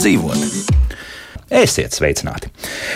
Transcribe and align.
dzīvot. 0.00 0.78
Esiet 1.50 1.90
sveicināti! 1.92 2.46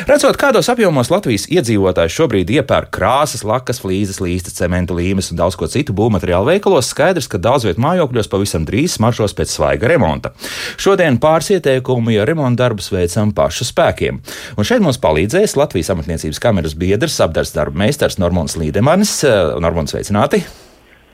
Redzot, 0.06 0.36
kādos 0.38 0.68
apjomos 0.70 1.08
Latvijas 1.10 1.48
iedzīvotājs 1.50 2.14
šobrīd 2.14 2.52
iepērk 2.54 2.92
krāsas, 2.94 3.42
lakas, 3.44 3.80
flīzes, 3.82 4.20
līstas, 4.22 4.54
cementa 4.60 4.94
līmes 4.94 5.32
un 5.32 5.40
daudz 5.40 5.58
ko 5.58 5.66
citu 5.68 5.92
būvmateriālu 5.98 6.52
veikalos, 6.52 6.92
skaidrs, 6.94 7.26
ka 7.28 7.40
daudz 7.42 7.66
vietu 7.66 7.82
mājokļos 7.82 8.30
pavisam 8.30 8.62
drīz 8.68 8.94
smaržos 8.94 9.34
pēc 9.34 9.50
svaiga 9.56 9.90
remonta. 9.90 10.32
Šodien 10.78 11.18
pāris 11.20 11.50
ieteikumi, 11.56 12.14
ja 12.14 12.28
remonta 12.30 12.62
darbus 12.62 12.92
veicam 12.94 13.34
pašu 13.34 13.66
spēkiem. 13.72 14.22
Un 14.54 14.70
šeit 14.70 14.86
mums 14.86 15.02
palīdzēs 15.02 15.58
Latvijas 15.58 15.90
amatniecības 15.96 16.40
kameras 16.46 16.78
biedrs, 16.78 17.18
apdars 17.26 17.52
darba 17.58 17.84
meistars 17.84 18.20
Normons 18.22 18.54
Līdemanis. 18.60 19.18
Normons, 19.58 19.92
sveicināti! 19.92 20.44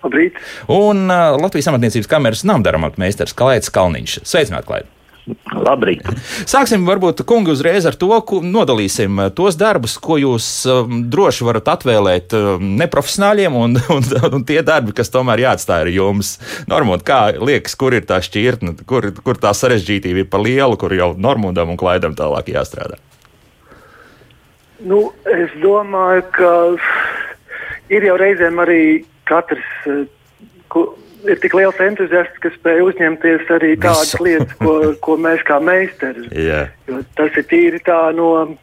Labrīt! 0.05 0.37
Un 0.69 1.09
uh, 1.09 1.41
Latvijas 1.41 1.73
amatniecības 1.73 2.15
kameras 2.15 2.47
namdara 2.49 2.77
amatmeistars 2.81 3.33
Kalēts 3.37 3.73
Kalniņš. 3.73 4.21
Sveicināti, 4.29 4.69
Klaid! 4.69 4.97
Labrīt. 5.55 6.07
Sāksim 6.49 6.87
varbūt, 6.89 7.23
kungi, 7.29 7.53
uzreiz 7.55 7.87
ar 7.89 7.97
to, 8.01 8.11
ko 8.27 8.41
nodalīsim 8.45 9.21
eh, 9.25 9.31
tos 9.37 9.59
darbus, 9.61 9.97
ko 10.03 10.19
jūs 10.21 10.47
um, 10.71 11.03
droši 11.13 11.47
varat 11.47 11.71
atvēlēt 11.75 12.35
um, 12.39 12.65
neprofesionāļiem, 12.81 13.59
un, 13.61 13.79
un, 13.97 14.09
un 14.31 14.47
tie 14.49 14.61
darbi, 14.67 14.95
kas 14.97 15.13
tomēr 15.13 15.45
jāatstāj 15.47 15.85
ar 15.87 15.93
jums. 15.93 16.35
Normot, 16.71 17.05
kā 17.07 17.23
liekas, 17.37 17.77
kur 17.81 17.97
ir 17.97 18.07
tā 18.09 18.21
šķirtne, 18.25 18.77
kur, 18.89 19.11
kur 19.25 19.41
tā 19.41 19.55
sarežģītība 19.57 20.25
ir 20.25 20.31
pa 20.33 20.43
lielu, 20.43 20.79
kur 20.81 20.95
jau 20.97 21.13
Normundam 21.19 21.73
un 21.73 21.81
Klaidam 21.81 22.17
tālāk 22.19 22.53
jāstrādā? 22.55 23.01
Nu, 24.81 25.11
es 25.29 25.53
domāju, 25.61 26.25
ka 26.33 26.53
ir 27.93 28.07
jau 28.07 28.17
reizēm 28.21 28.63
arī 28.63 28.83
katrs. 29.29 29.67
Ir 31.29 31.41
tik 31.43 31.55
liels 31.55 31.81
entuziasts, 31.83 32.39
ka 32.41 32.53
spēj 32.55 32.83
uzņemties 32.87 33.51
arī 33.53 33.75
tādas 33.81 34.15
Visu. 34.15 34.25
lietas, 34.25 34.57
ko, 34.61 34.75
ko 35.05 35.17
mēs 35.21 35.45
kā 35.49 35.61
meistari. 35.63 36.29
Yeah. 36.51 36.71
Tas 37.19 37.37
ir 37.37 37.45
tīri 37.51 37.81
tā 37.85 37.99
no, 38.17 38.57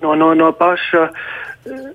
no, 0.00 0.14
no, 0.14 0.30
no 0.38 0.50
paša 0.54 1.08
eh, 1.10 1.88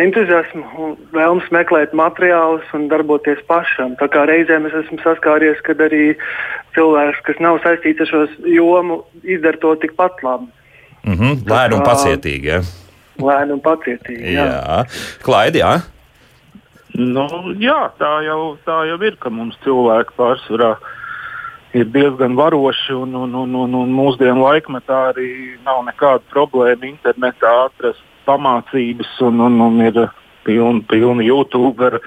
entuziasma 0.00 0.64
un 0.80 0.94
vēlmes 1.14 1.50
meklēt 1.54 1.94
materiālus 1.96 2.66
un 2.76 2.88
darboties 2.88 3.42
pašam. 3.50 3.94
Tā 4.00 4.08
kā 4.12 4.24
reizēm 4.30 4.68
es 4.70 4.76
esmu 4.84 5.00
saskāries, 5.04 5.60
kad 5.66 5.82
arī 5.84 6.14
cilvēks, 6.76 7.22
kas 7.28 7.40
nav 7.44 7.60
saistīts 7.64 8.06
ar 8.06 8.12
šo 8.12 8.24
jomu, 8.48 9.02
izdara 9.22 9.60
to 9.60 9.74
tikpat 9.84 10.22
labi. 10.26 10.48
Mm 11.04 11.14
-hmm. 11.14 11.44
Lēni 11.50 11.74
un 11.74 11.82
pacietīgi. 11.84 12.46
Ja? 12.46 12.62
Lēni 13.18 13.52
un 13.52 13.60
pacietīgi. 13.60 14.34
Jā, 14.34 14.46
jā. 14.46 14.84
Klaidi, 15.22 15.60
jā. 15.60 15.80
Nu, 16.94 17.26
jā, 17.58 17.78
tā 17.98 18.10
jau, 18.22 18.54
tā 18.66 18.84
jau 18.86 18.98
ir, 19.02 19.16
ka 19.18 19.30
mums 19.30 19.56
cilvēki 19.64 20.14
pārsvarā 20.18 20.76
ir 21.74 21.88
diezgan 21.90 22.36
varoši 22.38 22.94
un, 22.94 23.16
un, 23.18 23.34
un, 23.34 23.54
un, 23.64 23.74
un 23.80 23.94
mūsdienu 23.94 24.44
laikmetā 24.44 25.00
arī 25.10 25.30
nav 25.66 25.82
nekāda 25.88 26.22
problēma 26.30 26.86
internetā 26.86 27.50
atrast 27.64 28.04
pamācības 28.28 29.10
un, 29.26 29.42
un, 29.42 29.58
un 29.66 29.82
ir 29.82 29.98
pilni 30.46 30.84
pilni 30.86 31.26
YouTube 31.26 31.82
ar 31.82 31.98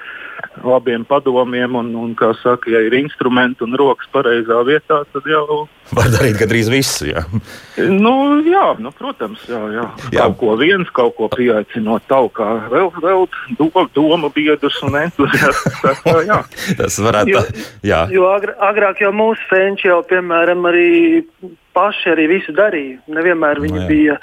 labiem 0.64 1.04
padomiem, 1.08 1.76
un, 1.78 1.90
un 1.98 2.14
kā 2.18 2.30
saka, 2.42 2.70
ja 2.72 2.82
ir 2.86 2.96
instrumenti 2.98 3.64
un 3.66 3.76
rokas 3.78 4.08
pareizā 4.14 4.60
vietā, 4.66 5.02
tad 5.12 5.28
jau. 5.28 5.66
Var 5.96 6.10
darīt 6.12 6.36
gandrīz 6.40 6.68
visu. 6.72 7.08
Jā, 7.08 7.22
nu, 7.88 8.12
jā 8.44 8.64
nu, 8.82 8.92
protams, 8.96 9.44
jā, 9.48 9.60
jā. 9.72 9.86
jā. 10.12 10.26
kaut 10.26 10.36
ko 10.42 10.56
viens, 10.60 10.90
kaut 10.96 11.16
ko 11.16 11.30
pieaicinot 11.32 12.04
tālāk, 12.10 12.42
vēl, 12.72 12.90
vēl 13.04 13.24
do, 13.60 13.70
domu 13.96 14.32
biedrus 14.34 14.80
un 14.86 14.98
entuziastus. 15.00 15.80
Tas 16.78 17.00
varētu 17.00 17.38
būt. 17.38 17.64
Jo, 17.86 18.04
jo 18.12 18.28
agr 18.34 18.54
agrāk 18.68 19.02
jau 19.04 19.14
mūsu 19.16 19.48
senči 19.50 19.88
jau, 19.88 20.02
piemēram, 20.08 20.66
arī 20.68 21.24
paši 21.78 22.14
arī 22.14 22.28
visu 22.36 22.54
darīja. 22.56 23.00
Nevienmēr 23.14 23.62
viņi 23.62 23.76
no, 23.76 23.82
nu 23.82 23.86
jā. 23.86 23.90
bija 23.92 24.20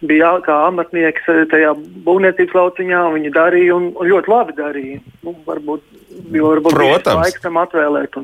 bija 0.00 0.34
kā 0.46 0.56
amatnieks 0.68 1.28
tajā 1.52 1.74
būvniecības 2.06 2.58
lauciņā. 2.58 3.04
Viņi 3.16 3.34
darīja 3.34 3.78
un, 3.78 3.92
un 3.96 4.12
ļoti 4.12 4.34
labi 4.34 4.58
darīja. 4.58 5.00
Nu, 5.26 5.34
varbūt 5.46 5.98
varbūt 6.26 6.74
Protams. 6.74 7.18
laiks 7.22 7.42
tam 7.42 7.58
atvēlēt. 7.60 8.16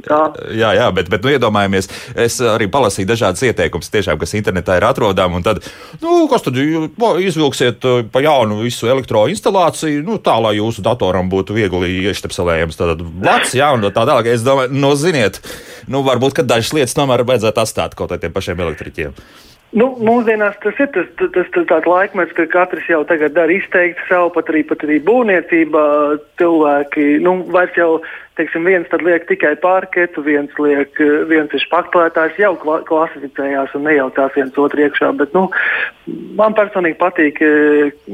Jā, 0.57 0.73
jā, 0.77 0.87
bet, 0.95 1.09
bet 1.12 1.25
nu, 1.25 1.33
iedomājamies, 1.35 1.89
es 2.19 2.39
arī 2.43 2.69
palasīju 2.73 3.09
dažādas 3.09 3.45
ieteikumus, 3.47 3.91
tiešām, 3.93 4.19
kas 4.21 4.35
internetā 4.39 4.79
ir 4.79 4.87
atrodami. 4.89 5.43
Tad, 5.47 5.62
nu, 6.03 6.25
kas 6.31 6.47
tad 6.47 6.59
izvilksiet 6.59 7.87
uh, 7.89 8.03
pa 8.11 8.25
jaunu 8.25 8.62
visu 8.65 8.91
elektroinstalāciju, 8.91 10.05
nu, 10.06 10.19
tā 10.23 10.37
lai 10.43 10.56
jūsu 10.59 10.85
datoram 10.85 11.31
būtu 11.33 11.56
viegli 11.56 12.05
ieštepselējams. 12.11 12.81
Tad 12.81 13.03
blakus, 13.05 13.56
jā, 13.59 13.71
un 13.77 13.87
tā 13.87 14.05
tālāk. 14.05 14.31
Es 14.35 14.47
domāju, 14.47 14.75
nu, 14.75 14.95
ziniet, 14.99 15.41
nu, 15.89 16.05
varbūt, 16.06 16.39
ka 16.39 16.47
dažas 16.47 16.75
lietas 16.77 16.97
tomēr 16.99 17.27
vajadzētu 17.27 17.65
atstāt 17.65 17.99
kaut 17.99 18.15
kādiem 18.15 18.35
pašiem 18.35 18.65
elektriķiem. 18.67 19.19
Nu, 19.75 19.89
mūsdienās 19.99 20.55
tas 20.62 20.79
ir 20.79 20.91
tas, 20.95 21.09
tas, 21.19 21.31
tas, 21.35 21.65
tāds 21.67 21.89
laikmets, 21.91 22.35
ka 22.37 22.45
katrs 22.51 22.87
jau 22.87 23.01
tagad 23.09 23.35
dara 23.35 23.51
izteikti 23.51 24.05
savu, 24.07 24.31
pat 24.37 24.53
arī, 24.53 24.62
pat 24.69 24.85
arī 24.87 25.01
būvniecībā 25.03 25.87
cilvēki. 26.39 27.07
Nu, 27.25 27.41
vairs 27.51 27.75
jau 27.79 27.89
teiksim, 28.39 28.69
viens 28.71 28.95
liek 29.03 29.27
tikai 29.27 29.57
pārketu, 29.62 30.23
viens, 30.27 30.55
liek, 30.62 30.95
viens 31.31 31.59
ir 31.59 31.67
pakplētājs, 31.73 32.39
jau 32.39 32.53
klasificējās 32.87 33.75
un 33.75 33.87
nejaucās 33.89 34.39
viens 34.39 34.62
otru 34.62 34.87
iekšā. 34.87 35.11
Bet, 35.19 35.35
nu, 35.35 35.49
man 36.39 36.55
personīgi 36.55 37.01
patīk 37.03 37.43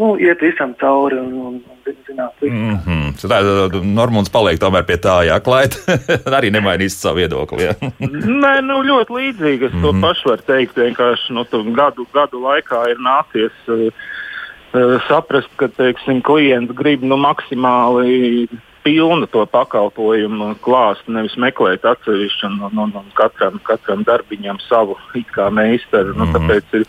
nu, 0.01 0.15
iet 0.17 0.41
visam 0.41 0.73
cauri. 0.81 1.21
Un, 1.21 1.37
un, 1.45 1.61
Zināt, 2.07 2.43
mm 2.43 2.77
-hmm. 2.77 3.13
Tā 3.21 3.83
Normons 3.85 4.31
paliek 4.31 4.61
tomēr 4.61 4.85
pie 4.87 4.97
tā, 4.97 5.17
jā, 5.27 5.41
klāt. 5.41 5.77
arī 6.39 6.51
nemainīs 6.51 7.01
savu 7.01 7.17
viedokli. 7.17 7.65
Jā. 7.65 7.75
Nē, 8.01 8.61
nu, 8.63 8.83
ļoti 8.83 9.11
līdzīgi. 9.19 9.67
Es 9.67 9.73
mm 9.73 9.79
-hmm. 9.79 9.83
to 9.83 9.93
mhm. 9.93 10.01
pašu 10.01 10.29
varu 10.29 10.43
teikt. 10.47 10.77
Vienkārši 10.77 11.33
nu, 11.33 11.45
gadu, 11.75 12.07
gadu 12.13 12.41
laikā 12.41 12.91
ir 12.91 12.99
nācies 12.99 13.55
uh, 13.69 15.03
saprast, 15.09 15.51
ka 15.57 15.69
teiksim, 15.69 16.23
klients 16.23 16.73
grib 16.73 17.03
nu, 17.03 17.17
maksimāli 17.17 18.49
pilnu 18.85 19.27
to 19.31 19.45
pakalpojumu 19.47 20.55
klāstu, 20.65 21.13
nevis 21.15 21.37
meklēt 21.41 21.85
atsevišķu 21.85 22.49
un, 22.49 22.59
un, 22.69 22.83
un, 22.85 22.95
un 23.03 23.09
katram, 23.19 23.61
katram 23.67 24.05
darbiņam 24.07 24.61
savu 24.69 24.97
kā 25.35 25.51
meistaru. 25.51 26.15
Nu, 26.15 26.25
mm 26.25 26.33
-hmm. 26.33 26.37
Tāpēc 26.37 26.65
ir 26.81 26.87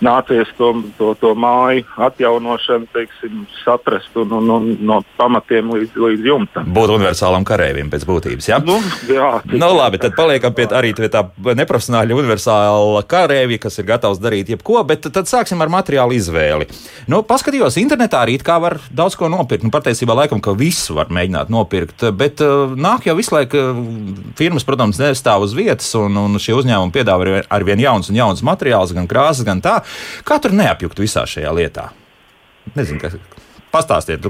nācies 0.00 0.48
to, 0.56 0.82
to, 0.98 1.14
to 1.20 1.34
māju 1.34 1.84
atjaunošanu 1.96 2.86
teiksim, 2.92 3.46
saprast 3.64 4.16
un, 4.16 4.32
un, 4.32 4.50
un 4.50 4.76
no 4.80 5.02
pamatiem 5.16 5.70
līdz, 5.70 5.96
līdz 5.96 6.26
jumtam. 6.26 6.64
Būt 6.74 6.94
universālam 6.96 7.44
karavīrim 7.44 7.90
pēc 7.90 8.06
būtības. 8.08 8.48
Ja? 8.48 8.58
Nu, 8.58 8.80
jā, 9.08 9.40
nu, 9.44 9.72
labi, 9.76 9.98
tad 9.98 10.16
paliekam 10.16 10.54
pie 10.54 10.66
arī 10.66 10.94
pie 10.94 11.08
tā 11.08 11.24
neprofesionāla 11.36 12.14
universāla 12.14 13.02
karavīra, 13.02 13.58
kas 13.58 13.78
ir 13.78 13.84
gatavs 13.84 14.18
darīt 14.18 14.48
jebko, 14.48 14.84
bet 14.84 15.00
tad 15.00 15.26
sāksim 15.26 15.60
ar 15.60 15.68
materiālu 15.68 16.12
izvēli. 16.12 16.66
Nu, 17.06 17.22
paskatījos 17.22 17.76
internetā 17.76 18.24
arī 18.24 18.38
kā 18.38 18.60
var 18.60 18.78
daudz 18.90 19.16
ko 19.16 19.28
nopirkt. 19.28 19.64
Nu, 19.64 19.70
patiesībā 19.70 20.14
laikam, 20.14 20.40
ka 20.40 20.52
visu 20.52 20.94
var 20.94 21.06
mēģināt 21.06 21.29
mēģināt 21.30 21.50
nopirkt. 21.50 22.04
Bet 22.16 22.40
uh, 22.42 22.74
nāk 22.76 23.06
jau 23.06 23.16
visu 23.16 23.34
laiku, 23.34 23.56
uh, 23.56 24.34
firmas, 24.36 24.64
protams, 24.66 24.98
nestāv 25.00 25.44
uz 25.46 25.54
vietas, 25.54 25.88
un, 25.94 26.16
un 26.16 26.38
šie 26.38 26.54
uzņēmumi 26.58 26.92
piedāvā 26.92 27.44
ar 27.48 27.64
vien 27.64 27.80
jauns 27.80 28.10
un 28.10 28.16
jauns 28.16 28.42
materiāls, 28.42 28.94
gan 28.94 29.08
krāsas, 29.08 29.44
gan 29.46 29.60
tā. 29.60 29.80
Kā 30.24 30.40
tur 30.40 30.52
neapjukt 30.52 31.00
visā 31.00 31.24
šajā 31.26 31.52
lietā? 31.54 31.90
Nezinu, 32.74 33.00
kas 33.00 33.16
pastāstiet. 33.72 34.26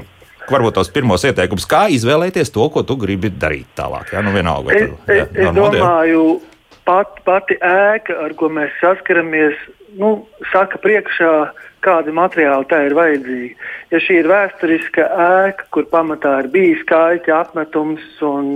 Varbūt 0.50 0.74
tos 0.74 0.88
pirmos 0.90 1.22
ieteikumus, 1.22 1.66
kā 1.68 1.84
izvēlēties 1.94 2.50
to, 2.50 2.64
ko 2.74 2.82
tu 2.82 2.96
gribi 2.98 3.30
darīt 3.30 3.68
tālāk. 3.78 4.10
Jā, 4.16 4.22
nu 4.24 4.32
vienalga. 4.34 4.74
Es, 4.74 4.88
tu, 4.90 5.14
jā, 5.14 5.26
es, 5.30 5.36
es 5.46 5.52
domāju, 5.54 6.24
pat, 6.90 7.20
pati 7.26 7.56
ēka, 7.62 8.16
ar 8.24 8.34
ko 8.38 8.50
mēs 8.52 8.74
saskaramies, 8.82 9.58
nu, 10.00 10.26
saka 10.50 10.80
priekšā, 10.82 11.34
kādi 11.84 12.12
materiāli 12.12 12.68
tā 12.70 12.82
ir 12.88 12.96
vajadzīgi. 12.98 13.50
Ja 13.94 14.02
šī 14.02 14.20
ir 14.20 14.28
vēsturiska 14.30 15.06
ēka, 15.26 15.68
kur 15.74 15.88
pamatā 15.92 16.40
ir 16.42 16.50
bijis 16.52 16.82
kaļķa 16.90 17.36
apmetums, 17.38 18.04
un, 18.26 18.50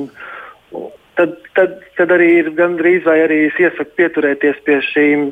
tad, 1.16 1.38
tad, 1.56 1.78
tad 1.96 2.14
arī 2.18 2.30
ir 2.42 2.52
gandrīz 2.58 3.06
vai 3.06 3.20
arī 3.24 3.46
es 3.48 3.60
iesaku 3.62 3.96
pieturēties 4.00 4.60
pie 4.66 4.80
šīm 4.90 5.28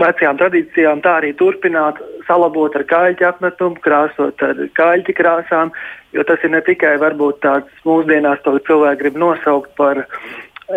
vecajām 0.00 0.38
tradīcijām, 0.40 1.02
tā 1.04 1.18
arī 1.20 1.32
turpināt, 1.36 1.98
salabot 2.28 2.76
ar 2.78 2.86
kaļķa 2.88 3.28
apmetumu, 3.32 3.80
krāsot 3.82 4.44
ar 4.46 4.62
kaļķa 4.78 5.16
krāsām, 5.18 5.72
jo 6.16 6.24
tas 6.28 6.44
ir 6.46 6.54
ne 6.54 6.62
tikai 6.64 6.94
varbūt 7.02 7.42
tāds 7.44 7.84
mūsdienās 7.88 8.40
to 8.46 8.54
cilvēki 8.68 9.02
grib 9.02 9.20
nosaukt 9.20 9.74
par 9.76 10.06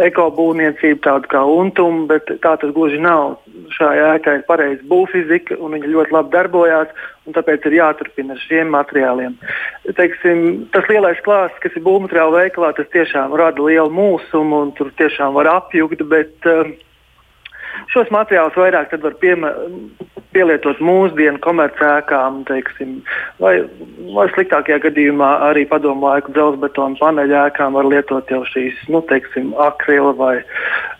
ekobūvniecību, 0.03 1.01
tādu 1.05 1.29
kā 1.31 1.41
untumu, 1.47 2.05
bet 2.09 2.29
tā 2.43 2.55
tas 2.61 2.73
gluži 2.75 2.99
nav. 3.01 3.37
Šai 3.75 3.93
ēkai 4.15 4.39
ir 4.39 4.45
pareiza 4.47 4.83
būvfizika, 4.89 5.57
un 5.63 5.75
viņa 5.75 5.91
ļoti 5.93 6.15
labi 6.15 6.33
darbojās, 6.35 6.91
un 7.25 7.35
tāpēc 7.37 7.65
ir 7.69 7.77
jāturpina 7.79 8.35
ar 8.35 8.41
šiem 8.43 8.73
materiāliem. 8.75 9.37
Teiksim, 9.97 10.41
tas 10.75 10.89
lielais 10.91 11.21
klāsts, 11.25 11.61
kas 11.63 11.77
ir 11.77 11.85
būvmateriāla 11.85 12.43
veikalā, 12.43 12.73
tas 12.77 12.91
tiešām 12.93 13.35
rada 13.39 13.63
lielu 13.65 13.91
mūsumu, 13.93 14.65
un 14.67 14.75
tur 14.77 14.91
tiešām 14.99 15.37
var 15.37 15.49
apjukt, 15.55 16.03
bet 16.11 16.51
uh, 16.51 16.69
šos 17.93 18.11
materiālus 18.13 18.59
vairāk 18.59 18.93
var 19.01 19.17
piemērot 19.23 20.14
pielietot 20.35 20.81
mūsdienu 20.83 21.39
komercēkām, 21.43 22.43
teiksim, 22.49 22.97
vai, 23.41 23.55
vai 24.15 24.27
sliktākajā 24.35 24.81
gadījumā 24.89 25.31
arī 25.49 25.65
padomu 25.71 26.09
laiku 26.09 26.35
dzelzbetonu 26.35 26.99
paneļēkām 27.01 27.77
var 27.79 27.89
lietot 27.91 28.31
jau 28.31 28.43
šīs, 28.51 28.81
nu, 28.91 29.01
teiksim, 29.09 29.53
akrila 29.67 30.13
vai 30.19 30.33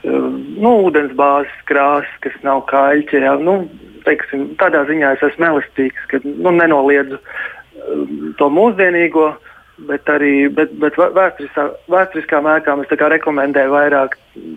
nu, 0.06 0.72
ūdensbāzes 0.88 1.66
krāsas, 1.70 2.22
kas 2.26 2.38
nav 2.48 2.64
kaļķi. 2.72 3.24
Ja, 3.26 3.36
nu, 3.42 3.64
teiksim, 4.08 4.54
tādā 4.62 4.86
ziņā 4.90 5.16
es 5.18 5.28
esmu 5.32 5.52
elastīgs, 5.52 6.08
ka 6.12 6.22
nu, 6.26 6.54
nenoliedzu 6.56 7.20
to 8.40 8.50
mūsdienīgo 8.54 9.34
Bet 9.76 10.08
arī 10.08 10.48
bet, 10.56 10.72
bet 10.80 10.96
vēsturiskā, 10.96 11.66
vēsturiskām 11.92 12.46
ēkām 12.48 12.84
es 12.86 12.92
rekomendēju 12.96 13.74
vairāk 13.74 14.14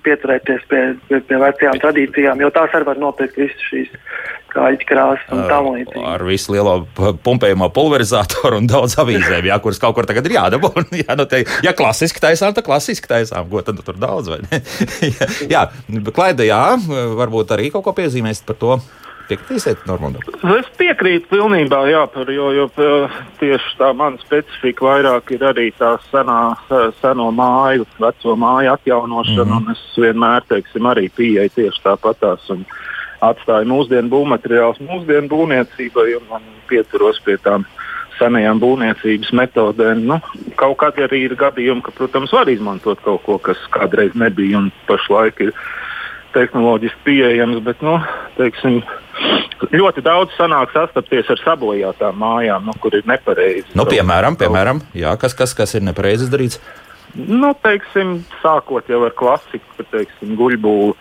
pieturēties 0.07 0.63
pie, 0.71 0.83
pie, 1.09 1.19
pie 1.27 1.41
vecajām 1.43 1.81
tradīcijām, 1.83 2.43
jo 2.45 2.51
tās 2.55 2.77
arī 2.79 2.87
var 2.87 3.01
nopirkt 3.03 3.41
visas 3.41 3.65
šīs 3.67 3.91
kāļu 4.53 4.87
krāsas 4.87 5.33
un 5.35 5.43
tam 5.51 5.71
līdzīgi. 5.75 6.05
Ar 6.07 6.23
visu 6.27 6.55
lielo 6.55 6.77
pumpējumu 7.27 7.69
pulverizatoru 7.75 8.61
un 8.63 8.71
daudz 8.71 8.95
avīzēm, 9.03 9.51
jā, 9.51 9.59
kuras 9.65 9.83
kaut 9.83 9.97
kur 9.99 10.07
tagad 10.09 10.31
ir 10.31 10.37
jādabū. 10.39 10.71
jā, 11.03 11.19
nu 11.19 11.27
te, 11.31 11.43
ja 11.67 11.75
klasiski 11.77 12.23
taisām, 12.23 12.55
tad 12.55 12.69
klasiski 12.69 13.11
taisām, 13.11 13.51
ko 13.51 13.65
tad 13.67 13.83
tur 13.83 13.99
daudz 13.99 14.31
vai 14.31 14.41
ne? 14.47 14.63
jā, 15.55 15.67
Klaida, 16.15 16.47
jā, 16.47 16.63
varbūt 17.19 17.59
arī 17.59 17.73
kaut 17.75 17.89
ko 17.91 17.97
piezīmēs 17.99 18.47
par 18.47 18.63
to. 18.63 18.79
Piekritīsiet, 19.29 19.85
Normandam? 19.87 20.25
Es 20.57 20.69
piekrītu 20.81 21.29
pilnībā, 21.29 21.83
jā, 21.91 22.05
par, 22.15 22.31
jo, 22.33 22.51
jo 22.57 22.67
tieši 23.41 23.75
tā 23.81 23.93
mana 23.97 24.17
specifika 24.23 24.87
vairāk 24.87 25.35
ir 25.37 25.45
arī 25.51 25.69
tā 25.77 25.95
senā, 26.09 26.57
seno 27.03 27.31
māju, 27.37 27.85
veco 28.01 28.37
māju 28.41 28.73
atjaunošana, 28.73 29.45
mm 29.45 29.53
-hmm. 29.53 29.67
un 29.67 29.77
es 29.77 29.83
vienmēr, 29.97 30.49
teiksim, 30.49 30.89
arī 30.89 31.11
pieeju 31.17 31.51
tieši 31.55 31.85
tāpatās. 31.85 32.51
Un, 32.51 32.65
atstāju 33.25 33.67
mūsdienu 33.67 34.13
būvmateriālus 34.13 34.81
mūsdienu 34.85 35.31
būvniecībai 35.33 36.09
un, 36.21 36.31
un 36.39 36.47
pieturos 36.71 37.21
pie 37.25 37.37
tām 37.43 37.67
senajām 38.19 38.61
būvniecības 38.63 39.33
metodēm. 39.41 40.05
Nu, 40.11 40.19
kaut 40.59 40.79
kādi 40.83 41.05
arī 41.07 41.25
ir 41.29 41.37
gadījumi, 41.39 41.85
ka, 41.87 41.95
protams, 41.95 42.35
var 42.35 42.51
izmantot 42.51 43.03
kaut 43.05 43.23
ko, 43.27 43.39
kas 43.43 43.61
kādreiz 43.75 44.17
nebija 44.19 44.59
un 44.59 44.73
pašlaik 44.89 45.45
ir 45.47 45.55
tehnoloģiski 46.39 47.05
pieejams, 47.07 47.61
bet 47.67 47.83
nu, 47.85 47.99
teiksim, 48.39 48.81
ļoti 49.75 50.05
daudz 50.07 50.35
sanāk 50.39 50.73
sastapties 50.75 51.31
ar 51.35 51.41
sabojātām 51.43 52.19
mājām, 52.23 52.69
nu, 52.69 52.75
kur 52.83 52.95
ir 52.95 53.07
nepareizi. 53.09 53.75
Nu, 53.79 53.87
piemēram, 53.89 54.39
piemēram 54.39 54.83
jā, 54.97 55.15
kas, 55.21 55.35
kas, 55.39 55.57
kas 55.59 55.75
ir 55.79 55.87
nepareizi 55.89 56.31
darīts? 56.33 56.61
Nu, 57.17 57.55
teiksim, 57.65 58.21
sākot 58.43 58.89
jau 58.91 59.01
ar 59.07 59.15
klasiku, 59.17 59.87
teiksim, 59.91 60.37
guļbūvu, 60.39 60.93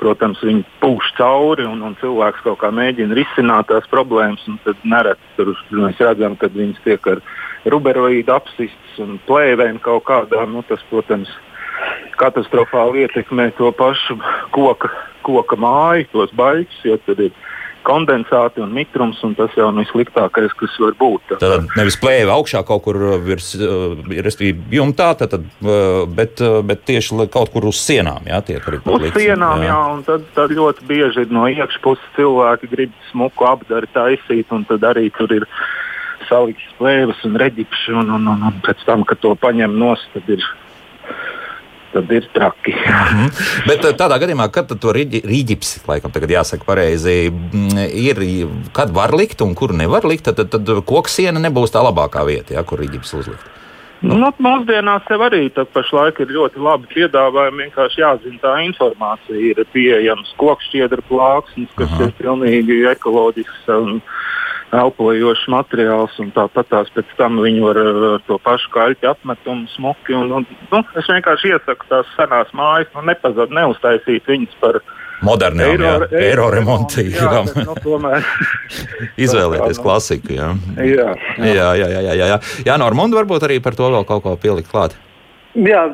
protams, 0.00 0.40
viņi 0.42 0.64
pūš 0.80 1.12
cauri 1.18 1.66
un, 1.68 1.84
un 1.86 1.94
cilvēks 2.00 2.42
kaut 2.46 2.58
kā 2.64 2.72
mēģina 2.74 3.14
risināt 3.14 3.68
tās 3.70 3.86
problēmas. 3.92 4.42
Tad 4.64 4.80
nereti 4.88 5.36
tur 5.36 5.52
mēs 5.76 6.00
redzam, 6.02 6.34
ka 6.40 6.50
viņas 6.50 6.82
tiek 6.86 7.06
ar 7.12 7.22
ruberoīdu 7.70 8.34
apsistas 8.34 8.98
un 9.04 9.20
plēvēm 9.28 9.78
kaut 9.84 10.08
kādā. 10.08 10.42
Nu, 10.50 10.64
tas, 10.66 10.82
protams, 10.90 11.30
ir 11.30 11.51
katastrofāli 12.20 13.06
ietekmē 13.06 13.50
to 13.58 13.72
pašu 13.76 14.18
koka, 14.54 14.92
koka 15.26 15.58
māju, 15.60 16.08
tos 16.12 16.34
baļķus, 16.38 16.84
jo 16.88 16.98
tur 17.06 17.26
ir 17.28 17.34
kondensāti 17.82 18.62
un 18.62 18.72
mitrums, 18.74 19.20
un 19.26 19.34
tas 19.34 19.50
jau 19.58 19.68
ir 19.74 19.88
sliktākais, 19.90 20.54
kas 20.58 20.74
var 20.78 20.94
būt. 20.98 21.34
Tad 21.42 21.66
nevis 21.74 21.98
plēve 22.00 22.30
augšā 22.34 22.62
kaut 22.66 22.84
kur 22.86 22.98
virs, 23.24 23.52
respektīvi 23.58 24.78
jumtā, 24.78 25.12
tad, 25.18 25.36
bet, 26.14 26.42
bet 26.68 26.84
tieši 26.88 27.26
kaut 27.32 27.52
kur 27.54 27.66
uz 27.72 27.80
sienām, 27.82 28.26
jā, 28.30 28.40
tiek 28.46 28.70
arī 28.70 28.80
uz 28.84 29.06
likts, 29.06 29.18
sienām, 29.18 29.64
jā. 29.64 29.72
jā, 29.72 29.80
un 29.96 30.02
tad, 30.06 30.26
tad 30.36 30.54
ļoti 30.54 30.88
bieži 30.88 31.26
no 31.34 31.48
iekšpuses 31.50 32.16
cilvēki 32.18 32.70
grib 32.72 32.96
smuku 33.10 33.48
apdari 33.50 33.90
taisīt, 33.94 34.50
un 34.54 34.66
tad 34.70 34.86
arī 34.92 35.08
tur 35.18 35.34
ir 35.34 35.48
salikts 36.30 36.74
plēves 36.78 37.22
un 37.26 37.38
reģipši, 37.40 37.96
un, 37.98 38.14
un, 38.18 38.28
un, 38.34 38.50
un 38.50 38.60
pēc 38.64 38.86
tam, 38.86 39.06
kad 39.08 39.20
to 39.22 39.34
paņem 39.42 39.74
nost, 39.78 40.06
tad 40.14 40.30
ir 40.32 40.44
tad 41.92 42.10
ir 42.12 42.28
traki. 42.34 42.74
Mm 42.74 43.06
-hmm. 43.08 43.30
Bet 43.68 43.84
eh, 43.84 43.96
tādā 43.96 44.18
gadījumā, 44.22 44.50
kad 44.50 44.72
to 44.80 44.92
rīģips, 44.92 45.86
laikam, 45.88 46.12
tagad 46.12 46.30
jāsaka 46.30 46.64
pareizi, 46.64 47.30
mm, 47.30 47.88
ir, 47.92 48.22
kad 48.72 48.90
var 48.90 49.14
likt 49.14 49.40
un 49.40 49.54
kur 49.54 49.72
nevar 49.72 50.04
likt, 50.04 50.24
tad, 50.24 50.36
tad, 50.36 50.50
tad 50.50 50.84
koksiena 50.84 51.40
nebūs 51.40 51.74
tā 51.74 51.82
labākā 51.82 52.26
vieta, 52.26 52.54
ja, 52.54 52.62
kur 52.62 52.78
rīģips 52.80 53.18
uzlikt. 53.18 53.52
Nu, 54.02 54.16
nu, 54.18 54.32
mūsdienās 54.42 55.06
jau 55.10 55.20
arī 55.22 55.44
pašlaik 55.54 56.18
ir 56.24 56.32
ļoti 56.34 56.58
labi 56.58 56.88
piedāvājumi. 56.90 57.68
Vienkārši 57.68 58.02
jāzina, 58.02 58.38
tā 58.42 58.54
informācija 58.66 59.52
ir 59.52 59.62
pieejama. 59.72 60.26
Kokšķiedra 60.42 61.04
plāksnes, 61.06 61.70
kas 61.78 61.92
Aha. 61.94 62.08
ir 62.08 62.16
pilnīgi 62.18 62.80
ekoloģisks. 62.90 63.68
Un, 63.76 64.00
elpojošs 64.72 65.44
materiāls, 65.52 66.16
un 66.22 66.32
tāpat 66.32 66.70
tās 66.72 66.90
pēc 66.94 67.12
tam 67.18 67.38
viņi 67.42 67.60
var 67.64 67.80
ar 67.82 68.24
to 68.28 68.38
pašu 68.44 68.72
kaļķu 68.72 69.10
apmetumu 69.10 69.68
smuki. 69.74 70.16
Un, 70.16 70.32
un, 70.40 70.46
nu, 70.72 70.82
es 70.98 71.10
vienkārši 71.12 71.52
iesaku 71.52 71.88
tās 71.90 72.08
senās 72.16 72.52
mājas, 72.56 72.90
nu, 72.96 73.04
nepazud, 73.10 73.52
neuztaisīt 73.52 74.28
viņas 74.32 74.56
par 74.62 74.80
modernām, 75.22 75.74
eiro, 75.74 75.84
jā, 75.84 75.92
eiro, 75.98 76.22
eiro 76.24 76.48
remontīgām. 76.56 77.52
Nu, 77.68 77.76
tomēr 77.84 78.24
izvēlēties 79.24 79.78
nu. 79.78 79.84
klasiku. 79.84 80.38
Jā. 80.38 80.52
Jā, 80.78 80.88
jā. 80.88 81.52
jā, 81.52 81.68
jā, 81.82 81.90
jā, 81.92 82.00
jā, 82.08 82.32
jā. 82.32 82.40
jā 82.72 82.80
Normand 82.80 83.20
varbūt 83.20 83.48
arī 83.50 83.60
par 83.64 83.76
to 83.78 83.92
vēl 83.92 84.08
kaut 84.08 84.24
ko 84.24 84.36
pielikt 84.40 84.72
klāt. 84.72 84.96
Jā, 85.52 85.84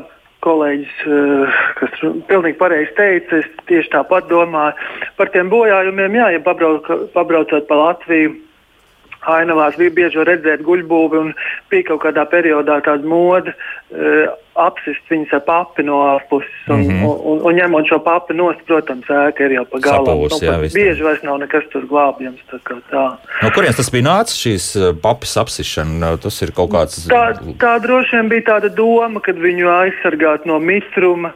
kolēģis, 0.46 0.98
eh, 1.10 1.62
kas 1.80 2.02
pilnīgi 2.30 2.60
pareizi 2.60 2.94
teica, 2.94 3.42
es 3.42 3.48
tieši 3.66 3.90
tāpat 3.96 4.30
domāju 4.30 4.76
par 5.18 5.34
tiem 5.34 5.50
bojājumiem. 5.50 6.20
Jā, 6.22 6.28
ja 6.36 6.44
pabrauc, 6.46 6.86
pabraucot 7.16 7.66
pa 7.66 7.82
Latviju 7.82 8.36
ainavās 9.28 9.76
bija 9.78 9.94
bieži 9.94 10.24
redzēt 10.26 10.64
guļbūvi 10.66 11.20
un 11.20 11.32
bija 11.70 11.90
kaut 11.90 12.02
kādā 12.06 12.24
periodā 12.30 12.80
tāda 12.86 13.08
moda 13.08 13.54
uh, 13.54 14.36
apsist 14.58 15.10
viņas 15.10 15.34
ar 15.38 15.42
papi 15.46 15.84
no 15.86 16.00
ārpuses. 16.14 16.54
Un, 16.68 16.80
mm 16.80 16.90
-hmm. 16.90 17.04
un, 17.06 17.18
un, 17.32 17.42
un 17.46 17.58
ņemot 17.60 17.90
šo 17.90 17.98
papi 18.04 18.34
nost, 18.34 18.62
protams, 18.66 19.06
ēka 19.06 19.46
ir 19.46 19.56
jau 19.58 19.64
pa 19.70 19.80
galam. 19.84 20.06
Sapūs, 20.08 20.34
nu, 20.34 20.48
jā, 20.48 20.56
bieži 20.74 21.06
vairs 21.06 21.22
nav 21.22 21.38
nekas 21.42 21.68
tur 21.72 21.86
glābjams. 21.90 22.42
No 23.42 23.50
kurienes 23.54 23.78
tas 23.78 23.90
bija 23.94 24.08
nācis 24.08 24.40
šīs 24.42 24.68
papis 25.02 25.36
apsišana? 25.42 26.16
Tas 26.22 26.42
ir 26.42 26.54
kaut 26.56 26.72
kāds. 26.74 27.04
Tā, 27.10 27.24
tā 27.62 27.74
droši 27.84 28.16
vien 28.16 28.32
bija 28.32 28.48
tāda 28.52 28.72
doma, 28.74 29.20
kad 29.20 29.38
viņu 29.38 29.70
aizsargāt 29.78 30.46
no 30.46 30.58
mitruma, 30.58 31.32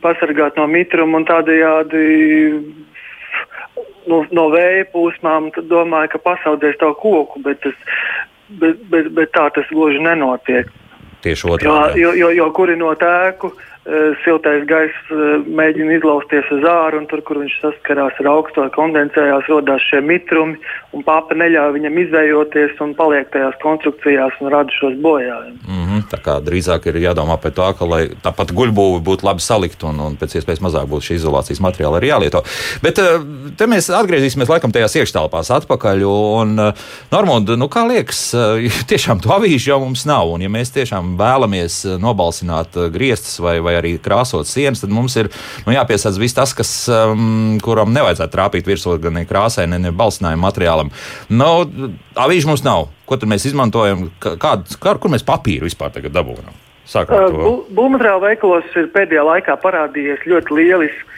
pasargāt 0.00 0.56
no 0.56 0.66
mitruma 0.70 1.20
un 1.20 1.26
tādējādi 1.28 2.04
no, 4.10 4.24
no 4.34 4.48
vēja 4.54 4.86
plūsmām, 4.94 5.50
tad 5.56 5.70
domāju, 5.70 6.14
ka 6.14 6.22
pasaudēs 6.30 6.78
to 6.80 6.92
koku, 7.02 7.42
bet, 7.46 7.60
tas, 7.64 7.96
bet, 8.62 8.82
bet, 8.92 9.10
bet 9.16 9.32
tā 9.36 9.48
tas 9.56 9.68
gluži 9.72 10.02
nenotiek. 10.04 10.70
Tieši 11.24 11.50
otrādi. 11.50 12.00
Jo, 12.00 12.12
jo, 12.12 12.14
jo, 12.24 12.30
jo 12.38 12.52
kurinot 12.56 13.02
ēku, 13.04 13.52
Eh, 13.80 14.12
siltais 14.20 14.66
gaiss 14.68 15.08
eh, 15.08 15.40
mēģina 15.56 15.94
izlausties 15.96 16.44
uz 16.52 16.66
āru, 16.68 16.98
un 17.00 17.06
tur, 17.08 17.22
kur 17.24 17.38
viņš 17.40 17.54
saskarās 17.62 18.18
ar 18.20 18.26
augsto, 18.28 18.66
kondensējās, 18.74 19.46
radās 19.48 19.86
šie 19.88 20.02
mitrumi, 20.04 20.58
un 20.92 21.00
papa 21.06 21.32
neļauj 21.32 21.72
viņam 21.78 21.96
izvējoties 22.02 22.82
un 22.84 22.92
paliek 22.98 23.30
tajās 23.32 23.56
konstrukcijās 23.62 24.36
un 24.44 24.50
rada 24.52 24.76
šos 24.76 24.98
bojājumus. 25.00 25.64
Mm 25.64 25.86
-hmm, 25.86 26.02
tā 26.12 26.20
kā 26.20 26.34
drīzāk 26.44 26.90
ir 26.92 27.00
jādomā 27.06 27.38
par 27.40 27.54
to, 27.56 27.70
ka 27.78 27.88
lai 27.88 28.02
tāpat 28.20 28.52
guļbūve 28.52 29.00
būtu 29.00 29.24
labi 29.24 29.40
salikta 29.40 29.88
un, 29.88 30.04
un 30.10 30.20
pēc 30.20 30.36
iespējas 30.36 30.60
mazāk 30.60 30.84
būtu 30.84 31.08
šī 31.08 31.16
izolācijas 31.16 31.64
materiāla 31.64 31.98
arī 31.98 32.12
jālieto. 32.12 32.44
Bet 32.84 33.00
eh, 33.00 33.16
te 33.56 33.64
mēs 33.64 33.88
atgriezīsimies 33.88 34.52
laikam 34.52 34.76
tajās 34.76 34.98
iekštelpās 35.00 35.50
atpakaļ, 35.56 36.04
un 36.04 36.54
Normunda, 37.10 37.56
nu 37.56 37.72
kā 37.72 37.88
liekas, 37.88 38.36
tiešām 38.92 39.24
to 39.24 39.32
avīžu 39.32 39.72
jau 39.72 39.80
mums 39.80 40.04
nav, 40.04 40.28
un 40.28 40.44
ja 40.44 40.52
mēs 40.52 40.76
tiešām 40.76 41.09
vēlamies 41.18 41.82
nobalsināt 42.02 42.78
griestus 42.94 43.40
vai, 43.42 43.58
vai 43.64 43.76
arī 43.78 43.96
krāsot 44.02 44.48
sienas, 44.48 44.82
tad 44.84 44.94
mums 44.94 45.16
ir 45.20 45.30
nu, 45.66 45.74
jāpiesaist 45.74 46.20
viss 46.20 46.36
tas, 46.36 46.54
kas, 46.56 46.72
um, 46.92 47.58
kuram 47.64 47.94
nevajadzētu 47.96 48.36
trāpīt 48.36 48.70
virsū 48.70 48.96
gan 49.02 49.20
krāsai, 49.28 49.68
ne, 49.70 49.80
ne 49.82 49.94
balsinājumu 49.94 50.46
materiālam. 50.46 50.94
Nu, 51.32 51.52
avīžu 52.18 52.52
mums 52.52 52.66
nav. 52.66 52.88
Ko 53.08 53.18
tad 53.18 53.30
mēs 53.30 53.48
izmantojam? 53.50 54.08
Kādu, 54.22 54.78
kā, 54.78 54.94
kur 55.00 55.10
mēs 55.10 55.26
papīru 55.26 55.66
vispār 55.66 55.94
dabūjam? 56.06 56.52
Būvmateriālu 56.90 58.24
veikalos 58.24 58.72
ir 58.78 58.88
pēdējā 58.90 59.22
laikā 59.22 59.54
parādījies 59.62 60.24
ļoti 60.26 60.56
lielisks, 60.56 61.10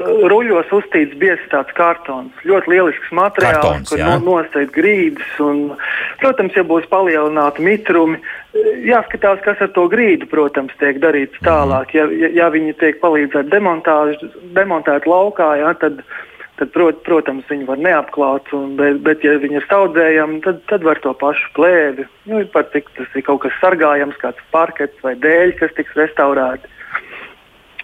ruļļos 0.00 0.72
uztīts 0.74 1.14
biezs 1.20 1.44
tāds 1.52 1.70
kartons. 1.76 2.34
Ļoti 2.48 2.72
lielisks 2.72 3.12
materiāls, 3.14 3.60
Kartons, 3.60 3.92
kur 3.92 4.02
no, 4.02 4.16
nosēt 4.24 4.72
grīdas. 4.74 5.30
Un, 5.44 5.76
protams, 6.22 6.56
ja 6.58 6.64
būs 6.66 6.88
palielināti 6.90 7.62
mitrumi, 7.66 8.18
jāskatās, 8.86 9.42
kas 9.44 9.60
ar 9.62 9.70
to 9.76 9.86
grīdu, 9.92 10.26
protams, 10.30 10.74
tiek 10.80 10.98
darīts 11.02 11.38
mhm. 11.40 11.46
tālāk. 11.46 11.94
Ja, 11.94 12.08
ja, 12.10 12.32
ja 12.42 12.50
viņi 12.52 12.76
tiek 12.80 13.00
palīdzēt 13.04 13.52
demontēt 13.52 15.08
laukā, 15.10 15.54
ja, 15.60 15.76
tad 15.78 16.02
tad, 16.60 16.68
prot, 16.74 16.98
protams, 17.06 17.46
viņi 17.48 17.64
var 17.68 17.80
neapklāt, 17.80 18.50
un, 18.56 18.74
bet, 18.76 19.00
bet, 19.06 19.22
ja 19.24 19.38
viņi 19.40 19.60
ir 19.62 19.66
saudzējami, 19.70 20.42
tad, 20.44 20.60
tad 20.68 20.84
var 20.84 21.00
to 21.00 21.14
pašu 21.16 21.48
plēvi. 21.56 22.04
Nu, 22.28 22.42
par 22.52 22.68
cik 22.74 22.90
tas 22.98 23.16
ir 23.16 23.24
kaut 23.24 23.40
kas 23.46 23.56
sargājams, 23.62 24.18
kāds 24.20 24.44
parkets 24.52 25.00
vai 25.06 25.14
dēļ, 25.24 25.54
kas 25.56 25.72
tiks 25.78 25.96
restaurēti. 25.96 26.68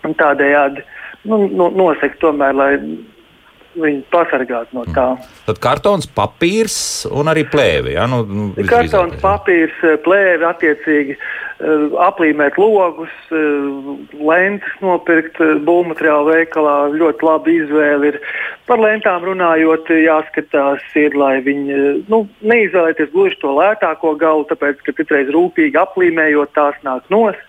Un 0.05 0.13
tādējādi 0.21 0.85
nu, 1.27 1.47
nu, 1.49 1.71
nosegt 1.75 2.21
tomēr, 2.23 2.53
lai 2.57 2.73
viņu 3.81 4.05
pasargāt 4.13 4.73
no 4.77 4.85
tā. 4.97 5.07
Tad 5.47 5.61
kartons, 5.63 6.09
papīrs 6.17 6.79
un 7.11 7.31
arī 7.33 7.47
plēve. 7.51 7.95
Ja? 7.97 8.07
Nu, 8.11 8.23
nu, 8.27 8.47
kartons, 8.69 9.19
papīrs, 9.23 9.77
plēve 10.05 10.49
attiecīgi 10.49 11.19
aplīmēt 12.05 12.59
logus, 12.61 13.13
lentes 14.13 14.75
nopirkt 14.85 15.39
būvmateriālu 15.65 16.35
veikalā. 16.35 16.77
Ļoti 16.93 17.27
labi 17.29 17.57
izvēle 17.63 18.13
ir. 18.13 18.21
Par 18.69 18.83
lentām 18.83 19.25
runājot, 19.25 19.89
jāskatās, 20.03 20.85
ir, 20.99 21.17
lai 21.17 21.39
viņi 21.47 22.05
nu, 22.13 22.25
neizvēlēties 22.43 23.13
gluži 23.15 23.41
to 23.41 23.55
lētāko 23.57 24.17
galu, 24.21 24.45
tāpēc, 24.51 24.83
ka 24.85 24.97
citreiz 24.99 25.31
rūpīgi 25.33 25.81
aplīmējot 25.81 26.53
tās 26.57 26.77
nāk 26.85 27.09
nost. 27.15 27.41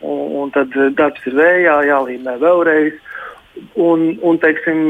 Un, 0.00 0.26
un 0.40 0.52
tad 0.54 0.72
darbs 0.96 1.26
ir 1.28 1.36
vējā, 1.36 1.76
jālīmē 1.90 2.38
vēlreiz. 2.40 2.96
Un, 3.76 4.14
un 4.24 4.38
teiksim, 4.40 4.80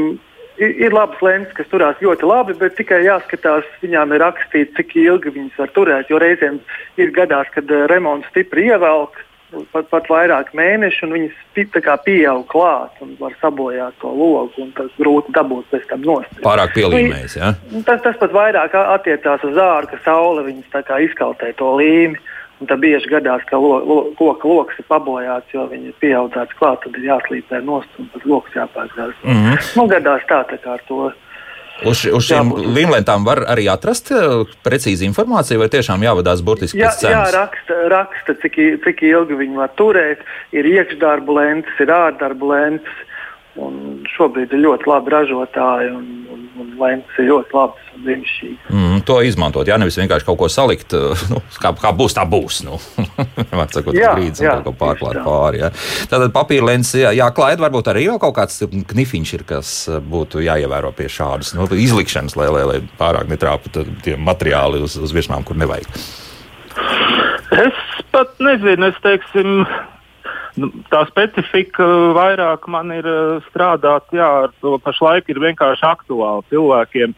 ir, 0.61 0.93
labas 0.93 1.21
lentes, 1.25 1.55
kas 1.57 1.69
turās 1.71 1.99
ļoti 2.03 2.27
labi, 2.27 2.55
bet 2.59 2.77
tikai 2.77 3.01
jāskatās, 3.05 3.67
viņām 3.81 4.13
ir 4.15 4.23
rakstīts, 4.23 4.75
cik 4.77 4.95
ilgi 5.01 5.33
viņas 5.33 5.59
var 5.63 5.73
turēt. 5.75 6.11
Jo 6.11 6.21
reizēm 6.21 6.61
ir 7.01 7.11
gadās, 7.15 7.49
kad 7.55 7.69
uh, 7.71 7.87
remonts 7.91 8.29
stipri 8.31 8.67
ievelk, 8.69 9.17
pat, 9.71 9.87
pat 9.91 10.09
vairāk 10.11 10.51
mēnešu, 10.57 11.07
un 11.07 11.15
viņas 11.17 11.39
pieaug 12.05 12.45
klāt 12.51 13.01
un 13.03 13.15
var 13.19 13.35
sabojāt 13.41 13.97
to 14.01 14.11
logu. 14.15 14.67
Tas 14.77 14.91
grūti 14.99 15.33
dabūt 15.35 15.71
pēc 15.73 15.87
tam 15.89 16.05
nost. 16.07 16.35
Pārāk 16.43 16.75
pielīmējis. 16.77 17.37
Ja? 17.39 17.53
Tas, 17.87 18.03
tas 18.05 18.19
pat 18.21 18.35
vairāk 18.35 18.75
attiecās 18.81 19.43
uz 19.47 19.57
ārā, 19.57 19.89
ka 19.91 19.99
saule 20.05 20.45
viņas 20.47 20.93
izkautē 21.07 21.53
to 21.59 21.75
līmeni. 21.79 22.21
Un 22.61 22.69
tad 22.69 22.77
bieži 22.83 23.09
gadās, 23.09 23.41
ka 23.49 23.57
lo, 23.57 23.79
lo, 23.81 23.97
koka 24.19 24.45
lokus 24.45 24.77
ir 24.77 24.85
pabojāts, 24.85 25.49
jo 25.49 25.65
viņi 25.71 25.89
ir 25.89 25.97
pieauguši 26.03 26.59
klāt, 26.59 26.83
tad 26.83 26.99
ir 26.99 27.07
jāslīpē 27.09 27.63
nost 27.65 27.97
un 27.97 28.09
tas 28.13 28.27
lokus 28.29 28.53
jāpārgrāz. 28.53 29.15
Mm 29.23 29.39
-hmm. 29.41 29.69
Nu, 29.79 29.87
gadās 29.89 30.21
tā, 30.29 30.43
tā 30.45 30.61
kā 30.61 30.77
ar 30.77 30.83
to. 30.87 31.11
Uz, 31.81 32.03
uz 32.05 32.27
šīm 32.27 32.51
līnlentām 32.75 33.25
var 33.25 33.41
arī 33.49 33.65
atrast 33.71 34.11
eh, 34.11 34.45
precīzi 34.61 35.07
informāciju, 35.09 35.59
vai 35.63 35.69
tiešām 35.73 36.03
jāvadās 36.05 36.43
burtiski 36.45 36.77
jā, 36.77 36.91
pēc 36.91 37.01
cenas? 37.01 37.33
Jā, 37.33 37.39
raksta, 37.39 37.73
raksta 37.89 38.35
cik, 38.43 38.59
cik 38.83 39.01
ilgi 39.01 39.39
viņi 39.39 39.57
var 39.57 39.73
turēt. 39.79 40.21
Ir 40.53 40.65
iekšdarbu 40.65 41.33
lentes, 41.39 41.79
ir 41.79 41.89
ārdarbu 41.89 42.51
lentes. 42.53 42.99
Un 43.59 44.05
šobrīd 44.07 44.53
ir 44.53 44.61
ļoti 44.63 44.87
labi 44.87 45.11
ražotāji, 45.11 45.89
un, 45.91 46.05
un, 46.59 46.71
lentes 46.79 47.19
ir 47.21 47.27
ļoti 47.29 47.55
labas 47.55 47.91
un 47.95 48.05
brīnišķīgas. 48.05 48.69
Mm, 48.71 49.01
to 49.07 49.17
izmantot, 49.25 49.69
jā, 49.69 49.77
nevis 49.81 49.97
vienkārši 49.99 50.27
kaut 50.27 50.39
ko 50.41 50.49
salikt, 50.51 50.95
nu, 51.31 51.41
kā, 51.61 51.73
kā 51.79 51.91
būs, 51.95 52.15
tā 52.17 52.25
būs. 52.29 52.61
Nu. 52.67 52.79
Var 53.59 53.73
sakot, 53.73 53.95
jā, 53.97 54.13
brīdis, 54.17 54.43
jā, 54.43 54.57
kaut 54.59 54.71
ko 54.71 54.75
pārklāt 54.85 55.21
pāri. 55.25 55.61
Jā. 55.63 55.71
Tātad 56.11 56.33
papīra 56.35 56.71
lentes 56.71 56.93
jā, 56.99 57.13
jāklāj, 57.17 57.57
varbūt 57.61 57.91
arī 57.93 58.07
vēl 58.09 58.21
kaut 58.23 58.35
kāds 58.39 58.61
knifiņš 58.91 59.35
ir, 59.37 59.45
kas 59.49 59.75
būtu 60.11 60.43
jāievēro 60.45 60.93
pie 60.97 61.09
šādas 61.11 61.53
nu, 61.57 61.69
izlikšanas, 61.85 62.37
lai, 62.39 62.49
lai, 62.55 62.65
lai 62.73 62.81
pārāk 62.99 63.31
netrāptu 63.31 63.85
tie 64.05 64.17
materiāli 64.19 64.83
uz, 64.85 64.97
uz 64.99 65.15
virsmām, 65.15 65.45
kur 65.47 65.59
nevajag. 65.59 65.89
Es 67.51 67.79
pat 68.13 68.37
nezinu, 68.43 68.91
es 68.91 68.99
teiksim 69.03 69.65
Nu, 70.59 70.67
tā 70.91 71.05
specifika 71.07 71.85
vairāk 72.17 72.67
man 72.71 72.91
ir 72.95 73.07
eh, 73.07 73.43
strādāt, 73.49 74.09
jā, 74.15 74.27
ar 74.47 74.55
to 74.63 74.77
pašlaik 74.83 75.29
ir 75.31 75.39
vienkārši 75.43 75.87
aktuāli 75.87 76.47
cilvēkiem. 76.51 77.17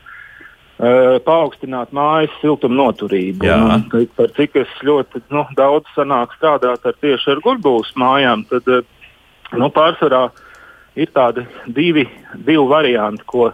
Uh, 0.84 1.20
paaugstināt 1.24 1.92
mājas 1.94 2.34
siltuma 2.42 2.74
noturību. 2.76 3.46
Un, 3.46 4.08
par 4.18 4.32
cik 4.36 4.56
es 4.64 4.72
ļoti 4.84 5.22
nu, 5.32 5.44
daudz 5.56 5.86
sanāku 5.94 6.34
strādāt 6.36 6.88
ar 6.90 6.98
tieši 6.98 7.30
ar 7.36 7.42
guļbūvas 7.46 7.92
mājām, 8.02 8.42
tad 8.50 8.68
uh, 8.74 8.82
nu, 9.54 9.70
pārsvarā 9.72 10.24
ir 11.00 11.14
tādi 11.14 11.46
divi, 11.78 12.08
divi 12.34 12.66
varianti, 12.68 13.24
ko, 13.30 13.52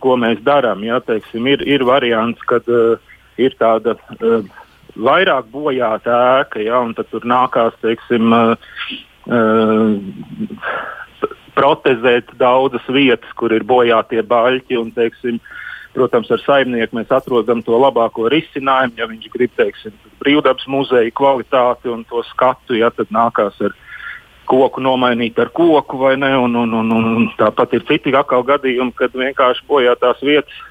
ko 0.00 0.16
mēs 0.22 0.40
darām. 0.46 0.86
Ja, 0.86 1.02
teiksim, 1.02 1.50
ir, 1.50 1.66
ir 1.66 1.84
variants, 1.84 2.40
kad 2.48 2.70
uh, 2.70 2.94
ir 3.42 3.58
tāda 3.60 3.98
uh, 3.98 4.46
vairāk 4.96 5.50
bojāta 5.52 6.18
ēka, 6.40 6.62
ja, 6.62 6.80
un 6.84 6.94
tad 6.96 7.10
tur 7.12 7.26
nākās 7.28 7.76
teiksim, 7.82 8.32
uh, 8.32 8.78
protezēt 11.56 12.32
daudzas 12.40 12.86
vietas, 12.88 13.30
kur 13.38 13.52
ir 13.54 13.66
bojātie 13.68 14.22
baļķi. 14.26 14.78
Un, 14.80 14.90
teiksim, 14.96 15.38
protams, 15.96 16.30
ar 16.32 16.42
saimnieku 16.42 16.98
mēs 16.98 17.12
atrodam 17.14 17.62
to 17.64 17.78
labāko 17.78 18.30
risinājumu. 18.32 18.98
Ja 18.98 19.08
viņš 19.10 19.30
grib 19.34 19.54
teiksim, 19.58 19.94
brīvdabas 20.22 20.66
muzeja 20.70 21.12
kvalitāti 21.14 21.92
un 21.92 22.04
to 22.08 22.24
skatu, 22.32 22.78
ja, 22.80 22.90
tad 22.94 23.12
nākās 23.14 23.60
ar 23.62 23.76
koku 24.48 24.82
nomainīt 24.82 25.38
ar 25.38 25.52
koku 25.54 26.00
vai 26.00 26.16
ne. 26.18 26.34
Un, 26.36 26.56
un, 26.64 26.74
un, 26.80 26.92
un 26.92 27.30
tāpat 27.38 27.78
ir 27.78 27.86
citi 27.88 28.12
gadījumi, 28.12 28.96
kad 28.98 29.14
vienkārši 29.14 29.66
bojātās 29.68 30.22
vietas 30.24 30.68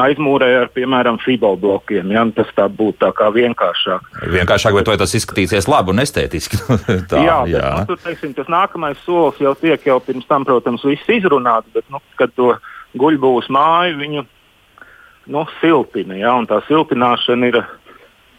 aizmūrēja 0.00 0.64
ar, 0.64 0.70
piemēram, 0.74 1.18
fibalblokiem. 1.22 2.10
Ja? 2.14 2.24
Tas 2.34 2.50
tā 2.56 2.66
būtu 2.70 2.98
tā 3.04 3.10
kā 3.16 3.28
vienkāršāk. 3.34 4.08
Vienkāršāk, 4.34 4.76
bet 4.78 4.90
vai 4.90 4.96
tas 5.00 5.14
izskatīsies 5.18 5.68
labi 5.70 5.94
un 5.94 6.02
estētiski? 6.02 6.60
tā, 7.10 7.22
jā, 7.22 7.38
jā. 7.52 7.62
Bet, 7.62 7.78
nu, 7.78 7.86
tur, 7.92 8.00
teiksim, 8.08 8.34
tas 8.36 8.50
nākamais 8.52 9.00
solis 9.06 9.40
jau 9.42 9.54
tiek 9.60 9.86
jau 9.86 10.00
pirms 10.04 10.26
tam, 10.30 10.46
protams, 10.48 10.86
viss 10.88 11.14
izrunāts, 11.18 11.70
bet, 11.76 11.86
nu, 11.94 12.02
kad 12.18 12.34
to 12.38 12.54
guļbūs 12.98 13.50
māju, 13.54 14.00
viņu 14.02 14.26
nu, 15.34 15.46
siltina. 15.60 16.18
Ja? 16.18 16.34
Un 16.40 16.50
tā 16.50 16.60
siltināšana 16.68 17.52
ir 17.52 17.62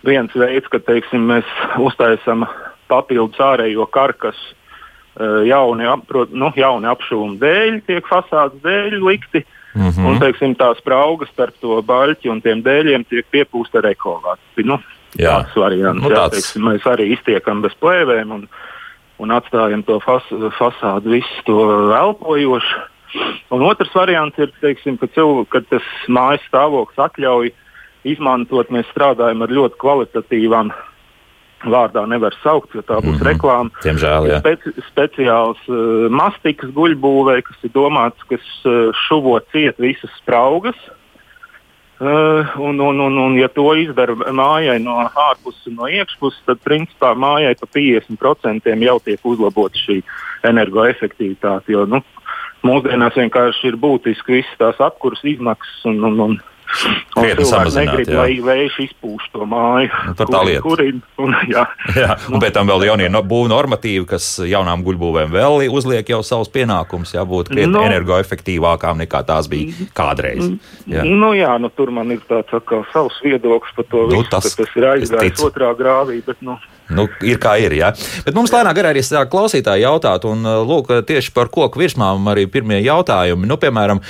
viens 0.06 0.36
veids, 0.38 0.70
ka 0.72 0.82
teiksim, 0.84 1.28
mēs 1.32 1.58
uztaisām 1.82 2.46
papildus 2.92 3.42
ārējo 3.42 3.88
karkasu. 3.94 4.54
Jauni, 5.48 5.86
ap, 5.88 6.10
nu, 6.36 6.50
jauni 6.60 6.90
apšūmu 6.92 7.38
dēļ, 7.40 7.78
tiek 7.88 8.08
fasādes 8.10 8.60
dēļ 8.66 8.98
likti. 9.00 9.46
Mm 9.76 9.90
-hmm. 9.90 10.06
Un 10.08 10.20
teiksim, 10.20 10.56
tā 10.56 10.72
sprauga 10.78 11.26
starp 11.28 11.56
to 11.62 11.82
baļķi 11.82 12.32
un 12.32 12.42
tiem 12.42 12.64
dēļiem 12.64 13.04
tiek 13.10 13.26
piepūsta 13.32 13.78
ar 13.78 13.92
ekovāciju. 13.92 14.66
Nu, 14.66 14.80
jā. 15.20 15.44
tāds 15.44 15.56
variants. 15.56 16.04
Nu, 16.04 16.10
tāds. 16.10 16.16
Jā, 16.16 16.30
teiksim, 16.30 16.62
mēs 16.64 16.84
arī 16.88 17.12
iztiekam 17.12 17.62
bez 17.62 17.74
plēvēm 17.82 18.32
un, 18.32 18.48
un 19.18 19.32
atstājam 19.32 19.84
to 19.84 20.00
fas, 20.00 20.24
fasādu 20.60 21.10
visu 21.10 21.44
to 21.46 21.92
elpojošu. 21.96 22.76
Un 23.52 23.62
otrs 23.62 23.94
variants 23.96 24.38
ir, 24.40 24.52
teiksim, 24.62 24.98
ka, 24.98 25.08
cilvē, 25.08 25.46
kad 25.50 25.68
tas 25.70 25.84
mājas 26.08 26.42
stāvoklis 26.50 27.00
atļauj 27.00 27.52
izmantot, 28.04 28.70
mēs 28.70 28.86
strādājam 28.92 29.42
ar 29.42 29.50
ļoti 29.50 29.80
kvalitatīvām 29.80 30.72
vārdā 31.72 32.06
nevar 32.10 32.36
saukt, 32.44 32.76
jo 32.76 32.82
tā 32.82 33.00
būs 33.02 33.16
mm 33.16 33.22
-hmm. 33.22 33.30
reklāma. 33.30 33.70
Diemžēl, 33.84 34.30
jā. 34.32 34.40
Speci 34.40 34.74
speciāls 34.90 35.62
uh, 35.68 36.10
mastikas 36.10 36.70
guļbūvē, 36.70 37.42
kas 37.42 37.58
ir 37.64 37.72
domāts, 37.74 38.28
kas 38.30 38.46
uh, 38.66 38.92
šuvo 39.08 39.40
ciet 39.52 39.80
visas 39.80 40.12
spraugas. 40.22 40.78
Uh, 41.96 42.44
un, 42.60 42.80
un, 42.80 43.00
un, 43.00 43.18
un, 43.18 43.38
ja 43.40 43.48
to 43.48 43.72
izdara 43.80 44.16
mājai 44.16 44.82
no 44.84 44.98
ārpuses 45.00 45.68
un 45.68 45.78
no 45.80 45.88
iekšpuses, 45.88 46.42
tad 46.46 46.60
principā 46.60 47.14
mājai 47.16 47.56
pa 47.56 47.68
50% 47.72 48.84
jau 48.84 49.00
tiek 49.00 49.20
uzlabota 49.24 49.80
šī 49.80 50.02
energoefektivitāte. 50.44 51.72
Jo 51.72 51.86
nu, 51.86 52.02
mūsdienās 52.68 53.16
vienkārši 53.16 53.72
ir 53.72 53.78
būtiski 53.80 54.42
visas 54.42 54.58
tās 54.60 54.82
apkurses 54.84 55.24
izmaksas 55.24 55.86
un, 55.86 56.04
un, 56.04 56.20
un 56.20 56.36
Krietni 57.16 57.48
samazināt. 57.48 57.94
Negrib, 57.96 58.12
jā. 58.12 58.22
lai 58.22 58.38
vējš 58.44 58.78
izpūš 58.90 59.32
to 59.34 59.48
māju. 59.50 59.90
Nu, 60.10 60.16
par 60.20 60.32
tā 60.34 60.44
lietu. 60.48 60.64
Kurin, 60.68 61.02
un, 61.24 61.36
jā. 61.50 61.66
jā, 62.04 62.12
un 62.30 62.44
pēc 62.44 62.58
tam 62.60 62.70
vēl 62.70 62.90
jaunie 62.92 63.10
no, 63.10 63.24
būvniecības 63.26 63.54
normatīvi, 63.56 64.06
kas 64.10 64.28
jaunām 64.46 64.84
guļbūvēm 64.86 65.34
vēl 65.34 65.66
uzliek 65.70 66.10
jau 66.10 66.22
savus 66.26 66.52
pienākumus, 66.54 67.14
jābūt 67.16 67.52
krietni 67.54 67.72
no, 67.74 67.84
energoefektīvākām 67.88 69.04
nekā 69.04 69.22
tās 69.28 69.50
bija 69.52 69.88
kādreiz. 69.98 70.56
Jā. 70.90 71.06
Nu, 71.06 71.34
jā, 71.38 71.56
nu, 71.62 71.72
tur 71.74 71.94
man 71.96 72.14
ir 72.16 72.24
tāds 72.30 72.54
atkal 72.56 72.86
savs 72.94 73.20
viedoklis 73.26 73.76
par 73.78 73.90
to, 73.92 74.06
nu, 74.10 74.22
visu, 74.22 74.32
tas, 74.34 74.50
tas 74.58 74.80
ir 74.80 74.90
aizgājis 74.96 75.46
otrā 75.46 75.72
grāvī. 75.78 76.22
Bet, 76.26 76.42
nu, 76.46 76.58
Nu, 76.94 77.08
ir 77.26 77.40
kā 77.42 77.56
ir. 77.62 77.74
Ja? 77.74 77.92
Bet 78.26 78.36
mums 78.38 78.54
lēnāk 78.54 78.78
arī 78.84 79.02
sāk 79.06 79.32
klausītāji 79.34 79.86
jautāt, 79.86 80.28
un 80.30 80.46
uh, 80.46 80.62
lūk, 80.68 80.92
tieši 81.08 81.34
par 81.34 81.50
koku 81.54 81.82
virsmām 81.82 82.30
arī 82.30 82.46
pirmie 82.52 82.78
jautājumi. 82.86 83.50
Nu, 83.50 83.58
piemēram, 83.62 84.02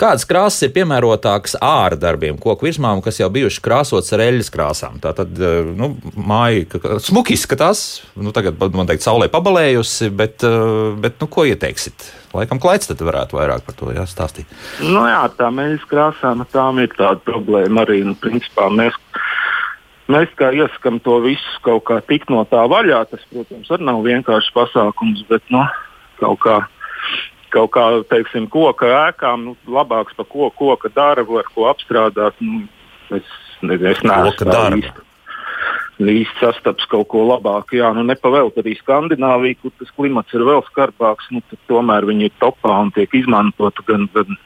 kādas 0.00 0.24
krāsas 0.28 0.64
ir 0.64 0.72
piemērotākas 0.76 1.58
ārdarbiem, 1.60 2.38
koku 2.40 2.70
virsmām, 2.70 3.04
kas 3.04 3.20
jau 3.20 3.28
bijuši 3.34 3.60
krāsotas 3.64 4.16
ar 4.16 4.24
eļļas 4.24 4.52
krāsām? 4.54 4.98
Tā 5.04 5.12
tad 5.20 5.36
uh, 5.36 5.60
nu, 5.76 5.92
māja 6.16 6.80
smuki 7.04 7.36
izskatās, 7.36 8.04
nu, 8.16 8.32
tagad 8.36 8.60
man 8.72 8.88
teikt, 8.88 9.04
saulē 9.04 9.28
pabalējusi, 9.32 10.08
bet, 10.16 10.46
uh, 10.48 10.94
bet 11.00 11.20
nu, 11.20 11.28
ko 11.28 11.44
ieteiksit? 11.50 12.08
Laikam 12.34 12.58
klaids 12.58 12.88
tad 12.88 12.98
varētu 13.04 13.36
vairāk 13.36 13.62
par 13.62 13.76
to 13.78 13.92
jāstāstīt. 13.94 14.48
Nu, 14.82 15.04
jā, 15.06 15.20
tā 15.36 15.52
eļļas 15.52 15.84
krāsām, 15.90 16.42
tām 16.50 16.80
ir 16.82 16.90
tāda 16.96 17.20
problēma 17.28 17.84
arī. 17.84 18.00
Nu, 18.08 18.16
principā, 18.18 18.66
mēs 18.74 18.96
Mēs 20.12 20.32
kā 20.36 20.50
iesakām 20.52 20.98
to 21.00 21.16
visu 21.24 21.60
kaut 21.64 21.86
kā 21.88 22.00
tikt 22.04 22.28
no 22.32 22.42
tā 22.48 22.66
vaļā. 22.68 23.00
Tas, 23.08 23.22
protams, 23.30 23.70
arī 23.72 23.86
nav 23.88 24.02
vienkāršs 24.04 24.52
pasākums, 24.56 25.24
bet 25.30 25.46
nu, 25.54 25.62
kaut 26.20 26.42
kā, 26.44 26.58
kaut 27.54 27.72
kā 27.72 27.86
teiksim, 28.10 28.50
koka 28.52 28.90
ēkām 29.06 29.48
nu, 29.48 29.56
labāks 29.64 30.16
par 30.18 30.28
ko, 30.28 30.50
koka 30.52 30.92
darbu, 30.92 31.40
ar 31.40 31.48
ko 31.54 31.70
apstrādāt. 31.72 32.36
Nu, 32.44 32.66
es 33.16 33.34
nezinu, 33.64 33.94
es 33.94 34.04
neesmu 34.04 34.80
īsti. 34.82 35.10
Īsti 36.04 36.40
sastaps 36.42 36.88
kaut 36.90 37.06
ko 37.12 37.22
labāku. 37.30 37.78
Jā, 37.78 37.92
nu 37.94 38.02
nepavēlt 38.04 38.58
arī 38.60 38.74
Skandināviju, 38.80 39.60
kur 39.62 39.72
tas 39.78 39.92
klimats 39.94 40.34
ir 40.36 40.44
vēl 40.44 40.64
skarbāks. 40.68 41.30
Nu, 41.32 41.40
tomēr 41.70 42.04
viņi 42.10 42.28
ir 42.28 42.40
topā 42.42 42.76
un 42.82 42.90
tiek 42.92 43.14
izmantoti 43.14 43.86
gan, 43.88 44.10
gan 44.12 44.36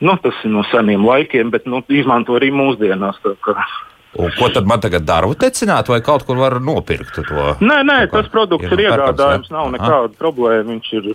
Nu, 0.00 0.14
tas 0.16 0.36
ir 0.44 0.52
no 0.54 0.62
seniem 0.70 1.02
laikiem, 1.04 1.50
bet 1.52 1.66
nu, 1.68 1.82
izmanto 1.92 2.32
arī 2.38 2.48
mūsdienās. 2.56 3.18
Un 4.18 4.32
ko 4.34 4.48
tad 4.50 4.66
man 4.66 4.80
tagad 4.82 5.04
darbu 5.06 5.36
tecināt, 5.38 5.88
vai 5.88 6.00
kaut 6.02 6.24
kur 6.26 6.38
var 6.40 6.58
nopirkt 6.58 7.20
to? 7.20 7.44
Nē, 7.62 7.82
nē, 7.86 7.98
tas 8.10 8.26
produkts 8.32 8.66
ir, 8.66 8.80
ir 8.80 8.88
iegādājams, 8.88 9.52
nav 9.54 9.70
nekāda 9.70 10.10
problēma. 10.18 10.66
Viņš 10.72 10.88
ir 10.98 11.12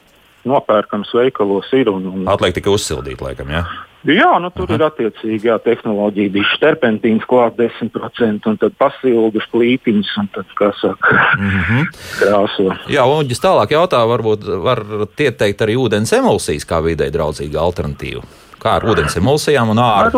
nopērkams 0.47 1.11
veikalos. 1.17 1.67
Ir, 1.75 1.91
un, 1.91 2.07
un... 2.11 2.23
Atliek 2.31 2.55
tikai 2.55 2.71
uzsildīt, 2.75 3.19
laikam, 3.25 3.51
jā. 3.51 3.65
Jā, 4.05 4.35
nu, 4.37 4.51
tur 4.53 4.69
Aha. 4.69 4.77
ir 4.77 4.83
attiecīgi 4.85 5.49
jā, 5.49 5.55
tehnoloģija, 5.65 6.31
bija 6.35 6.57
terpentīns 6.61 7.25
klāt 7.25 7.55
10%, 7.57 8.45
un 8.51 8.59
tad 8.61 8.75
pasilgas 8.77 9.47
plītiņas, 9.49 10.11
un 10.21 10.29
tad, 10.35 10.51
kā 10.59 10.69
saka, 10.77 11.15
mm 11.39 11.49
-hmm. 11.49 11.87
krāso. 12.21 12.67
Jā, 12.93 13.07
un 13.09 13.25
ģis 13.25 13.41
tālāk 13.41 13.73
jautā, 13.73 14.05
varbūt 14.05 14.45
var 14.61 14.83
ieteikt 15.17 15.65
arī 15.65 15.75
ūdens 15.81 16.13
emulsijas 16.13 16.69
kā 16.69 16.83
vidē 16.85 17.09
draudzīga 17.09 17.59
alternatīva. 17.59 18.21
Kā 18.65 18.79
ar 18.79 18.85
ūdens 18.89 19.13
emulsijām 19.19 19.75
un 19.75 19.81
ārā? 19.83 20.09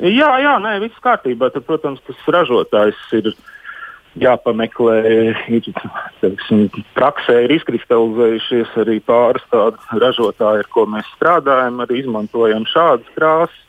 Jā, 0.00 0.30
jā, 0.40 0.52
nē, 0.64 0.78
viss 0.80 1.02
kārtībā. 1.04 1.50
Tad, 1.52 1.66
protams, 1.68 2.00
tas 2.06 2.28
ražotājs 2.32 3.00
ir 3.18 3.34
jāpameklē. 4.22 4.94
Ir, 5.12 5.66
teiksim, 6.22 6.68
praksē 6.96 7.42
ir 7.46 7.52
izkristalizējušies 7.58 8.78
arī 8.80 8.96
pāris 9.04 9.44
tādi 9.52 10.00
ražotāji, 10.00 10.64
ar 10.64 10.70
ko 10.72 10.86
mēs 10.94 11.10
strādājam, 11.18 11.82
arī 11.84 12.00
izmantojam 12.04 12.64
šādas 12.72 13.12
krāsas. 13.16 13.60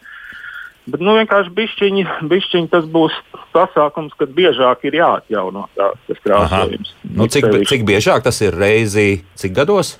Bet 0.83 0.99
nu, 0.99 1.13
vienkārši 1.15 1.51
bišķiņi, 1.55 2.01
bišķiņi 2.27 2.71
tas 2.71 2.87
būs 2.91 3.15
pasākums, 3.55 4.15
kad 4.19 4.33
biežāk 4.35 4.83
ir 4.89 4.97
jāatjauno 4.99 5.69
tā, 5.77 5.93
tas 6.09 6.23
krāsojums. 6.25 6.95
Nu, 7.07 7.27
cik, 7.31 7.47
cik 7.69 7.85
biežāk 7.87 8.25
tas 8.25 8.41
ir 8.43 8.55
reizi, 8.59 9.21
cik 9.39 9.55
gados? 9.55 9.93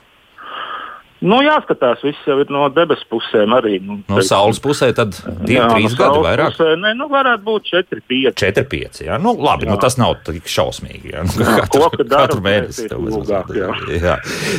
Nu, 1.24 1.38
jāskatās, 1.40 2.02
viss 2.04 2.26
jau 2.28 2.36
ir 2.44 2.50
no 2.52 2.66
debesu 2.74 3.06
pusēm 3.08 3.54
arī. 3.56 3.78
Nu, 3.80 4.02
no 4.02 4.18
teiksim. 4.18 4.28
saules 4.28 4.60
pusē 4.64 4.90
tad 4.96 5.16
divi, 5.16 5.56
jā, 5.56 5.70
trīs 5.72 5.94
no 5.94 6.00
gadi 6.02 6.24
vairāk. 6.26 6.58
Pusē, 6.58 6.74
ne, 6.82 6.92
nu, 7.00 7.08
varētu 7.12 7.46
būt 7.46 7.70
četri, 7.70 8.04
pieci. 8.04 8.34
Četri, 8.42 8.66
pieci, 8.68 9.06
jā. 9.08 9.20
Nu, 9.24 9.32
labi, 9.40 9.70
nu, 9.70 9.72
jā. 9.72 9.78
nu, 9.78 9.80
tas 9.80 9.96
nav 10.02 10.18
tik 10.28 10.52
šausmīgi, 10.52 11.14
jā. 11.16 11.24
Nu, 11.34 11.48
katru, 11.48 11.88
Koka 11.88 12.06
katru 12.12 12.44
mēnesi 12.44 12.90
tev 12.92 13.08
jā. 13.56 13.72
jā. 14.08 14.18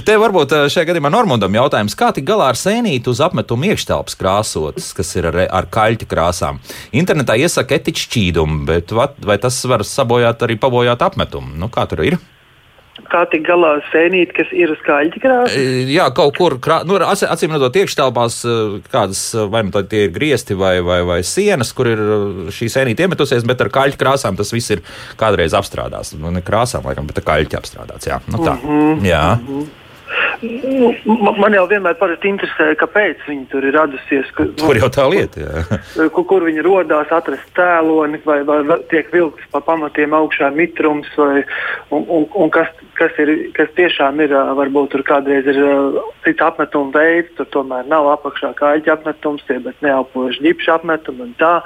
Te 0.09 0.17
varbūt 0.21 0.57
eh, 0.57 0.67
šajā 0.73 0.89
gadījumā 0.89 1.13
Normundam 1.13 1.55
jautājums, 1.61 1.97
kā 1.99 2.11
tik 2.17 2.27
galā 2.29 2.49
ar 2.55 2.59
sēnītu 2.59 3.13
uz 3.13 3.21
apmetumu 3.25 3.69
iekštelpas 3.71 4.17
krāsotas, 4.21 4.91
kas 4.97 5.13
ir 5.21 5.29
ar, 5.31 5.43
ar 5.61 5.69
kaļķa 5.73 6.09
krāsām. 6.11 6.61
Internetā 6.97 7.37
iesaka 7.41 7.77
etiķu 7.77 8.09
šķīdumu, 8.09 8.63
bet 8.69 8.95
vai 8.95 9.39
tas 9.43 9.61
var 9.69 9.85
sabojāt 9.89 10.49
arī 10.49 10.59
pabojāt 10.61 11.05
apmetumu? 11.05 11.53
Nu, 11.61 11.69
kā 11.73 11.85
tur 11.91 12.07
ir? 12.09 12.19
Kā 13.11 13.25
tik 13.31 13.45
galā 13.47 13.73
sēnīt, 13.91 14.33
kas 14.37 14.51
ir 14.55 14.71
uz 14.75 14.81
kāļķa 14.87 15.23
krāsa? 15.23 15.59
E, 15.59 15.85
jā, 15.91 16.07
kaut 16.17 16.37
kur, 16.39 16.57
krā... 16.63 16.81
nu, 16.87 16.99
acīm 17.03 17.55
redzot, 17.55 17.79
iekštelpās 17.81 18.41
e, 18.47 18.57
kādas, 18.93 19.23
e, 19.35 19.47
vai 19.51 19.65
nu 19.67 19.85
tie 19.91 20.07
ir 20.07 20.15
griezti 20.15 20.57
vai, 20.59 20.77
vai, 20.85 21.01
vai 21.07 21.21
sienas, 21.27 21.73
kur 21.77 21.91
ir 21.91 22.03
šī 22.55 22.71
sēnīte 22.73 23.07
iemetusies, 23.07 23.47
bet 23.49 23.65
ar 23.65 23.73
kāļķa 23.75 24.01
krāsām 24.01 24.39
tas 24.39 24.55
viss 24.55 24.77
ir 24.77 24.85
kādreiz 25.21 25.57
apstrādāts. 25.59 26.15
Nu, 26.19 26.31
ne 26.35 26.45
krāsām, 26.45 26.87
laikam, 26.87 27.09
bet 27.11 27.23
ar 27.23 27.29
kāļķa 27.33 27.63
apstrādāts. 27.63 28.11
Jā, 28.11 28.21
nu, 28.31 28.45
tā. 28.45 28.59
Mm 28.63 28.77
-hmm. 28.77 29.09
jā. 29.11 29.25
Mm 29.41 29.49
-hmm. 29.49 29.73
Nu, 30.45 31.33
man 31.39 31.55
jau 31.55 31.65
vienmēr 31.71 31.97
interesē, 32.29 32.71
kāpēc 32.81 33.23
viņi 33.29 33.47
tur 33.53 33.65
ir 33.67 33.75
radusies. 33.77 34.31
Ka, 34.37 34.47
tur 34.59 34.79
jau 34.79 34.91
tā 34.93 35.07
lieta. 35.11 35.65
kur, 36.15 36.25
kur 36.31 36.47
viņi 36.47 36.65
radās, 36.67 37.13
atrast 37.15 37.47
tēloni, 37.57 38.21
vai, 38.27 38.41
vai 38.47 38.61
tiek 38.91 39.11
vilkts 39.13 39.49
pa 39.53 39.63
pamatiem 39.65 40.17
augšā 40.17 40.51
mitrums, 40.55 41.09
vai, 41.19 41.45
un, 41.95 42.07
un, 42.09 42.29
un 42.35 42.53
kas, 42.55 42.71
kas, 42.99 43.17
ir, 43.23 43.33
kas 43.57 43.73
tiešām 43.79 44.21
ir, 44.25 44.35
varbūt 44.59 44.95
tur 44.95 45.05
kādreiz 45.07 45.49
ir 45.51 45.61
cits 46.27 46.45
apmetuma 46.45 46.95
veids, 46.95 47.35
tur 47.39 47.51
tomēr 47.55 47.89
nav 47.91 48.11
apakšā 48.17 48.55
kāļķa 48.61 48.99
apmetums, 48.99 49.45
tie 49.49 49.61
bet 49.65 49.81
neelpoši 49.85 50.45
ģipša 50.49 50.81
apmetumi 50.81 51.29
un 51.29 51.37
tā. 51.41 51.59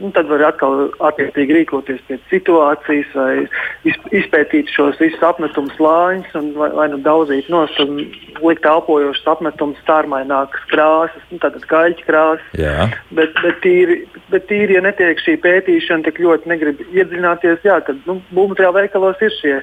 Nu, 0.00 0.08
tad 0.16 0.26
var 0.30 0.40
atkal 0.46 0.86
attiecīgi 1.04 1.58
rīkoties 1.58 2.00
pēc 2.08 2.22
situācijas, 2.30 3.10
vai 3.12 3.92
izpētīt 4.16 4.72
šos 4.72 4.96
visus 5.02 5.20
apmetumus 5.26 5.76
lāņus, 5.76 6.32
vai, 6.56 6.70
vai 6.78 6.86
nu 6.94 7.00
daudzīt 7.04 7.50
nost 7.52 7.76
un 7.84 8.00
likt 8.42 8.66
elpojošas 8.66 9.28
apmetumus, 9.34 9.78
stārmainākas 9.84 10.66
krāsas, 10.70 11.24
nu, 11.30 11.38
tātad 11.42 11.64
kaļķa 11.70 12.06
krāsas. 12.08 12.50
Jā. 12.58 12.88
Bet, 13.14 13.34
bet, 13.44 13.60
tīri, 13.64 14.02
bet 14.32 14.48
tīri, 14.50 14.78
ja 14.78 14.82
netiek 14.84 15.20
šī 15.22 15.38
pētīšana, 15.44 16.06
tik 16.08 16.20
ļoti 16.24 16.52
negrib 16.52 16.84
iedziļināties, 16.90 17.64
jā, 17.68 17.80
tad 17.86 18.02
nu, 18.08 18.20
būvmateriālu 18.34 18.80
veikalos 18.80 19.24
ir 19.24 19.34
šie 19.40 19.56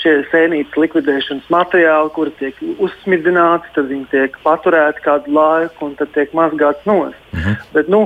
šie 0.00 0.12
sēnītes 0.30 0.76
likvidēšanas 0.80 1.50
materiāli, 1.52 2.12
kuri 2.16 2.32
tiek 2.38 2.60
uzsmidzināti, 2.82 3.72
tad 3.76 3.90
viņi 3.90 4.06
tiek 4.12 4.38
paturēti 4.44 5.04
kādu 5.04 5.34
laiku 5.36 5.90
un 5.90 5.96
tad 5.98 6.12
tiek 6.14 6.32
mazgāti 6.36 6.88
nost. 6.88 7.18
Mm 7.32 7.40
-hmm. 7.40 7.58
Bet, 7.74 7.88
nu, 7.92 8.00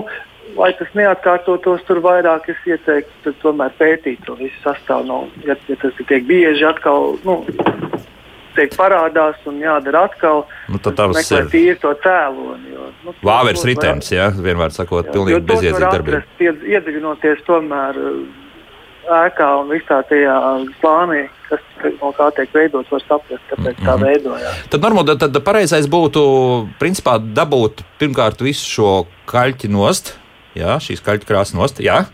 lai 0.57 0.73
tas 0.79 0.89
neatkārtotos, 0.95 1.85
tur 1.87 2.01
vairāk 2.05 2.51
es 2.53 2.67
ieteiktu 2.67 3.35
tomēr 3.43 3.73
pētīt 3.79 4.25
to 4.27 4.35
visu 4.35 4.59
sastāvu. 4.65 5.07
No, 5.07 5.19
ja, 5.47 5.57
ja 5.69 5.77
tas 5.83 5.95
tiek 6.09 6.27
bieži 6.27 6.65
atkal. 6.65 7.17
Nu, 7.25 7.45
Tiek 8.57 8.73
parādās 8.77 9.37
un 9.49 9.61
jādara 9.61 10.07
atkal. 10.09 10.47
Nu, 10.73 10.81
tad 10.83 10.97
tas 10.97 11.31
ir 11.31 11.51
tīri 11.53 11.77
to 11.83 11.93
cēloni. 12.05 12.73
Jo, 12.73 12.89
nu, 13.05 13.15
Vāveres 13.27 13.65
ritens, 13.69 14.11
jā, 14.15 14.31
vienmēr 14.33 14.73
sakot, 14.75 15.07
jā, 15.07 15.13
pilnīgi 15.13 15.45
bezjēdzīga 15.51 15.93
darbība. 15.93 16.23
Iedziļinoties 16.41 17.45
tomēr 17.47 18.01
ēkā 19.07 19.49
un 19.61 19.71
visā 19.71 20.01
tajā 20.09 20.35
plānī, 20.81 21.27
kas 21.47 21.63
no 22.01 22.11
kā 22.17 22.29
tiek 22.37 22.53
veidots, 22.55 22.91
var 22.91 23.05
saprast, 23.05 23.45
kāpēc 23.51 23.77
mm 23.77 23.83
-hmm. 23.83 23.87
tā 23.87 23.95
mhm. 23.97 24.05
veidojās. 24.05 24.63
Tad, 24.71 24.81
normāli, 24.83 25.19
tad 25.19 25.43
pareizais 25.45 25.87
būtu 25.87 26.23
principā 26.81 27.19
dabūt 27.19 27.85
pirmkārt 28.01 28.41
visu 28.43 28.67
šo 28.67 28.93
kaļķi 29.31 29.71
nost, 29.71 30.17
jā, 30.55 30.79
šīs 30.81 31.03
kaļķkrāsas 31.05 31.55
nost. 31.55 31.81
Jā? 31.81 32.07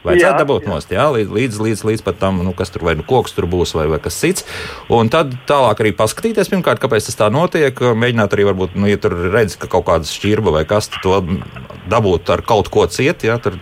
Vajadzētu 0.00 0.40
dabūt 0.40 0.64
jā. 0.64 0.70
nost, 0.72 0.92
jā, 0.94 1.06
līdz, 1.12 1.32
līdz, 1.36 1.56
līdz, 1.60 1.80
līdz 1.84 2.02
pat 2.06 2.16
tam, 2.22 2.38
nu, 2.44 2.54
kas 2.56 2.72
tur 2.72 2.86
vai 2.86 2.94
nu 2.96 3.04
koks 3.04 3.34
tur 3.36 3.44
būs, 3.50 3.74
vai, 3.76 3.84
vai 3.90 3.98
kas 4.00 4.16
cits. 4.16 4.46
Un 4.88 5.10
tad 5.12 5.34
tālāk 5.48 5.82
arī 5.84 5.92
paskatīties, 5.96 6.48
pirmkārt, 6.48 6.80
kāpēc 6.80 7.10
tas 7.10 7.18
tā 7.18 7.28
notiek. 7.32 7.76
Mēģināt 7.76 8.36
arī, 8.36 8.46
varbūt, 8.48 8.78
nu, 8.80 8.88
ja 8.88 8.96
tur 9.00 9.18
redz, 9.28 9.58
ka 9.60 9.68
kaut 9.68 9.84
kāda 9.90 10.08
šķirba 10.08 10.54
vai 10.56 10.64
kas 10.68 10.88
to 11.02 11.20
dabūt 11.92 12.32
ar 12.32 12.44
kaut 12.48 12.70
ko 12.72 12.86
ciet, 12.88 13.26
jā, 13.28 13.36
tur 13.44 13.58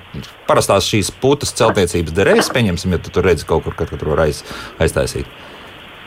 parastās 0.46 0.86
šīs 0.86 1.10
putas 1.18 1.50
celtniecības 1.58 2.14
derēs, 2.14 2.52
pieņemsim, 2.54 2.94
ja 2.94 3.02
tu 3.02 3.12
tur 3.14 3.26
redzi 3.26 3.48
kaut 3.48 3.66
kur, 3.66 3.74
kad 3.78 3.90
tur 3.90 4.14
var 4.14 4.28
aiz, 4.28 4.44
aiztaisīt. 4.78 5.26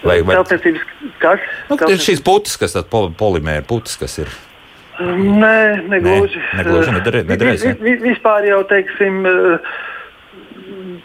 Vai, 0.06 0.22
vai... 0.24 0.39
Celtniecības 0.39 0.88
kas? 1.22 1.44
Nu, 1.67 1.78
šīs 2.08 2.24
putas, 2.26 2.56
kas 2.62 2.78
tad 2.78 2.88
polimēra 2.89 3.67
putas, 3.67 4.00
kas 4.00 4.15
ir. 4.24 4.32
Nē, 5.02 5.88
negluži. 5.89 6.39
Nē, 6.39 6.63
negluži 6.63 6.94
vi, 7.65 7.72
vi, 7.86 7.94
vispār 8.12 8.46
jau, 8.46 8.60
teiksim, 8.70 9.24
te, 9.26 9.72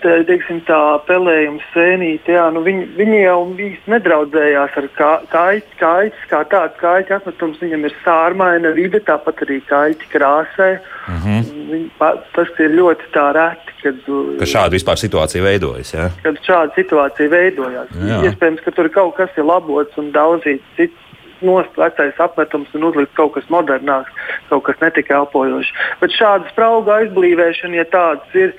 teiksim 0.03 0.61
tā 0.67 0.79
pelējuma 1.07 1.63
sēnīte, 1.73 2.35
jā, 2.37 2.47
nu 2.55 2.63
viņi, 2.67 2.87
viņi 2.97 3.21
jau 3.23 3.39
īsti 3.67 3.93
nedraudzējās 3.93 4.77
ar 4.81 4.89
kājas, 5.33 5.71
kājas 5.81 6.27
kā 6.31 6.43
tāds 6.51 6.79
kājas 6.81 7.13
atmetums. 7.19 7.61
Viņam 7.63 7.87
ir 7.89 7.97
sārmaina 8.05 8.73
vide, 8.77 9.01
tāpat 9.07 9.43
arī 9.47 9.61
kājas 9.69 10.03
krāsē. 10.13 10.71
Mhm. 11.09 11.39
-huh. 11.39 11.53
Viņi, 11.71 11.89
tas 12.35 12.61
ir 12.63 12.77
ļoti 12.79 13.11
tā 13.15 13.27
reti, 13.35 13.73
kad, 13.83 14.05
ka 14.39 14.47
šāda 14.53 14.75
vispār 14.77 15.01
situācija 15.01 15.43
veidojas. 15.43 15.95
Ja? 15.95 16.11
Kad 16.23 16.39
šāda 16.47 16.75
situācija 16.77 17.29
veidojās. 17.31 17.91
Jā. 17.97 18.23
Iespējams, 18.29 18.63
ka 18.65 18.71
tur 18.71 18.89
kaut 18.89 19.17
kas 19.17 19.31
ir 19.37 19.45
labots 19.45 19.99
un 19.99 20.13
daudzīts 20.13 20.77
cits 20.77 21.07
nost 21.45 21.77
vecais 21.77 22.21
apmetums 22.23 22.73
un 22.77 22.89
uzlikt 22.89 23.15
kaut 23.19 23.35
kas 23.37 23.47
modernāks, 23.53 24.13
kaut 24.51 24.65
kas 24.69 24.81
netika 24.81 25.21
elpojošs. 25.21 25.73
Bet 26.01 26.15
šāda 26.17 26.49
sprauga 26.53 27.01
aizblīvēšana, 27.03 27.81
ja 27.81 27.87
tādas 27.93 28.39
ir, 28.39 28.55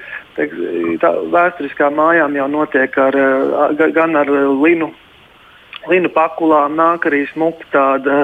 tā 1.01 1.13
vēsturiskā 1.33 1.89
mājām 1.93 2.37
jau 2.37 2.47
notiek 2.51 2.97
ar, 3.01 3.19
gan 3.77 4.15
ar 4.19 4.31
linu. 4.61 4.91
Linu 5.91 6.11
pakulām 6.13 6.75
nāk 6.77 7.07
arī 7.09 7.23
smuka 7.31 7.67
tāda, 7.73 8.17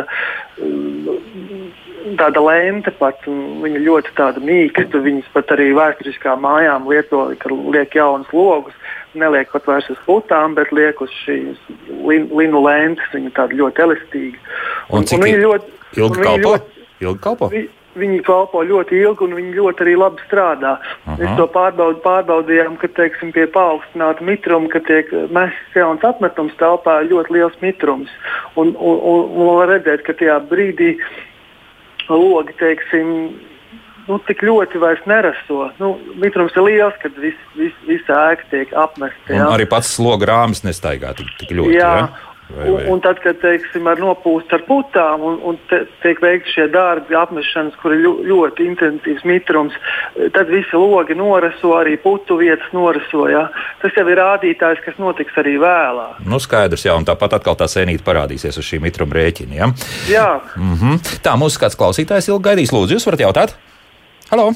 tāda 2.19 2.43
lente, 2.43 2.93
pat, 2.99 3.23
viņa 3.28 3.84
ļoti 3.86 4.15
tāda 4.17 4.43
mīksta. 4.43 5.02
Viņas 5.06 5.30
pat 5.36 5.54
arī 5.56 5.71
vēsturiskā 5.78 6.36
mājām 6.39 6.89
lieto, 6.91 7.26
ka 7.39 7.54
liek 7.76 7.95
jaunas 7.95 8.32
logus 8.36 8.76
neliek 9.13 9.52
pat 9.54 9.67
vairs 9.69 9.89
uz 9.93 9.99
putām, 10.08 10.56
bet 10.58 10.71
liek 10.73 11.02
uz 11.04 11.12
šīs 11.23 11.60
lin, 12.08 12.28
linu 12.34 12.63
lentes. 12.65 13.12
Viņa 13.13 13.34
tāda 13.38 13.60
ļoti 13.60 13.86
elastīga. 13.86 14.41
Un, 14.89 15.04
un, 15.04 15.10
un 15.17 15.26
viņa 15.28 15.41
ļoti 15.43 16.02
ilgi 16.02 16.26
kalpo? 16.26 16.54
Ļoti, 16.54 16.86
ilgi 17.06 17.23
kalpo? 17.23 17.49
Vi, 17.54 17.67
viņi 17.99 18.21
kalpo 18.25 18.63
ļoti 18.65 18.97
ilgi 19.01 19.25
un 19.27 19.36
viņi 19.38 19.53
ļoti 19.58 19.86
arī 19.86 19.93
labi 19.99 20.23
strādā. 20.27 20.75
Aha. 21.06 21.17
Mēs 21.19 21.36
to 21.39 21.47
pārbaud, 21.53 22.01
pārbaudījām, 22.06 22.77
ka 22.82 22.89
teiksim, 22.97 23.34
pie 23.36 23.45
paaugstināta 23.53 24.25
mitruma, 24.25 24.71
ka 24.73 24.82
tiek 24.88 25.12
mests 25.34 25.77
jauns 25.77 26.06
apmetums 26.08 26.56
telpā, 26.62 26.99
ļoti 27.10 27.38
liels 27.38 27.58
mitrums. 27.63 28.12
Un, 28.56 28.73
un, 28.73 28.99
un, 28.99 29.25
un 29.38 29.56
var 29.60 29.73
redzēt, 29.75 30.06
ka 30.08 30.17
tajā 30.19 30.39
brīdī 30.49 30.95
logi 32.10 32.56
teiksim, 32.60 33.13
nu, 34.10 34.19
tik 34.27 34.43
ļoti 34.43 34.82
vairs 34.82 35.06
neraso. 35.10 35.69
Nu, 35.79 35.95
mitrums 36.21 36.56
ir 36.58 36.67
liels, 36.67 36.99
kad 37.03 37.15
vis, 37.21 37.39
vis, 37.58 37.75
visa 37.88 38.27
ēka 38.34 38.49
tiek 38.51 38.75
apmesta. 38.77 39.39
Arī 39.47 39.69
pats 39.69 39.95
sloga 39.95 40.34
rāmis 40.34 40.65
nestaigā 40.65 41.15
tik, 41.17 41.32
tik 41.41 41.56
ļoti. 41.60 41.79
Jā. 41.79 41.95
Ja? 42.03 42.32
Vai, 42.49 42.69
vai. 42.69 42.84
Un, 42.84 42.91
un 42.93 42.99
tad, 43.01 43.19
kad 43.23 43.39
teiksim, 43.41 43.88
ar 43.89 43.99
nopūst 44.01 44.51
ar 44.53 44.63
putām 44.67 45.23
un, 45.25 45.38
un 45.47 45.60
te, 45.69 45.84
tiek 46.03 46.19
veikti 46.21 46.51
šie 46.58 46.65
dārgi 46.73 47.15
apmešanas, 47.17 47.77
kur 47.82 47.95
ir 47.95 48.03
ļoti 48.03 48.67
intensīvs 48.67 49.23
mitrums, 49.27 49.77
tad 50.36 50.51
visi 50.51 50.77
logi 50.77 51.17
noraso, 51.17 51.71
arī 51.79 51.95
putu 52.03 52.38
vietas 52.41 52.67
noraso. 52.75 53.25
Ja? 53.32 53.47
Tas 53.82 53.95
jau 53.97 54.06
ir 54.12 54.19
rādītājs, 54.19 54.84
kas 54.86 54.99
notiks 55.01 55.39
arī 55.39 55.56
vēlāk. 55.63 56.19
Nu, 56.27 56.41
skaidrs, 56.43 56.86
jā, 56.89 56.97
un 56.99 57.08
tāpat 57.08 57.39
atkal 57.39 57.58
tā 57.60 57.69
sēnīte 57.71 58.06
parādīsies 58.06 58.60
uz 58.60 58.67
šī 58.67 58.82
mitruma 58.84 59.17
rēķina. 59.17 59.58
Ja? 59.58 59.71
Jā. 60.12 60.27
Mm 60.58 60.75
-hmm. 60.82 61.17
Tā, 61.23 61.39
mūsu 61.39 61.63
kāds 61.63 61.79
klausītājs 61.79 62.29
ilgi 62.29 62.49
gaidīs. 62.49 62.75
Lūdzu, 62.75 62.99
jūs 62.99 63.08
varat 63.10 63.25
jautāt? 63.25 63.58
Halo! 64.29 64.51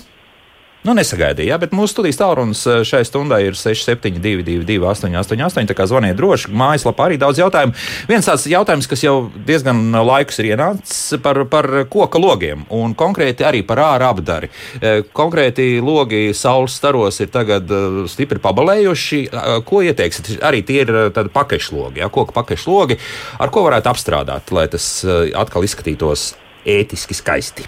Nu, 0.87 0.93
nesagaidīja, 0.95 1.49
ja, 1.51 1.55
bet 1.59 1.73
mūsu 1.75 1.97
studijas 1.97 2.15
tālrunis 2.21 2.61
eh, 2.63 2.77
šai 2.87 3.01
stundai 3.03 3.41
ir 3.49 3.57
6722, 3.59 4.77
888. 4.87 5.67
Tā 5.67 5.75
kā 5.75 5.87
zvaniet 5.89 6.15
droši, 6.15 6.53
mājaslapā 6.55 7.09
arī 7.09 7.17
daudz 7.19 7.41
jautājumu. 7.41 7.75
Viens 8.07 8.29
tāds 8.29 8.45
jautājums, 8.47 8.87
kas 8.87 9.03
jau 9.03 9.15
diezgan 9.49 9.81
laikus 10.07 10.39
ir 10.39 10.53
ienācis 10.53 11.17
par, 11.25 11.41
par 11.51 11.67
koka 11.91 12.21
logiem 12.23 12.63
un 12.71 12.95
konkrēti 12.95 13.43
arī 13.43 13.65
par 13.67 13.81
ārā 13.83 14.13
apdari. 14.15 14.47
Eh, 14.79 15.01
konkrēti 15.17 15.81
logi 15.83 16.31
saules 16.37 16.79
staros 16.79 17.19
ir 17.19 17.33
tagad 17.35 17.67
eh, 17.67 17.99
stipri 18.07 18.39
pabalējuši. 18.47 19.21
Ko 19.67 19.83
ieteiksit? 19.83 20.37
Arī 20.47 20.63
tie 20.63 20.85
ir 20.85 20.93
tādi 21.11 21.33
pakešlogi, 21.35 21.99
ja, 22.05 22.07
koka 22.13 22.31
pakešlogi, 22.37 22.95
ar 23.43 23.51
ko 23.51 23.67
varētu 23.67 23.91
apstrādāt, 23.91 24.55
lai 24.55 24.69
tas 24.71 24.87
atkal 25.35 25.67
izskatītos 25.67 26.29
ētiski 26.63 27.19
skaisti. 27.19 27.67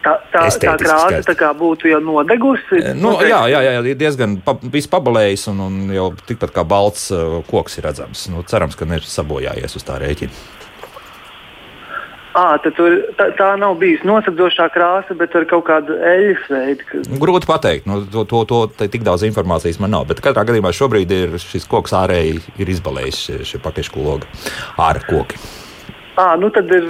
Tā, 0.00 0.14
tā, 0.32 0.46
tā 0.56 0.76
krāsa 0.80 1.20
tā 1.26 1.34
kā 1.36 1.50
būtu 1.56 1.90
jau 1.90 1.98
nodegusi. 2.00 2.78
Eh, 2.80 2.94
nu, 2.96 3.12
jā, 3.20 3.42
jā, 3.52 3.60
jā, 3.66 3.96
diezgan 4.00 4.38
pa, 4.44 4.54
pabalējis 4.56 5.50
un, 5.52 5.60
un 5.66 5.92
jau 5.92 6.06
tikpat 6.24 6.54
kā 6.56 6.64
balts 6.64 7.10
uh, 7.12 7.42
koks 7.50 7.76
ir 7.76 7.88
redzams. 7.90 8.24
Nu, 8.32 8.40
cerams, 8.48 8.78
ka 8.80 8.88
nesabojājies 8.88 9.76
uz 9.76 9.84
tā 9.84 10.00
rēķina. 10.00 10.32
À, 12.30 12.54
tur, 12.62 12.94
tā, 13.18 13.26
tā 13.34 13.48
nav 13.58 13.74
bijusi 13.80 14.06
nosedzošā 14.06 14.68
krāsa, 14.70 15.16
bet 15.18 15.34
ar 15.34 15.44
kaut 15.50 15.64
kādu 15.66 15.96
eļļas 15.98 16.44
veidu. 16.54 17.00
Grūti 17.20 17.48
pateikt, 17.50 17.88
nu, 17.90 18.04
to, 18.06 18.22
to, 18.28 18.44
to 18.46 18.60
tik 18.86 19.02
daudz 19.06 19.26
informācijas 19.26 19.80
man 19.82 19.92
nav. 19.96 20.06
Bet 20.08 20.22
katrā 20.22 20.46
gadījumā 20.46 20.70
šobrīd 20.76 21.16
ir 21.16 21.34
šis 21.42 21.66
koks 21.70 21.96
ārēji 21.98 22.38
ir 22.62 22.70
izbalējis 22.70 23.24
šie, 23.26 23.40
šie 23.50 23.60
pakešu 23.64 23.98
logi, 24.06 24.30
ārā 24.78 25.02
koki. 25.10 25.42
À, 26.18 26.34
nu 26.36 26.50
tad 26.50 26.70
ir, 26.74 26.86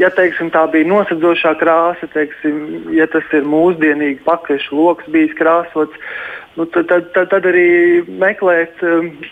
ja 0.00 0.08
teiksim, 0.14 0.48
tā 0.54 0.64
bija 0.72 0.88
nosedzošā 0.88 1.52
krāsa, 1.60 2.08
teiksim, 2.14 2.88
ja 2.96 3.06
tas 3.12 3.26
ir 3.36 3.44
mūsdienīgi 3.48 4.24
pakaļš 4.24 4.70
lokus 4.72 5.10
bijis 5.12 5.34
krāsots, 5.38 5.98
nu, 6.56 6.64
tad, 6.72 6.88
tad, 6.88 7.10
tad, 7.16 7.28
tad 7.34 7.48
arī 7.50 7.68
meklēt, 8.08 8.80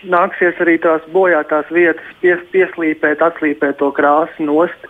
nāksies 0.05 0.61
arī 0.63 0.77
tās 0.83 1.07
bojātās 1.15 1.71
vietas, 1.73 2.13
pies, 2.21 2.43
pieslīpēt, 2.53 3.25
atslīpēt 3.25 3.81
to 3.81 3.89
krāsu 3.97 4.45
nost 4.45 4.87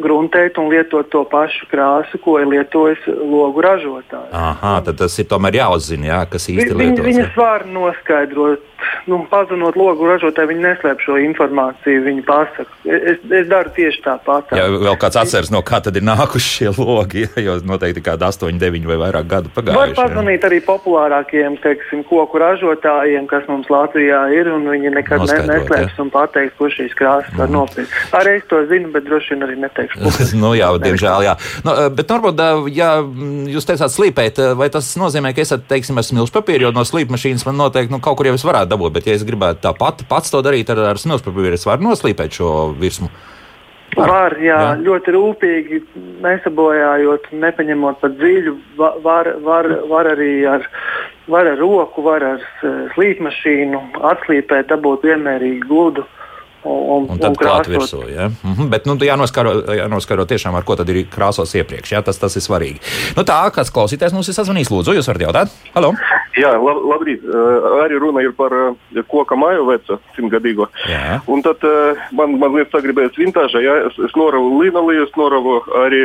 gruntēt 0.00 0.56
un 0.60 0.70
lietot 0.72 1.08
to 1.12 1.20
pašu 1.28 1.66
krāsu, 1.68 2.20
ko 2.24 2.38
ir 2.40 2.48
lietojis 2.48 3.02
logu 3.08 3.60
ražotājs. 3.64 4.30
Aha, 4.32 4.78
tad 4.86 5.00
tas 5.02 5.18
ir 5.20 5.28
tomēr 5.28 5.58
jāuzzina, 5.60 6.08
jā, 6.08 6.20
kas 6.32 6.48
Vi, 6.48 6.64
lietos. 6.64 7.04
Viņas 7.04 7.36
var 7.36 7.66
noskaidrot, 7.68 8.64
nu, 9.10 9.22
pazunot 9.30 9.76
logu 9.78 10.08
ražotāju, 10.08 10.50
viņi 10.52 10.64
neslēp 10.66 11.02
šo 11.04 11.18
informāciju, 11.22 12.04
viņi 12.06 12.24
pasaka. 12.26 12.68
Es, 12.84 13.22
es 13.30 13.48
daru 13.50 13.72
tieši 13.76 14.02
tāpat. 14.04 14.54
Jā, 14.58 14.66
vēl 14.70 14.98
kāds 15.00 15.18
atceras, 15.20 15.52
no 15.54 15.62
kā 15.66 15.82
tad 15.84 15.96
ir 15.98 16.06
nākuši 16.06 16.52
šie 16.56 16.72
logi, 16.76 17.26
jo 17.46 17.58
noteikti 17.66 18.04
kādi 18.04 18.26
8, 18.28 18.60
9 18.62 18.88
vai 18.90 18.98
vairāk 19.06 19.28
gadu 19.30 19.52
pagājuši. 19.54 19.78
Var 19.78 19.94
pazvanīt 19.98 20.40
jā. 20.40 20.50
arī 20.50 20.60
populārākiem, 20.66 21.58
teiksim, 21.62 22.04
koku 22.08 22.40
ražotājiem, 22.42 23.28
kas 23.30 23.46
mums 23.50 23.70
Latvijā 23.72 24.22
ir, 24.36 24.50
un 24.52 24.68
viņi 24.70 24.94
nekad 24.96 25.24
ne, 25.26 25.38
neslēps 25.50 25.96
jā. 25.96 26.00
un 26.04 26.12
pateiks, 26.14 26.56
ko 26.58 26.70
šīs 26.72 26.96
krāsas 26.98 27.32
mm. 27.32 27.42
var 27.42 27.52
nopirkt. 27.52 27.96
Arī 28.18 28.36
es 28.40 28.48
to 28.50 28.60
zinu, 28.70 28.90
bet 28.94 29.06
droši 29.06 29.34
vien 29.34 29.46
arī 29.46 29.58
neteikšu. 29.62 30.12
nu, 30.42 30.52
jā, 30.58 30.70
diemžēl, 30.82 31.26
jā. 31.26 31.36
Nu, 31.66 31.74
eh, 31.74 31.88
bet, 31.94 32.10
varbūt, 32.12 32.42
eh, 32.42 32.70
ja 32.76 32.90
jūs 33.52 33.68
teicāt 33.68 33.94
slīpēt, 33.94 34.40
eh, 34.42 34.54
vai 34.58 34.68
tas 34.72 34.90
nozīmē, 35.00 35.34
ka 35.34 35.44
esat, 35.44 35.66
teiksim, 35.70 35.98
ar 35.98 36.06
smilšu 36.06 36.34
papīru, 36.34 36.68
jo 36.68 36.74
no 36.74 36.84
slīpmašīnas 36.88 37.46
man 37.48 37.60
noteikti 37.60 37.94
nu, 37.94 38.02
kaut 38.02 38.18
kur 38.20 38.30
jau 38.30 38.36
es 38.38 38.46
varētu 38.46 38.71
dabūt, 38.72 38.96
bet, 38.96 39.10
ja 39.10 39.18
es 39.18 39.26
gribētu 39.28 39.62
tāpat 39.68 40.02
pats 40.10 40.32
to 40.32 40.40
darīt 40.44 40.72
ar, 40.72 40.80
ar 40.92 41.00
smilšu 41.00 41.28
papīru, 41.28 41.54
es 41.56 41.68
varu 41.68 41.90
noslīpēt 41.90 42.40
šo 42.40 42.50
virsmu. 42.80 43.10
Var, 43.92 44.08
var 44.08 44.34
jā, 44.40 44.56
jā, 44.56 44.72
ļoti 44.86 45.12
rūpīgi, 45.12 45.80
nesabojājot, 46.24 47.28
nepaņemot 47.42 48.00
pat 48.00 48.16
dziļu. 48.16 48.54
Var, 48.80 49.28
var, 49.44 49.68
var 49.90 50.08
arī 50.14 50.32
ar, 50.48 50.64
var 51.28 51.50
ar 51.50 51.60
roku, 51.60 52.04
var 52.06 52.24
ar 52.24 52.46
slīpmašīnu 52.96 53.82
atslīpēt, 54.14 54.72
dabūt 54.72 55.04
vienmērīgi 55.10 55.68
gludu. 55.68 56.06
Uh, 56.08 56.18
Un, 56.62 57.08
un 57.10 57.18
tad 57.18 57.34
klāt 57.38 57.66
virsū. 57.66 58.04
Ja? 58.06 58.28
Mm 58.28 58.54
-hmm, 58.54 58.68
bet 58.70 58.86
nu, 58.86 58.94
jānoskaro, 58.94 59.52
jānoskaro 59.74 60.26
tiešām, 60.30 60.54
ar 60.54 60.62
ko 60.62 60.76
tad 60.76 60.88
ir 60.88 61.06
krāsos 61.10 61.54
iepriekš. 61.58 61.92
Ja? 61.92 62.02
Tas, 62.02 62.18
tas 62.18 62.36
ir 62.36 62.42
svarīgi. 62.42 62.78
Nu, 63.16 63.22
tā, 63.22 63.50
kas 63.50 63.72
klausītājs 63.72 64.12
mums 64.12 64.28
ir 64.28 64.34
sazvanījis, 64.34 64.70
lūdzu, 64.70 64.94
jūs 64.94 65.08
varat 65.08 65.22
jautāt? 65.22 65.48
Halo! 65.74 65.94
Jā, 66.38 66.52
lab, 66.56 66.78
labrīt. 66.92 67.20
Arī 67.84 67.98
runa 67.98 68.22
ir 68.22 68.32
par 68.32 68.50
koka 69.08 69.36
māju 69.36 69.66
vecu, 69.66 69.98
simtgadīgo. 70.16 70.68
Jā. 70.88 71.20
Un 71.26 71.42
tad 71.42 71.58
man 72.12 72.38
mazliet 72.38 72.70
sagribējās 72.70 73.18
vintāžā. 73.18 73.60
Ja? 73.60 73.74
Es, 73.86 73.98
es 73.98 74.14
noravu 74.16 74.62
linoliju, 74.62 75.02
es 75.02 75.16
noravu 75.16 75.58
arī 75.84 76.02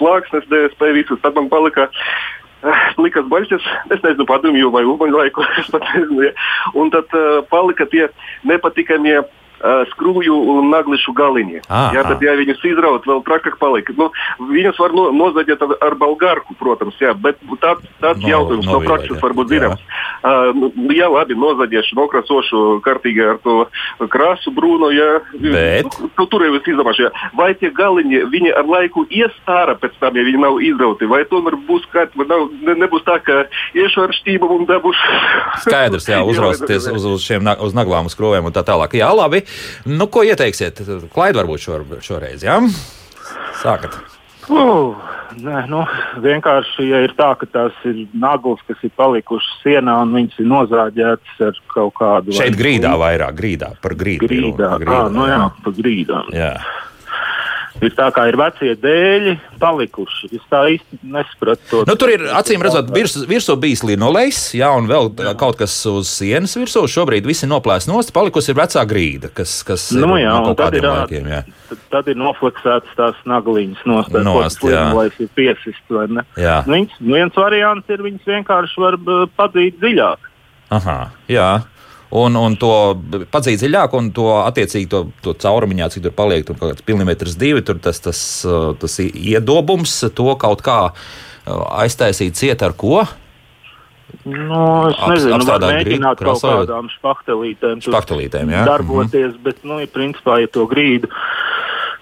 plāksnes, 0.00 0.48
DSP 0.48 0.82
visus. 0.94 1.20
Tad 1.22 1.34
man 1.34 1.48
palika 1.48 1.88
plikas 2.98 3.28
baļķis, 3.30 3.70
es 3.94 4.02
nezinu, 4.04 4.26
padomju 4.28 4.70
vai 4.74 4.84
uguņlaiku. 4.88 5.46
Un 6.80 6.92
tad 6.94 7.16
uh, 7.16 7.40
palika 7.50 7.86
tie 7.90 8.08
nepatīkamie 8.48 9.20
skrūvju 9.94 10.34
un 10.54 10.68
naglišu 10.72 11.14
galiņi. 11.16 11.62
Jā, 11.64 12.02
tad, 12.04 12.22
ja 12.24 12.34
viņus 12.38 12.64
izraut, 12.68 13.06
vēl 13.08 13.22
trakāk 13.26 13.56
palika. 13.60 13.94
Nu, 13.96 14.10
viņus 14.50 14.80
var 14.82 14.94
no, 14.96 15.08
nozaģēt 15.14 15.62
ar, 15.64 15.96
balgārku, 16.00 16.56
protams, 16.60 16.98
jā, 17.00 17.14
bet 17.16 17.40
tā, 17.62 17.76
tāds 18.02 18.22
no, 18.22 18.28
jautājums 18.28 18.68
no, 18.68 18.78
no 18.78 18.82
prakses 18.84 19.22
varbūt 19.22 19.52
zināms. 19.54 19.84
Uh, 20.24 20.50
jā, 20.92 21.08
labi, 21.12 21.36
nozaģēšu, 21.38 21.96
nokrasošu 21.98 22.62
kārtīgi 22.84 23.24
ar 23.34 23.40
to 23.44 23.56
krāsu 24.12 24.52
brūno, 24.54 24.90
jā, 24.94 25.10
bet... 25.38 25.98
nu, 26.02 26.26
tur 26.28 26.44
jau 26.46 26.54
es 26.58 26.68
izdomāšu, 26.68 27.06
jā. 27.06 27.12
vai 27.38 27.52
tie 27.60 27.70
galiņi, 27.74 28.24
viņi 28.32 28.54
ar 28.56 28.68
laiku 28.68 29.06
ies 29.12 29.34
ārā 29.50 29.76
pēc 29.80 29.96
tam, 30.00 30.16
ja 30.18 30.26
viņi 30.26 30.42
nav 30.42 30.60
izrauti, 30.64 31.08
vai 31.10 31.22
tomēr 31.30 31.58
būs 31.68 31.86
kārtībā, 31.92 32.26
nav, 32.30 32.46
ne, 32.64 32.76
nebūs 32.84 33.04
tā, 33.06 33.18
ka 33.24 33.44
iešu 33.76 34.06
ar 34.06 34.14
šķību 34.16 34.50
un 34.58 34.68
dabūšu. 34.68 35.20
Skaidrs, 35.66 36.08
jā, 36.10 36.20
uzrausties 36.30 36.88
uz, 36.92 37.08
uz 37.14 37.24
šiem 37.24 37.44
uz 37.64 37.76
naglām, 37.76 38.08
uz 38.10 38.16
krūvēm 38.18 38.48
un 38.48 38.56
tā 38.56 38.64
tālāk. 38.66 38.96
Jā, 38.98 39.12
labi. 39.14 39.43
Nu, 39.88 40.08
ko 40.12 40.24
ieteiksiet? 40.26 40.82
Klaid 41.14 41.38
varbūt 41.38 41.64
šo, 41.64 41.80
šoreiz, 42.04 42.44
jā? 42.46 42.60
Sākat. 43.62 43.96
Uh, 44.44 44.92
nē, 45.40 45.64
nu, 45.72 45.82
vienkārši, 46.20 46.84
ja 46.90 47.00
ir 47.06 47.14
tā, 47.16 47.30
ka 47.40 47.48
tās 47.48 47.76
ir 47.88 48.04
naglas, 48.12 48.60
kas 48.68 48.82
ir 48.84 48.92
palikušas 48.98 49.62
sienā 49.62 49.96
un 50.04 50.12
viņas 50.18 50.40
ir 50.42 50.50
nozāģētas 50.50 51.44
ar 51.48 51.60
kaut 51.72 51.94
kādu. 52.00 52.34
Šeit 52.36 52.58
grīdā 52.58 52.92
vairāk, 53.00 53.36
grīdā 53.38 53.72
par 53.84 53.96
grīdu. 53.98 54.28
Grīdā, 54.28 54.74
grīdā, 54.82 54.98
à, 55.06 55.12
nu 55.12 55.28
jā, 55.28 55.38
jā, 55.38 55.48
par 55.64 55.78
grīdām. 55.78 56.34
Jā. 56.36 56.52
Ir 57.82 57.90
tā 57.96 58.06
kā 58.14 58.28
ir 58.30 58.36
vecie 58.38 58.74
dēļi 58.78 59.32
palikuši. 59.58 60.28
Es 60.36 60.44
tā 60.50 60.60
īsti 60.76 61.00
nesapratu 61.10 61.64
to. 61.70 61.80
Nu, 61.88 61.96
tur 61.98 62.12
ir 62.12 62.22
acīm 62.38 62.62
redzot, 62.62 62.92
virs, 62.94 63.16
virsū 63.26 63.56
bijis 63.60 63.82
linolejs, 63.86 64.42
jā, 64.54 64.68
un 64.78 64.86
vēl 64.90 65.10
jā. 65.18 65.32
kaut 65.40 65.58
kas 65.58 65.74
uz 65.90 66.12
sienas 66.20 66.54
virsū. 66.58 66.84
Šobrīd 66.90 67.26
viss 67.26 67.42
ir 67.42 67.50
noplēsts 67.50 67.90
nost, 67.90 68.14
palikusi 68.14 68.52
ir 68.54 68.60
vecā 68.60 68.84
grīda, 68.88 69.32
kas, 69.34 69.56
kas 69.66 69.88
nu, 69.98 70.14
jā, 70.20 70.36
no 70.46 70.54
tad 70.58 70.78
ir, 70.78 70.86
laikiem, 70.86 71.28
jā. 71.34 71.42
Tad, 71.90 72.12
ir 72.12 72.18
nofleksētas 72.20 72.94
tās 72.98 73.18
nagliņas 73.26 73.82
nost, 73.90 74.14
nost 74.22 74.62
linolejs 74.62 75.18
ir 75.24 75.34
piesists, 75.34 75.90
vai 75.90 76.06
ne? 76.14 76.26
Jā. 76.38 76.60
Nu, 76.68 76.78
viņas, 76.78 77.02
viens 77.02 77.42
variants 77.42 77.90
ir, 77.90 78.06
viņas 78.06 78.34
vienkārši 78.36 78.86
var 78.86 79.00
padzīt 79.34 79.82
dziļāk. 79.82 80.34
Aha, 80.74 80.98
jā 81.30 81.50
un, 82.14 82.38
un 82.38 82.56
to 82.60 82.70
padzīt 83.32 83.60
dziļāk, 83.62 83.96
un 83.98 84.12
to 84.14 84.28
attiecīgi 84.44 84.88
to, 84.90 85.02
to 85.24 85.34
caurumiņā, 85.42 85.90
cik 85.94 86.06
tur 86.06 86.14
paliek, 86.16 86.46
tur 86.46 86.58
kaut 86.60 86.74
kāds 86.74 86.86
milimetrs 86.88 87.36
divi, 87.40 87.64
tur 87.66 87.80
tas, 87.82 88.00
tas, 88.04 88.22
tas 88.80 88.96
iedobums, 89.02 89.98
to 90.14 90.36
kaut 90.40 90.64
kā 90.64 90.78
aiztaisīt 91.84 92.38
ciet 92.38 92.64
ar 92.64 92.76
ko. 92.78 93.02
Nu, 94.24 94.60
es 94.88 95.00
nezinu, 95.10 95.44
vai 95.48 95.58
mēģināt 95.64 96.20
kaut 96.22 96.44
kādām 96.44 96.88
spaktelītēm, 96.92 97.82
spaktelītēm 97.84 98.52
darboties, 98.64 99.32
mm 99.32 99.34
-hmm. 99.34 99.42
bet, 99.44 99.64
nu, 99.66 99.80
ja 99.82 99.90
principā, 99.90 100.38
ja 100.40 100.48
to 100.48 100.68
grīdu 100.70 101.10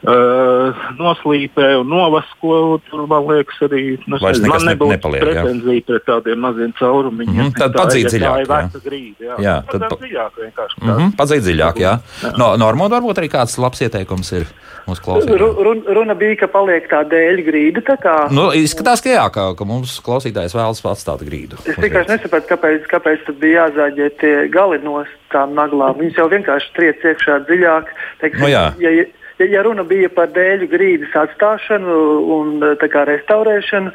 Uh, 0.02 0.74
noslīpē 0.98 1.76
un 1.78 1.86
novasko. 1.86 2.80
Tur 2.88 3.04
man 3.06 3.22
liekas, 3.28 3.60
arī 3.68 3.82
nu, 4.10 4.18
nezinu, 4.18 4.50
man 4.50 4.64
nebūtu 4.66 4.96
nepaliek, 4.96 5.22
pretenzija 5.22 5.76
jā. 5.78 5.84
pret 5.86 6.06
tādiem 6.08 6.42
maziem 6.42 6.72
caurumiem. 6.78 7.28
Mm 7.28 7.38
-hmm, 7.38 7.52
tad 7.58 7.76
padzīt 7.76 8.10
dziļāk. 8.10 8.42
Jā, 8.42 8.58
jā. 8.64 8.82
Grīda, 8.82 9.28
jā. 9.28 9.36
jā 9.46 9.54
tad 9.70 9.86
pa... 9.86 9.96
dziļāk 10.02 10.42
vienkārši. 10.42 10.80
Mm 10.82 10.90
-hmm, 10.90 11.14
padzīt 11.20 11.46
dziļāk, 11.46 11.78
jā. 11.78 11.94
jā. 12.22 12.32
No, 12.34 12.56
Normāli 12.58 12.96
varbūt 12.96 13.22
arī 13.22 13.30
kāds 13.30 13.58
labs 13.62 13.80
ieteikums 13.86 14.32
ir 14.32 14.50
Runa, 14.86 15.94
runa 15.94 16.14
bija, 16.14 16.36
ka 16.40 16.48
paliek 16.50 16.88
tā 16.90 17.04
dēļa 17.06 17.44
grīda. 17.46 17.82
Tā 17.86 17.96
kā... 18.02 18.14
nu, 18.34 18.48
izskatās, 18.58 19.00
ka 19.00 19.12
jā, 19.12 19.22
ka, 19.30 19.44
ka 19.54 19.64
mums 19.64 20.00
klausītājs 20.02 20.56
vēlas 20.58 20.82
atstāt 20.82 21.22
grīdu. 21.22 21.60
Es 21.62 21.78
vienkārši 21.78 22.16
nesaprotu, 22.16 22.48
kāpēc, 22.50 22.88
kāpēc 22.90 23.22
tad 23.28 23.38
bija 23.38 23.68
jāzāģē 23.68 24.10
tie 24.18 24.34
gali 24.50 24.80
no 24.82 25.04
tām 25.30 25.54
naglām. 25.54 26.00
Viņas 26.02 26.18
jau 26.18 26.28
vienkārši 26.32 26.74
triec 26.74 27.06
iekšā 27.12 27.38
dziļāk. 27.46 27.92
Teiksim, 28.24 28.42
nu, 28.42 28.50
jā. 28.50 28.64
ja, 28.82 29.06
ja, 29.40 29.62
runa 29.64 29.86
bija 29.88 30.10
par 30.12 30.32
dēļu 30.34 30.68
grīdas 30.72 31.16
atstāšanu 31.24 31.96
un 32.36 32.60
kā, 32.82 33.06
restaurēšanu, 33.08 33.92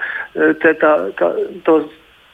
tā, 0.63 0.73
tā, 0.81 0.97
tā, 1.19 1.31
tos 1.67 1.87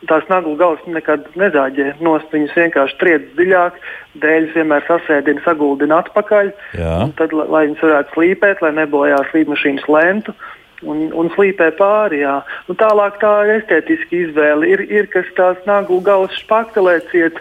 tās 0.09 0.25
naglu 0.31 0.55
galas 0.59 0.81
nekad 0.89 1.27
nezāģē 1.39 1.93
nost. 2.03 2.31
Viņas 2.33 2.55
vienkārši 2.57 2.99
triec 3.01 3.29
dziļāk, 3.37 3.77
dēļas 4.23 4.57
vienmēr 4.57 4.87
sasēdina, 4.87 5.43
saguldina 5.45 6.01
atpakaļ. 6.03 6.51
Tad, 7.19 7.35
lai 7.37 7.67
viņas 7.67 7.85
varētu 7.85 8.17
slīpēt, 8.17 8.63
lai 8.65 8.73
nebojās 8.81 9.31
slīpmašīnas 9.31 9.87
lentu. 9.91 10.35
Un, 10.83 11.05
un 11.15 11.29
slīpē 11.31 11.69
pāri. 11.77 12.25
Jā. 12.25 12.41
Nu, 12.67 12.75
tālāk 12.75 13.15
tā 13.21 13.31
estētiska 13.53 14.17
izvēle 14.17 14.67
ir, 14.73 14.83
ir 14.91 15.07
kas 15.13 15.29
tās 15.37 15.61
naglu 15.69 16.01
galas 16.03 16.35
špaktelē 16.41 16.97
ciet. 17.11 17.39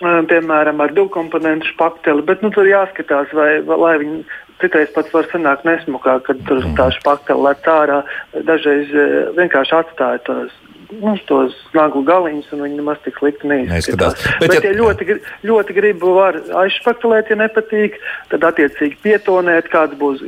Piemēram, 0.00 0.80
ar 0.84 0.92
divu 0.92 1.08
komponentu 1.14 1.70
špakteli, 1.72 2.24
bet 2.26 2.42
nu, 2.44 2.50
tur 2.52 2.68
jāskatās, 2.68 3.30
vai, 3.36 3.62
vai 3.64 3.94
viņi 4.02 4.18
citreiz 4.60 4.92
pat 4.92 5.08
var 5.14 5.28
sanākt 5.30 5.64
nesmukā, 5.68 6.18
kad 6.26 6.40
tur 6.48 6.60
tā 6.76 6.90
špaktele 6.98 7.48
lēt 7.48 7.68
ārā. 7.70 8.02
Dažreiz 8.48 8.92
vienkārši 9.38 9.76
atstāja 9.80 10.20
tos 10.28 10.52
nu, 10.90 11.14
tos 11.26 11.54
naglu 11.74 12.02
galiņus, 12.06 12.50
un 12.54 12.62
viņi 12.66 12.78
nemaz 12.80 13.00
tik 13.04 13.16
slikti 13.18 13.48
neizskatās. 13.50 14.20
Bet, 14.40 14.52
Bet 14.52 14.64
ja, 14.64 14.70
ja 14.70 14.76
ļoti, 14.78 15.18
ļoti 15.46 15.76
gribu, 15.76 16.12
var 16.18 16.38
aizšpaktelēt, 16.62 17.32
ja 17.32 17.38
nepatīk, 17.40 17.98
tad 18.32 18.46
attiecīgi 18.46 19.00
pietonēt, 19.04 19.70
kāds 19.72 19.96
būs, 20.00 20.22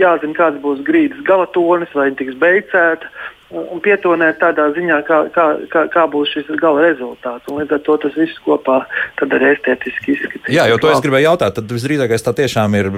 jāzina, 0.00 0.34
kāds 0.38 0.58
būs 0.64 0.82
grīdas 0.86 1.22
galatonis, 1.28 1.92
vai 1.94 2.10
viņi 2.10 2.20
tiks 2.22 2.40
beigcēti 2.42 3.12
un 3.52 3.80
pietonēt 3.84 4.38
tādā 4.40 4.68
ziņā, 4.76 4.98
kā, 5.06 5.18
kā, 5.34 5.46
kā, 5.72 5.84
kā 5.92 6.04
būs 6.10 6.32
šis 6.32 6.50
gala 6.60 6.84
rezultāts. 6.86 7.48
Un 7.50 7.60
līdz 7.60 7.76
ar 7.76 7.82
to 7.86 7.96
tas 8.04 8.16
viss 8.16 8.40
kopā 8.46 8.78
arī 9.22 9.50
estētiski 9.52 10.16
izskatās. 10.16 10.50
Jā, 10.52 10.66
jo 10.70 10.78
to 10.82 10.90
es 10.92 11.02
gribēju 11.04 11.28
jautāt. 11.28 11.56
Tad 11.58 11.74
visdrīzākais 11.76 12.24
tā 12.26 12.34
tiešām 12.42 12.76
ir 12.78 12.90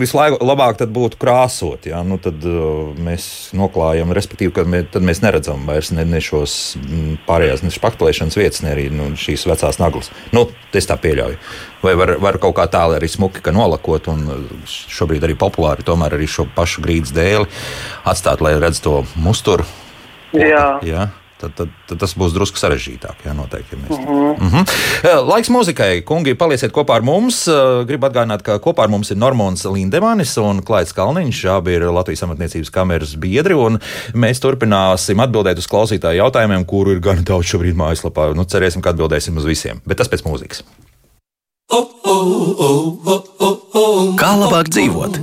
vislabāk 0.00 0.84
būtu 0.96 1.20
krāsot. 1.20 1.90
Jā, 1.90 2.02
nu 2.06 2.20
tad 2.22 2.44
uh, 2.48 2.92
mēs 3.00 3.50
noklājam, 3.56 4.14
respektīvi, 4.16 4.54
ka 4.56 4.66
mē, 4.68 4.84
mēs 5.04 5.22
neredzam 5.24 5.66
vairs 5.68 5.92
ne, 5.96 6.06
ne 6.08 6.22
šos 6.24 6.56
pārējās 7.28 7.64
ne 7.66 7.74
špaktelēšanas 7.74 8.40
vietas, 8.40 8.64
ne 8.64 8.74
arī 8.74 8.88
nu, 8.94 9.12
šīs 9.20 9.46
vecās 9.50 9.80
naglas. 9.82 10.12
Nu, 10.36 10.48
es 10.76 10.88
tā 10.88 10.96
pieļauju. 11.00 11.40
Vai 11.82 11.94
var, 11.96 12.16
var 12.20 12.36
kaut 12.42 12.56
kā 12.58 12.66
tālu 12.68 12.98
arī 12.98 13.08
smuki 13.08 13.40
nolakot, 13.54 14.10
un 14.12 14.26
šobrīd 14.68 15.24
arī 15.24 15.36
populāri 15.40 15.86
tomēr 15.86 16.18
arī 16.18 16.28
šo 16.28 16.44
pašu 16.56 16.84
grīdas 16.84 17.14
dēli 17.16 17.48
atstāt, 18.04 18.44
lai 18.44 18.58
redz 18.60 18.82
to 18.84 19.00
musturu. 19.16 19.64
Jā. 20.36 20.78
jā. 20.86 21.08
Tad, 21.40 21.54
tad, 21.56 21.70
tad 21.88 21.96
tas 22.02 22.12
būs 22.20 22.34
drusku 22.36 22.60
sarežģītāk. 22.60 23.22
Jā, 23.24 23.32
noteikti. 23.32 23.72
Ja 23.72 23.96
uh 23.96 24.00
-huh. 24.04 24.42
uh 24.44 24.54
-huh. 24.54 25.28
Laiks 25.30 25.48
mūzikai. 25.48 26.02
Kungi, 26.04 26.34
palieciet 26.34 26.72
kopā 26.72 26.94
ar 26.96 27.02
mums. 27.02 27.48
Gribu 27.86 28.06
atgādināt, 28.06 28.42
ka 28.42 28.58
kopā 28.58 28.82
ar 28.82 28.88
mums 28.88 29.10
ir 29.10 29.16
Normons 29.16 29.64
Lindemanis 29.64 30.36
un 30.36 30.62
Klaids 30.62 30.92
Kalniņš. 30.92 31.48
Abi 31.56 31.72
ir 31.72 31.82
Latvijas 31.82 32.22
amatniecības 32.22 32.70
kameras 32.70 33.16
biedri. 33.16 33.54
Mēs 34.14 34.40
turpināsim 34.40 35.16
atbildēt 35.16 35.58
uz 35.58 35.66
klausītāju 35.66 36.16
jautājumiem, 36.16 36.64
kuru 36.64 36.92
ir 36.92 37.00
gan 37.00 37.24
daudz 37.24 37.46
šobrīd 37.46 37.74
mājaslapā. 37.74 38.34
Nu, 38.34 38.44
cerēsim, 38.44 38.82
ka 38.82 38.90
atbildēsim 38.90 39.36
uz 39.36 39.44
visiem. 39.44 39.80
Bet 39.86 39.96
tas 39.96 40.08
pēc 40.08 40.22
mūzikas. 40.24 40.62
Kā 44.20 44.32
labāk 44.40 44.70
dzīvot? 44.72 45.20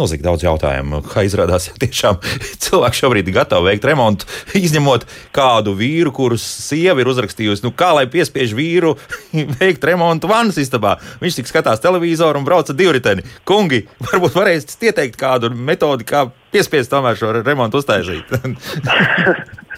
Milzīgi 0.00 0.24
daudz 0.24 0.44
jautājumu. 0.46 1.02
Kā 1.04 1.22
izrādās, 1.26 1.66
ja 1.68 1.74
tiešām 1.82 2.16
cilvēki 2.64 2.98
šobrīd 3.02 3.28
ir 3.28 3.34
gatavi 3.36 3.68
veikt 3.68 3.84
remontu, 3.88 4.28
izņemot 4.64 5.04
kādu 5.36 5.74
vīru, 5.76 6.12
kurus 6.16 6.42
sieva 6.42 7.02
ir 7.02 7.10
uzrakstījusi, 7.12 7.64
nu 7.66 7.74
kā 7.76 7.90
lai 7.98 8.06
piespiež 8.10 8.54
vīru 8.56 8.94
veikt 9.60 9.84
remontu 9.86 10.30
vannas 10.30 10.58
istabā. 10.62 10.96
Viņš 11.22 11.40
tik 11.40 11.50
skatās 11.52 11.84
televizoru 11.84 12.40
un 12.40 12.48
brauca 12.48 12.76
divriteni. 12.76 13.26
Kungi, 13.48 13.84
varbūt 14.10 14.38
varēsiet 14.40 14.88
ieteikt 14.90 15.20
kādu 15.20 15.52
metodi, 15.54 16.08
kā 16.08 16.26
piespiest 16.54 16.90
tomēr 16.90 17.20
šo 17.20 17.34
remontu 17.42 17.82
uztaisīt. 17.82 18.32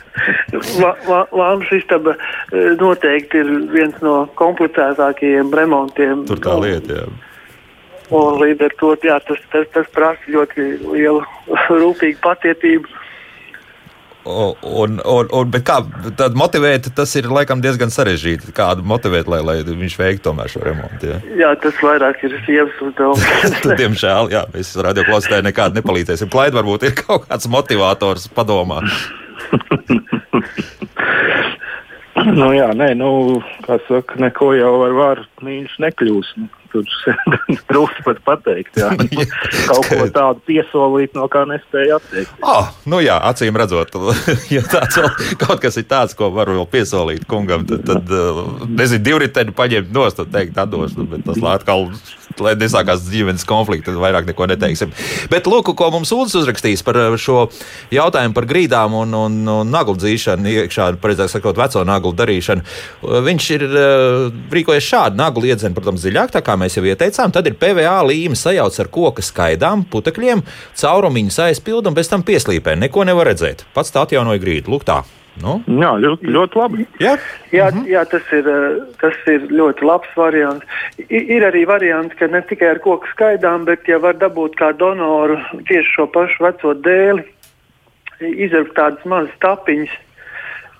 Lāmas 0.62 1.74
istaba 1.76 2.16
e, 2.16 2.72
noteikti 2.80 3.42
ir 3.42 3.52
viens 3.72 3.98
no 4.04 4.22
komplicētākajiem 4.38 5.52
remontiem. 5.62 6.24
Tur 6.30 6.42
tā 6.42 6.56
lieta, 6.62 7.02
jā. 7.02 7.10
Un 8.12 8.36
līdz 8.42 8.66
ar 8.66 8.74
to 8.80 8.90
jā, 9.06 9.16
tas, 9.24 9.40
tas, 9.52 9.68
tas 9.72 9.86
prasa 9.94 10.34
ļoti 10.34 10.66
lielu 10.92 11.22
rūpīgu 11.82 12.20
patietību. 12.24 12.98
Un, 14.24 15.00
un, 15.02 15.26
un, 15.34 15.48
bet 15.50 15.64
kā 15.66 15.80
tad 16.14 16.36
motivēt, 16.38 16.86
tas 16.94 17.10
ir 17.18 17.26
laikam 17.32 17.62
diezgan 17.62 17.90
sarežģīti. 17.90 18.52
Kādu 18.54 18.84
motivēt, 18.86 19.26
lai, 19.30 19.40
lai 19.42 19.56
viņš 19.66 19.96
veiktu 19.98 20.28
tomēr 20.28 20.52
šo 20.52 20.62
remontu? 20.62 21.10
Ja? 21.10 21.18
Jā, 21.40 21.50
tas 21.62 21.80
vairāk 21.82 22.22
ir 22.28 22.36
sievas 22.46 22.84
uzdevums. 22.86 23.24
Diemžēl, 23.82 24.30
jā, 24.34 24.44
mēs 24.54 24.76
radioklausītājiem 24.86 25.48
nekādu 25.50 25.80
nepalīdzēsim. 25.80 26.30
Klaid 26.30 26.54
varbūt 26.54 26.86
ir 26.86 26.94
kaut 27.02 27.26
kāds 27.26 27.50
motivators 27.50 28.28
padomā. 28.36 28.84
nu, 32.40 32.50
jā, 32.56 32.72
nē, 32.76 32.92
nu, 32.98 33.12
kā 33.66 33.78
saka, 33.88 34.18
neko 34.20 34.52
jau 34.58 34.74
ar 34.86 34.98
vāru 34.98 35.28
mīļš 35.44 35.78
nekļūs. 35.86 36.34
Nu, 36.40 36.50
tur 36.72 36.88
grūti 37.70 38.04
pat 38.06 38.20
pateikt. 38.26 38.78
Jā. 38.80 38.90
Kaut 39.68 39.88
ko 39.88 40.06
tādu 40.12 40.44
piesolīt, 40.48 41.14
no 41.18 41.28
kā 41.32 41.44
nespēja 41.48 41.98
atteikt. 42.00 42.32
Oh, 42.40 42.70
nu 42.88 43.02
jā, 43.04 43.18
acīm 43.30 43.56
redzot, 43.60 43.94
ja 44.54 44.64
tāds 44.64 44.98
vēl, 45.00 45.10
kaut 45.42 45.62
kas 45.64 45.78
ir 45.80 45.86
tāds, 45.90 46.16
ko 46.18 46.30
var 46.34 46.52
vēl 46.52 46.66
piesolīt 46.72 47.28
kungam, 47.30 47.66
tad, 47.68 47.84
tad 47.88 48.12
nezinu, 48.72 49.04
divriteni 49.04 49.54
paņemt 49.56 49.92
nost, 49.94 50.20
tad 50.20 50.32
teikt, 50.34 50.58
atdošu, 50.58 51.06
bet 51.12 51.26
tas 51.28 51.40
atkal 51.56 51.88
lai 52.40 52.54
nesākās 52.60 53.04
ģimenes 53.10 53.44
konflikti, 53.48 53.88
tad 53.90 54.00
vairāk 54.00 54.28
neko 54.30 54.48
neteiksim. 54.50 54.92
Bet 55.32 55.48
lūk, 55.50 55.72
ko 55.76 55.90
mums 55.92 56.12
Ulas 56.14 56.36
uzrakstīs 56.38 56.84
par 56.86 56.98
eh, 57.00 57.16
šo 57.20 57.46
jautājumu 57.92 58.36
par 58.36 58.48
grīdām 58.48 58.96
un, 59.02 59.14
un, 59.18 59.38
un 59.48 59.72
naglu 59.72 59.96
dzīšanu, 60.00 60.48
iekšā, 60.64 60.88
precīzāk 61.02 61.32
sakot, 61.36 61.60
veco 61.60 61.84
naglu 61.88 62.14
darīšanu. 62.16 62.66
Viņš 63.26 63.48
ir 63.56 63.64
uh, 63.68 64.26
rīkojies 64.52 64.88
šādi: 64.88 65.18
naglu 65.20 65.48
iedzen, 65.50 65.74
protams, 65.76 66.04
dziļāk, 66.04 66.34
tā 66.36 66.42
kā 66.44 66.56
mēs 66.60 66.78
jau 66.78 66.84
ieteicām. 66.86 67.32
Tad 67.34 67.48
ir 67.50 67.58
PVA 67.60 67.98
līme 68.08 68.38
sajauc 68.38 68.78
ar 68.82 68.92
koka 68.92 69.24
skaidām, 69.24 69.86
putekļiem, 69.92 70.44
caurumiņus 70.82 71.42
aizpild 71.48 71.90
un 71.90 71.98
pēc 71.98 72.12
tam 72.12 72.26
pieslīpē. 72.26 72.76
Neko 72.84 73.08
nevar 73.08 73.32
redzēt. 73.32 73.66
Pats 73.74 73.94
tā 73.94 74.06
atjaunoja 74.06 74.42
grīdu. 74.42 74.72
Lūk, 74.72 74.86
tā. 74.88 75.02
Nu? 75.40 75.56
Jā, 75.80 75.94
ļoti, 76.02 76.28
ļoti 76.34 76.58
labi. 76.60 76.86
Jā, 77.00 77.14
jā, 77.54 77.70
mhm. 77.72 77.86
jā 77.88 78.04
tas, 78.10 78.26
ir, 78.36 78.48
eh, 78.52 78.78
tas 79.00 79.16
ir 79.32 79.48
ļoti 79.48 79.86
labs 79.88 80.12
variants. 80.18 80.80
Ir, 81.08 81.24
ir 81.38 81.46
arī 81.48 81.64
variants, 81.68 82.16
ka 82.18 82.28
ne 82.28 82.42
tikai 82.44 82.74
ar 82.74 82.82
koku 82.84 83.08
skaidām, 83.14 83.64
bet 83.68 83.88
ja 83.88 83.98
var 84.02 84.18
dabūt 84.20 84.58
kā 84.60 84.72
donoru 84.76 85.40
tieši 85.70 85.96
šo 85.96 86.08
pašu 86.12 86.44
veco 86.44 86.74
dēli, 86.84 87.24
izdarīt 88.20 88.74
tādas 88.76 89.08
mazas 89.08 89.34
tapiņas 89.42 89.96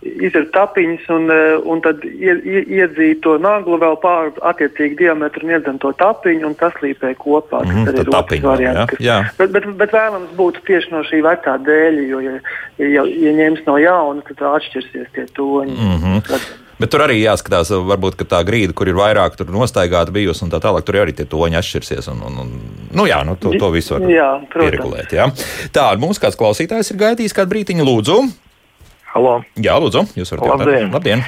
iziet 0.02 0.50
tapiņas 0.54 1.08
un, 1.14 1.30
eh, 1.30 1.56
un 1.68 1.82
tad 1.84 2.02
iedzīt 2.02 3.22
to 3.24 3.36
naglu 3.42 3.78
vēl 3.82 3.98
pāri 4.02 4.32
attiecīgi 4.50 4.98
diametru 5.02 5.46
un 5.46 5.54
iedzem 5.54 5.78
to 5.82 5.92
tapiņu 5.98 6.48
un 6.50 6.56
tas 6.58 6.74
līpē 6.82 7.14
kopā. 7.20 7.62
Tas 7.62 7.70
mm, 7.70 7.86
arī 7.92 8.02
ir 8.02 8.16
otrs 8.18 8.42
variants. 8.46 8.90
Kas, 8.90 9.04
jā. 9.04 9.20
Bet, 9.38 9.54
bet, 9.54 9.68
bet 9.78 9.94
vēlams 9.94 10.34
būtu 10.38 10.64
tieši 10.66 10.94
no 10.94 11.04
šī 11.06 11.22
vecā 11.26 11.54
dēļa, 11.68 12.08
jo, 12.10 12.24
ja, 12.26 12.34
ja, 12.82 13.06
ja 13.06 13.36
ņems 13.38 13.62
no 13.68 13.78
jauna, 13.82 14.26
tad 14.28 14.44
atšķirsies 14.56 15.14
tie 15.14 15.28
toņi. 15.38 15.78
Mm 15.78 15.96
-hmm. 16.02 16.26
Tad, 16.28 16.50
Bet 16.82 16.90
tur 16.90 17.04
arī 17.04 17.20
jāskatās, 17.20 17.70
varbūt 17.70 18.24
tā 18.26 18.40
grīda, 18.42 18.74
kur 18.74 18.88
ir 18.90 18.96
vairāk 18.98 19.36
nostaigāta 19.46 20.10
bijusi, 20.10 20.42
un 20.42 20.50
tā 20.50 20.58
tālāk, 20.58 20.82
tur 20.82 20.98
arī 20.98 21.12
tie 21.14 21.28
toņi 21.30 21.60
atšķirsies. 21.60 22.08
Un, 22.10 22.22
un, 22.26 22.38
un, 22.42 22.48
nu 22.90 23.06
jā, 23.06 23.20
nu, 23.22 23.36
to, 23.38 23.52
to 23.54 23.70
visu 23.70 23.94
var 23.94 24.08
jā, 24.10 24.30
pieregulēt. 24.50 25.14
Jā. 25.14 25.28
Tā, 25.70 25.92
mums 26.02 26.18
kāds 26.18 26.38
klausītājs 26.40 26.90
ir 26.90 26.98
gaidījis 27.04 27.36
kādu 27.38 27.54
brītiņu, 27.54 27.86
lūdzu. 27.86 28.41
Halo. 29.12 29.42
Jā, 29.60 29.74
lūdzu, 29.76 30.06
jūs 30.16 30.30
varat 30.32 30.46
Labdien. 30.48 30.86
jautāt. 30.86 30.94
Labdien! 30.96 31.22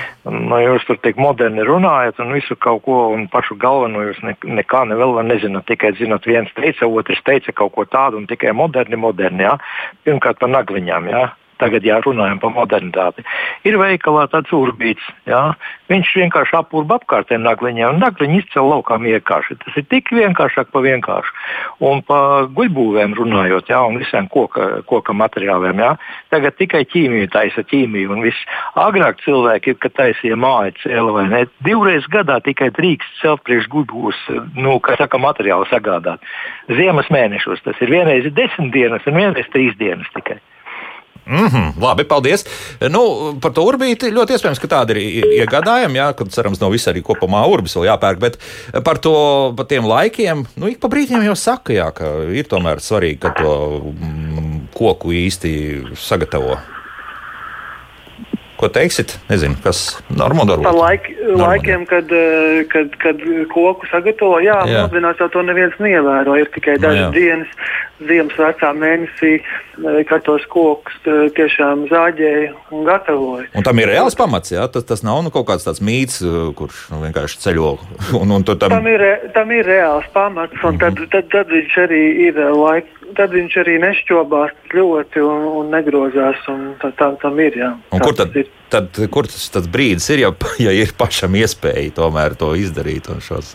Nu, 0.48 0.56
jūs 0.62 0.86
tur 0.88 0.96
tik 1.04 1.18
moderni 1.20 1.66
runājat 1.68 2.16
un 2.24 2.32
visu 2.32 2.56
kaut 2.56 2.80
ko, 2.86 3.10
un 3.12 3.26
pašu 3.28 3.58
galveno 3.60 4.06
jūs 4.06 4.22
ne, 4.24 4.32
nekā 4.60 4.86
ne 4.88 4.96
vēl 4.96 5.20
nezināt. 5.28 5.66
Tikai 5.68 5.92
zinot, 5.98 6.24
viens 6.24 6.48
teica, 6.56 6.88
otrs 6.88 7.20
teica 7.28 7.52
kaut 7.52 7.74
ko 7.76 7.84
tādu, 7.84 8.22
un 8.22 8.28
tikai 8.30 8.54
moderni, 8.56 8.96
moderni. 8.96 9.44
Jā. 9.44 9.58
Pirmkārt 10.08 10.40
par 10.40 10.48
nagliņām. 10.54 11.10
Jā. 11.12 11.26
Tagad 11.60 11.86
jārunājam 11.86 12.40
par 12.42 12.52
modernitāti. 12.54 13.24
Ir 13.66 13.78
veikalā 13.80 14.26
tāds 14.32 14.52
urbīts, 14.54 15.04
jā. 15.28 15.42
viņš 15.92 16.12
vienkārši 16.20 16.56
apurba 16.58 16.98
apkārtējiem 17.00 17.44
nagliņiem, 17.44 17.96
un 17.96 18.02
nagliņi 18.02 18.40
izcēl 18.42 18.68
laukām 18.70 19.06
vienkārši. 19.08 19.58
Tas 19.64 19.78
ir 19.80 19.86
tik 19.90 20.12
vienkāršāk 20.14 20.70
pa 20.74 20.82
vienkārši. 20.84 21.34
Un 21.84 22.02
par 22.06 22.48
guļbūvēm 22.56 23.16
runājot, 23.18 23.70
jā, 23.72 23.80
un 23.86 23.98
visiem 24.02 24.28
koka, 24.32 24.84
koka 24.88 25.16
materiāliem, 25.16 25.82
jā. 25.84 25.92
tagad 26.34 26.58
tikai 26.60 26.84
ķīmija 26.90 27.32
taisa 27.34 27.64
ķīmiju, 27.66 28.12
un 28.14 28.24
viss. 28.24 28.46
Agrāk 28.80 29.20
cilvēki, 29.24 29.76
kad 29.82 29.96
taisīja 29.98 30.38
māju 30.40 30.74
cēlu 30.82 31.14
vai 31.16 31.26
ne, 31.30 31.44
divreiz 31.66 32.06
gadā 32.12 32.40
tikai 32.44 32.70
drīkst 32.74 33.20
celt 33.22 33.44
priekš 33.46 33.70
guļbūs, 33.72 34.24
nu, 34.58 34.78
kā 34.84 34.98
saka, 35.00 35.20
materiālu 35.20 35.68
sagādāt. 35.70 36.24
Ziemas 36.72 37.10
mēnešos 37.12 37.64
tas 37.64 37.80
ir 37.84 37.92
vienreiz 37.92 38.28
desmit 38.34 38.72
dienas 38.74 39.06
un 39.08 39.20
vienreiz 39.20 39.48
trīs 39.52 39.76
dienas 39.80 40.10
tikai. 40.16 40.40
Mm 41.26 41.46
-hmm, 41.48 41.72
labi, 41.80 42.04
paldies. 42.04 42.44
Nu, 42.90 43.34
par 43.40 43.52
to 43.52 43.64
urbīti 43.64 44.12
ļoti 44.12 44.36
iespējams, 44.36 44.60
ka 44.60 44.68
tāda 44.68 44.96
ir 44.96 45.24
iegādājama. 45.40 45.96
Jā, 45.96 46.12
kad 46.12 46.28
cerams, 46.28 46.60
no 46.60 46.68
visā 46.70 46.92
arī 46.92 47.02
kopumā 47.02 47.46
urbis 47.48 47.76
vēl 47.76 47.88
jāpērk. 47.88 48.18
Bet 48.18 48.38
par 48.84 48.98
to 48.98 49.54
par 49.56 49.66
tiem 49.66 49.86
laikiem, 49.88 50.44
nu, 50.56 50.68
ik 50.68 50.80
pa 50.80 50.88
brīdim 50.88 51.24
jau 51.24 51.34
saka, 51.34 51.72
jā, 51.72 51.90
ka 51.92 52.04
ir 52.28 52.44
tomēr 52.44 52.80
svarīgi, 52.80 53.18
ka 53.18 53.30
to 53.30 53.80
mm, 53.80 54.68
koku 54.74 55.12
īsti 55.12 55.82
sagatavo. 55.96 56.73
Ko 58.64 58.70
teiksit? 58.72 59.18
Nezinu, 59.28 59.58
kas 59.60 59.98
normāli 60.08 60.54
Par 60.64 60.72
laik, 60.72 61.10
laikiem, 61.36 61.82
kad, 61.84 62.08
eh, 62.08 62.62
kad, 62.72 62.94
kad 63.02 63.20
koku 63.52 63.84
sagatavo, 63.90 64.38
jā, 64.40 64.56
jā. 64.64 64.86
mūsdienās 64.86 65.20
jau 65.20 65.28
to 65.34 65.42
neviens 65.44 65.76
neievēro. 65.84 66.38
Ir 66.40 66.48
tikai 66.54 66.78
dažas 66.80 67.10
no, 67.10 67.12
dienas, 67.12 67.50
ziemas 68.08 68.38
vecā 68.40 68.70
mēnesī, 68.72 69.34
eh, 69.42 70.00
kad 70.08 70.24
tos 70.24 70.46
kokus 70.48 70.96
eh, 71.04 71.26
tiešām 71.36 71.84
zāģēja 71.92 72.54
un 72.72 72.88
gatavoja. 72.88 73.50
Un 73.52 73.68
tam 73.68 73.84
ir 73.84 73.92
reāls 73.92 74.16
pamats, 74.16 74.54
jā? 74.56 74.64
Tas, 74.72 74.88
tas 74.88 75.04
nav 75.04 75.20
nu, 75.26 75.34
kaut 75.34 75.44
kāds 75.52 75.68
tāds 75.68 75.84
mīts, 75.84 76.24
kurš 76.56 76.86
nu, 76.94 77.04
vienkārši 77.04 77.44
ceļo. 77.44 77.76
Un, 78.24 78.30
un 78.32 78.44
tam... 78.48 78.70
Tam, 78.70 78.86
ir, 78.88 79.02
tam 79.36 79.52
ir 79.52 79.66
reāls 79.68 80.08
pamats, 80.16 80.56
un 80.62 80.78
-hmm. 80.78 80.80
tad, 80.80 81.04
tad, 81.12 81.28
tad 81.32 81.52
viņš 81.52 81.76
arī 81.84 82.02
ir 82.30 82.38
laik, 82.56 82.88
tad 83.18 83.34
viņš 83.34 83.56
arī 83.62 83.76
nešķobās 83.82 84.52
ļoti 84.74 85.22
un, 85.24 85.46
un 85.60 85.72
negrozās. 85.74 86.42
Un 86.50 86.74
tā, 86.82 86.90
tā, 86.98 87.10
tam 87.22 87.40
ir, 87.42 87.58
jā. 87.60 87.70
Un 87.94 88.04
kur 88.04 88.16
tad, 88.18 88.36
ir. 88.38 88.50
tad, 88.72 89.00
kur 89.14 89.28
tas, 89.30 89.46
tas 89.54 89.68
brīdis 89.70 90.08
ir, 90.14 90.24
ja, 90.26 90.32
ja 90.66 90.74
ir 90.76 90.94
pašam 90.98 91.36
iespēja 91.40 91.94
tomēr 92.00 92.38
to 92.40 92.52
izdarīt 92.58 93.10
un 93.12 93.24
šos 93.24 93.54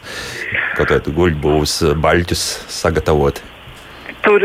kaut 0.78 0.92
kādus 0.92 1.16
guļbūvus 1.16 1.80
baļķus 2.00 2.46
sagatavot? 2.80 3.42
Tur, 4.20 4.44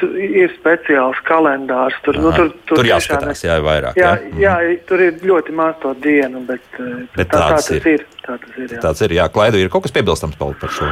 tur 0.00 0.14
ir 0.18 0.52
speciāls 0.56 1.20
kalendārs. 1.28 1.96
Tur, 2.04 2.18
nu, 2.20 2.30
Aha, 2.32 2.46
nu, 2.46 2.50
tur, 2.50 2.66
tur, 2.68 2.80
tur 2.80 2.88
jāskatās, 2.88 3.44
jā, 3.46 3.58
vairāk. 3.64 3.98
Jā, 4.00 4.14
jā, 4.16 4.40
jā, 4.42 4.56
mhm. 4.58 4.82
tur 4.88 5.04
ir 5.04 5.24
ļoti 5.32 5.56
maz 5.56 5.78
to 5.84 5.94
dienu, 6.04 6.44
bet, 6.48 6.66
eh, 6.78 7.06
bet 7.16 7.30
tā, 7.30 7.40
tā 7.40 7.48
tas 7.56 7.70
ir. 7.76 7.88
ir. 7.94 8.06
Tā 8.24 8.38
tas 8.40 8.58
ir, 8.58 8.68
jā. 8.68 8.84
Tāds 8.84 9.04
ir, 9.06 9.18
jā, 9.20 9.28
Klaidu, 9.32 9.60
ir 9.60 9.72
kaut 9.72 9.86
kas 9.86 9.94
piebilstams 9.94 10.38
par 10.40 10.72
šo? 10.72 10.90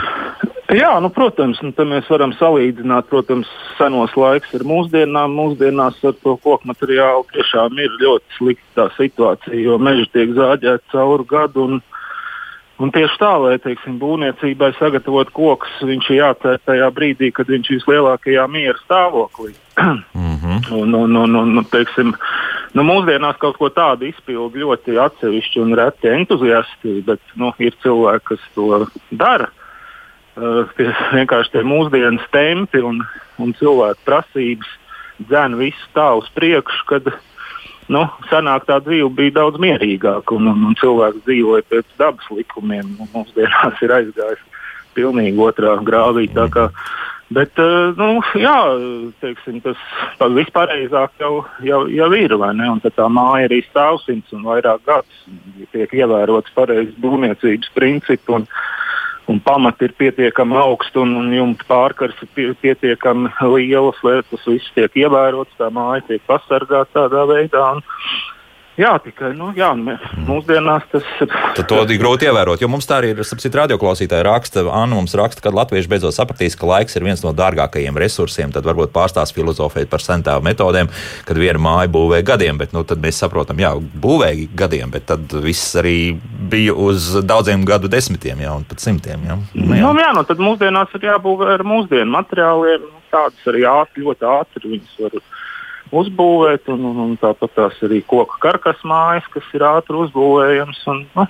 Jā, 0.72 0.92
nu, 1.04 1.10
protams, 1.12 1.58
nu, 1.60 1.72
mēs 1.88 2.08
varam 2.08 2.32
salīdzināt, 2.38 3.08
protams, 3.10 3.48
senos 3.76 4.14
laikus 4.16 4.54
ar 4.56 4.64
mūsdienām. 4.64 5.34
Mūsdienās 5.36 5.98
ar 6.08 6.16
to 6.24 6.36
koku 6.40 6.70
materiālu 6.70 7.26
tiešām 7.34 7.76
ir 7.82 7.96
ļoti 8.00 8.38
slikta 8.38 8.88
situācija, 8.96 9.58
jo 9.60 9.76
meži 9.82 10.08
tiek 10.14 10.32
zāģēti 10.38 10.94
cauri 10.94 11.28
gadu. 11.28 11.66
Un, 11.68 11.82
Un 12.82 12.90
tieši 12.90 13.18
tā, 13.20 13.30
lai 13.38 13.58
teiksim, 13.62 13.98
būvniecībai 14.00 14.72
sagatavot 14.74 15.28
kokus, 15.36 15.70
viņš 15.86 16.08
ir 16.10 16.16
jācer 16.16 16.56
tajā 16.66 16.88
brīdī, 16.96 17.28
kad 17.30 17.46
viņš 17.52 17.68
ir 17.68 17.78
vislielākajā 17.78 18.46
miera 18.50 18.80
stāvoklī. 18.80 19.52
mm 19.78 20.00
-hmm. 20.40 20.72
un, 20.80 20.94
un, 20.94 21.16
un, 21.16 21.36
un, 21.36 21.64
teiksim, 21.70 22.10
nu, 22.74 22.82
mūsdienās 22.82 23.38
kaut 23.38 23.60
ko 23.60 23.68
tādu 23.68 24.08
izpildu 24.08 24.64
ļoti 24.64 24.98
atsevišķi 24.98 25.62
un 25.62 25.74
reti 25.78 26.08
entuziasti, 26.08 27.02
bet 27.06 27.20
nu, 27.34 27.52
ir 27.58 27.76
cilvēki, 27.84 28.24
kas 28.24 28.40
to 28.54 28.86
dara. 29.10 29.48
Uh, 30.32 30.64
tie 30.78 30.88
vienkārši 31.12 31.52
tie 31.52 31.60
mūsdienas 31.66 32.24
tempi 32.32 32.80
un, 32.80 33.02
un 33.36 33.52
cilvēku 33.58 34.00
prasības 34.06 34.70
dzēna 35.28 35.58
visu 35.60 35.90
tā 35.92 36.06
uz 36.16 36.30
priekšu, 36.32 36.86
kad 36.88 37.10
nu, 37.92 38.06
senāk 38.30 38.64
tā 38.64 38.78
dzīve 38.80 39.10
bija 39.18 39.36
daudz 39.42 39.60
mierīgāka 39.60 40.38
un, 40.38 40.48
un, 40.54 40.64
un 40.70 40.78
cilvēks 40.80 41.26
dzīvoja 41.26 41.66
pēc 41.68 41.92
dabas 42.00 42.32
likumiem. 42.32 42.94
Mūsdienās 43.12 43.84
ir 43.84 43.92
aizgājis 43.98 44.46
pilnīgi 44.96 45.44
otrā 45.44 45.76
grāvī. 45.84 46.30
Bet, 47.32 47.60
uh, 47.60 47.92
nu, 47.96 48.24
jā, 48.36 48.56
teiksim, 49.20 49.60
tas 49.64 49.78
vispārējais 50.20 50.96
jau, 51.20 51.34
jau, 51.64 51.84
jau 51.92 52.10
ir. 52.16 52.34
Tā 52.88 53.08
māja 53.12 53.48
arī 53.48 53.62
stāv 53.68 54.00
simts 54.06 54.32
un 54.32 54.48
vairāk 54.48 54.84
gadus. 54.88 55.22
Tiek 55.76 55.92
ievērots 55.92 56.52
pareizs 56.56 56.96
būvniecības 57.04 57.72
princips 57.76 58.32
un 59.30 59.40
pamati 59.40 59.86
ir 59.86 59.94
pietiekami 59.98 60.56
augsti 60.58 60.98
un, 61.02 61.14
un 61.20 61.30
jumta 61.34 61.66
pārkars 61.68 62.18
ir 62.24 62.30
pie, 62.34 62.46
pietiekami 62.62 63.30
lielas, 63.54 63.98
lai 64.02 64.20
tas 64.30 64.46
viss 64.48 64.74
tiek 64.76 64.98
ievērots, 65.04 65.54
tā 65.58 65.70
māja 65.74 66.04
tiek 66.08 66.24
pasargāta 66.26 66.90
tādā 66.96 67.26
veidā. 67.30 67.64
Un, 67.76 67.84
Jā, 68.80 68.94
tikai 69.04 69.34
nu, 69.36 69.50
jā, 69.52 69.68
mūsdienās 70.24 70.86
tas 70.88 71.08
ir. 71.20 71.28
Tad 71.58 71.66
to 71.68 71.80
ir 71.84 71.98
grūti 72.00 72.24
ievērot, 72.24 72.62
jo 72.62 72.70
mums 72.72 72.86
tā 72.88 73.02
arī 73.02 73.10
ir. 73.12 73.18
Sapcīt, 73.28 73.52
radioklausītāji 73.58 74.24
raksta, 74.24 74.64
Anna 74.72 74.96
mums 74.96 75.12
raksta, 75.18 75.42
ka 75.44 75.52
latvieši 75.52 75.90
beidzot 75.92 76.16
sapratīs, 76.16 76.56
ka 76.56 76.68
laiks 76.70 76.96
ir 76.96 77.04
viens 77.04 77.20
no 77.24 77.34
dārgākajiem 77.36 78.00
resursiem. 78.00 78.54
Tad 78.54 78.64
varbūt 78.68 78.94
pārstās 78.94 79.34
filozofēt 79.36 79.90
par 79.92 80.00
sentāvu 80.04 80.46
metodēm, 80.48 80.88
kad 81.28 81.40
viena 81.42 81.60
māja 81.60 81.92
būvē 81.92 82.22
gadiem, 82.24 82.56
bet 82.62 82.72
nu, 82.72 82.80
tad 82.88 83.02
mēs 83.04 83.20
saprotam, 83.20 83.60
jā, 83.60 83.74
būvēja 83.76 84.48
gadiem, 84.64 84.94
bet 84.94 85.04
tad 85.12 85.36
viss 85.44 85.76
arī 85.76 86.14
bija 86.52 86.72
uz 86.72 87.12
daudziem 87.28 87.68
gadu 87.68 87.92
desmitiem, 87.92 88.40
jā, 88.40 88.56
un 88.56 88.64
pat 88.68 88.80
simtiem. 88.80 89.28
Jā. 89.28 89.36
Nu, 89.52 89.68
jā. 89.76 89.84
Nu, 89.84 89.92
jā, 90.00 90.16
nu, 90.16 90.24
tad 90.28 90.40
mūsdienās 90.40 90.96
ir 90.96 91.10
jābūvē 91.12 91.52
ar 91.58 91.68
mūsdienu 91.68 92.08
materiāliem. 92.16 92.88
Tādas 93.12 93.48
arī 93.50 93.66
ātri, 93.68 94.06
ļoti 94.06 94.24
ātri 94.24 94.70
viņas 94.70 94.92
var 95.04 95.18
uzbūvēt, 95.92 96.68
un, 96.72 96.84
un, 96.90 97.00
un 97.06 97.14
tāpat 97.20 97.54
tās 97.56 97.78
arī 97.84 98.00
koku 98.08 98.40
karkas 98.42 98.80
mājas, 98.88 99.28
kas 99.32 99.48
ir 99.56 99.64
ātri 99.68 100.00
uzbūvējams. 100.06 100.82
Un, 100.92 101.06
nu, 101.16 101.28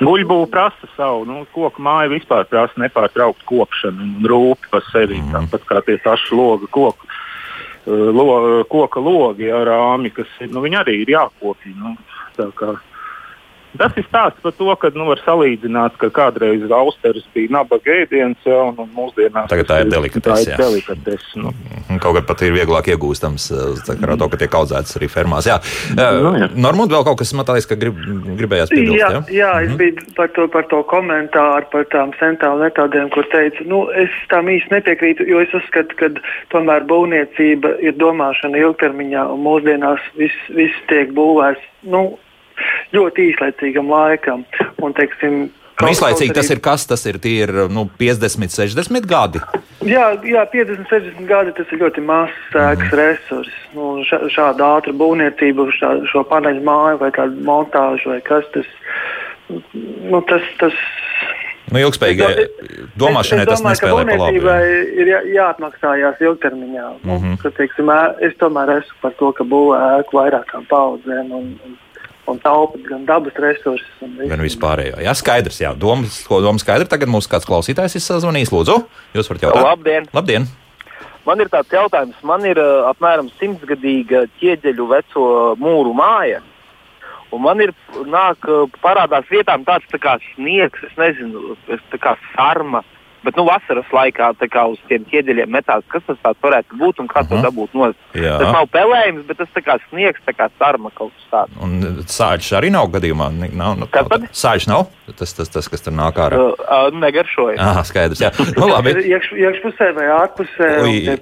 Guļbūve 0.00 0.48
prasa 0.52 0.88
savu, 0.96 1.24
nu, 1.28 1.44
koku 1.52 1.82
māju 1.84 2.14
vispār 2.14 2.46
prasa 2.48 2.80
nepārtrauktu 2.80 3.46
kopšanu 3.48 4.04
un 4.04 4.28
rūpi 4.28 4.72
par 4.72 4.84
sevi. 4.90 5.20
Mm. 5.20 5.32
Tāpat 5.34 5.68
kā 5.68 5.82
tie 5.86 5.96
tašu 6.04 6.36
logi, 6.38 6.68
koku, 6.72 7.08
uh, 7.08 8.08
lo, 8.12 8.26
koka 8.72 9.02
logi 9.02 9.50
ar 9.52 9.68
rāmi, 9.68 10.12
kas 10.16 10.32
ir, 10.40 10.52
nu, 10.52 10.64
arī 10.80 11.00
ir 11.04 11.14
jākopja. 11.16 11.72
Nu, 11.76 11.96
Tas 13.76 13.96
ir 13.98 14.06
stāsts 14.06 14.40
par 14.44 14.54
to, 14.56 14.68
ka 14.80 14.90
nu, 14.96 15.06
var 15.10 15.20
salīdzināt, 15.24 15.96
ka 16.00 16.08
kādreiz 16.14 16.64
austeris 16.72 17.26
bija 17.34 17.52
nabaga 17.58 17.92
ēdiens, 18.02 18.38
ja, 18.46 18.62
un, 18.70 18.78
un 18.80 18.88
mūsdienās 18.96 19.50
Tagad 19.52 19.68
tā 19.68 19.80
ir 19.82 19.90
delikatese. 19.92 20.46
Tā 20.48 20.54
ir 20.54 20.62
delikatese 20.62 21.42
nu. 21.42 21.52
Mhm, 21.52 22.00
kaut 22.02 22.16
kā 22.16 22.22
pat 22.30 22.44
ir 22.46 22.54
vieglāk 22.56 22.90
iegūstams 22.94 23.48
ar 23.92 24.14
to, 24.16 24.28
ka 24.32 24.40
tiek 24.40 24.56
audzēts 24.60 24.96
arī 25.00 25.10
fermās. 25.12 25.48
Jā, 25.50 25.58
nu, 25.96 26.32
jā. 26.40 26.50
Normūd 26.66 26.94
vēl 26.94 27.06
kaut 27.08 27.20
kas 27.20 27.34
matājas, 27.36 27.68
ka 27.68 27.78
grib, 27.80 28.00
gribējās 28.40 28.72
piebilst. 28.72 29.00
Jā, 29.00 29.10
ja? 29.18 29.22
jā 29.40 29.52
es 29.66 29.72
mhm. 29.74 29.78
biju 29.82 30.16
par 30.18 30.32
to, 30.36 30.48
par 30.52 30.68
to 30.72 30.82
komentāru, 30.90 31.70
par 31.74 31.88
tām 31.92 32.14
centālu 32.20 32.64
metodēm, 32.64 33.10
kur 33.14 33.28
teicu, 33.32 33.66
nu, 33.68 33.84
es 33.92 34.12
tam 34.32 34.48
īsti 34.52 34.72
nepiekrītu, 34.72 35.26
jo 35.28 35.42
es 35.44 35.52
uzskatu, 35.56 35.98
ka 36.00 36.12
tomēr 36.54 36.86
būvniecība 36.88 37.76
ir 37.84 37.96
domāšana 38.00 38.62
ilgtermiņā, 38.64 39.26
un 39.34 39.44
mūsdienās 39.44 40.12
viss, 40.20 40.46
viss 40.56 40.86
tiek 40.90 41.12
būvēts. 41.16 41.72
Nu, 41.86 42.16
ļoti 42.96 43.30
īslaicīgam 43.32 43.92
laikam. 43.92 44.44
Un, 44.82 44.96
teiksim, 44.96 45.46
Nu, 45.76 45.90
Īslaicīgi 45.92 46.32
tas 46.32 46.48
ir 46.48 46.60
kas? 46.64 46.86
Tas 46.88 47.02
ir, 47.04 47.18
ir 47.28 47.50
nu, 47.68 47.82
50, 48.00 48.48
60 48.48 49.08
gadi. 49.10 49.42
Jā, 49.84 50.06
jā 50.24 50.44
50, 50.48 50.88
60 50.88 51.28
gadi 51.28 51.52
tas 51.58 51.68
ir 51.68 51.82
ļoti 51.82 52.04
mazs 52.06 52.38
sēklas 52.48 52.86
mm. 52.86 52.96
resurs. 52.96 53.58
Nu, 53.76 53.90
šā, 54.08 54.22
šāda 54.32 54.70
ātra 54.78 54.94
būvniecība, 54.96 55.68
šā, 55.76 55.92
šo 56.08 56.24
paneļu 56.30 56.64
māju 56.64 57.02
vai 57.04 57.12
kādu 57.12 57.44
montāžu 57.44 58.14
vai 58.14 58.22
kas 58.24 58.48
tas. 58.56 58.72
Nu, 59.52 60.22
tas, 60.30 60.48
tas 60.62 60.80
Nu, 61.66 61.80
ilgspējīgai 61.82 62.28
domāšanai 62.94 63.42
es, 63.42 63.48
es 63.48 63.50
domāju, 63.50 63.50
tas 63.50 63.62
nespēlē 63.66 64.02
pa 64.06 64.16
labi. 64.20 64.42
Ir 65.02 65.08
jā, 65.10 65.20
jāatmaksājās 65.34 66.20
ilgtermiņā. 66.22 66.84
Mm 67.02 67.16
-hmm. 67.16 67.40
ka, 67.42 67.50
teiksim, 67.58 67.90
es 68.22 68.36
tomēr 68.38 68.76
esmu 68.78 69.00
par 69.02 69.16
to, 69.18 69.32
ka 69.34 69.44
būvē 69.44 69.80
ēku 69.98 70.20
vairākām 70.20 70.68
paudzēm 70.70 71.32
un, 71.34 71.48
un 71.66 71.74
un 72.30 72.40
taupīt 72.42 72.86
gan 72.88 73.06
dabas 73.08 73.36
resursus. 73.42 73.88
Gan 74.00 74.42
vispārējo. 74.44 75.00
Jā, 75.04 75.14
skaidrs. 75.18 75.60
Jā, 75.62 75.72
domas, 75.78 76.22
ko 76.26 76.40
doma 76.44 76.62
skaidra. 76.62 76.88
Tagad 76.90 77.10
mums 77.12 77.28
kāds 77.30 77.48
klausītājs 77.48 77.98
ir 77.98 78.04
sazvanījis. 78.04 78.52
Lūdzu, 78.54 78.78
jūs 79.16 79.30
varat 79.30 79.48
jautāt. 79.48 79.66
Labdien! 79.66 80.10
Labdien. 80.16 80.48
Man 81.26 81.42
ir 81.42 81.50
tāds 81.50 81.72
jautājums. 81.74 82.18
Man 82.26 82.44
ir 82.46 82.58
apmēram 82.60 83.30
simtsgadīga 83.40 84.26
ķieģeļu 84.40 84.90
veco 84.92 85.24
mūru 85.58 85.94
māja. 85.98 86.42
Un 87.34 87.42
man 87.42 87.60
ir 87.60 87.72
nāk, 88.06 88.46
parādās 88.82 89.26
vietām 89.30 89.64
tāds 89.66 89.88
tā 89.90 89.98
kā 90.02 90.14
sniegs, 90.30 90.84
es 90.86 90.94
nezinu, 90.98 91.56
tā 91.90 91.98
kā 92.00 92.14
sarma, 92.36 92.84
Bet 93.26 93.38
nu, 93.38 93.46
vasaras 93.48 93.88
laikā 93.92 94.32
kā, 94.46 94.66
uz 94.70 94.80
tiem 94.90 95.06
ķieģeļiem 95.10 95.50
metās, 95.50 95.86
kas 95.92 96.04
tas 96.06 96.38
varētu 96.42 96.78
būt 96.78 97.02
un 97.02 97.08
kā 97.10 97.20
uh 97.20 97.26
-huh. 97.26 97.28
to 97.28 97.36
mhm. 97.36 97.46
dabūt 97.48 97.74
no 97.74 97.90
zemes. 97.90 98.38
Tas 98.38 98.52
nav 98.52 98.66
pelējums, 98.70 99.26
bet 99.26 99.42
tas 99.42 99.64
kā 99.68 99.78
sniegs, 99.88 100.20
tā 100.26 100.32
kā 100.36 100.48
sarma 100.58 100.90
kaut 100.94 101.12
kas 101.16 101.26
tāds. 101.32 101.62
Un 101.62 102.04
sāļš 102.06 102.52
arī 102.58 102.70
nav 102.70 102.90
gadījumā. 102.94 103.30
Nav, 103.52 103.78
nu, 103.78 103.86
Kas 103.90 104.08
tad? 104.08 104.28
Sāļš 104.32 104.68
nav 104.68 104.86
tas, 105.18 105.34
tas, 105.34 105.48
tas, 105.48 105.68
kas 105.68 105.82
tur 105.84 105.94
nāk 105.96 106.18
ārā. 106.20 106.38
Uh, 106.38 106.64
uh, 106.66 106.88
negaršoja. 106.94 107.56
Ah, 107.62 107.80
skaidrs. 107.86 108.20
Jā, 108.22 108.32
nu, 108.56 108.68
labi. 108.70 108.94
Iekš, 109.12 109.30
iekšpusē 109.36 109.92
vai 109.96 110.08
ārpusē, 110.16 110.70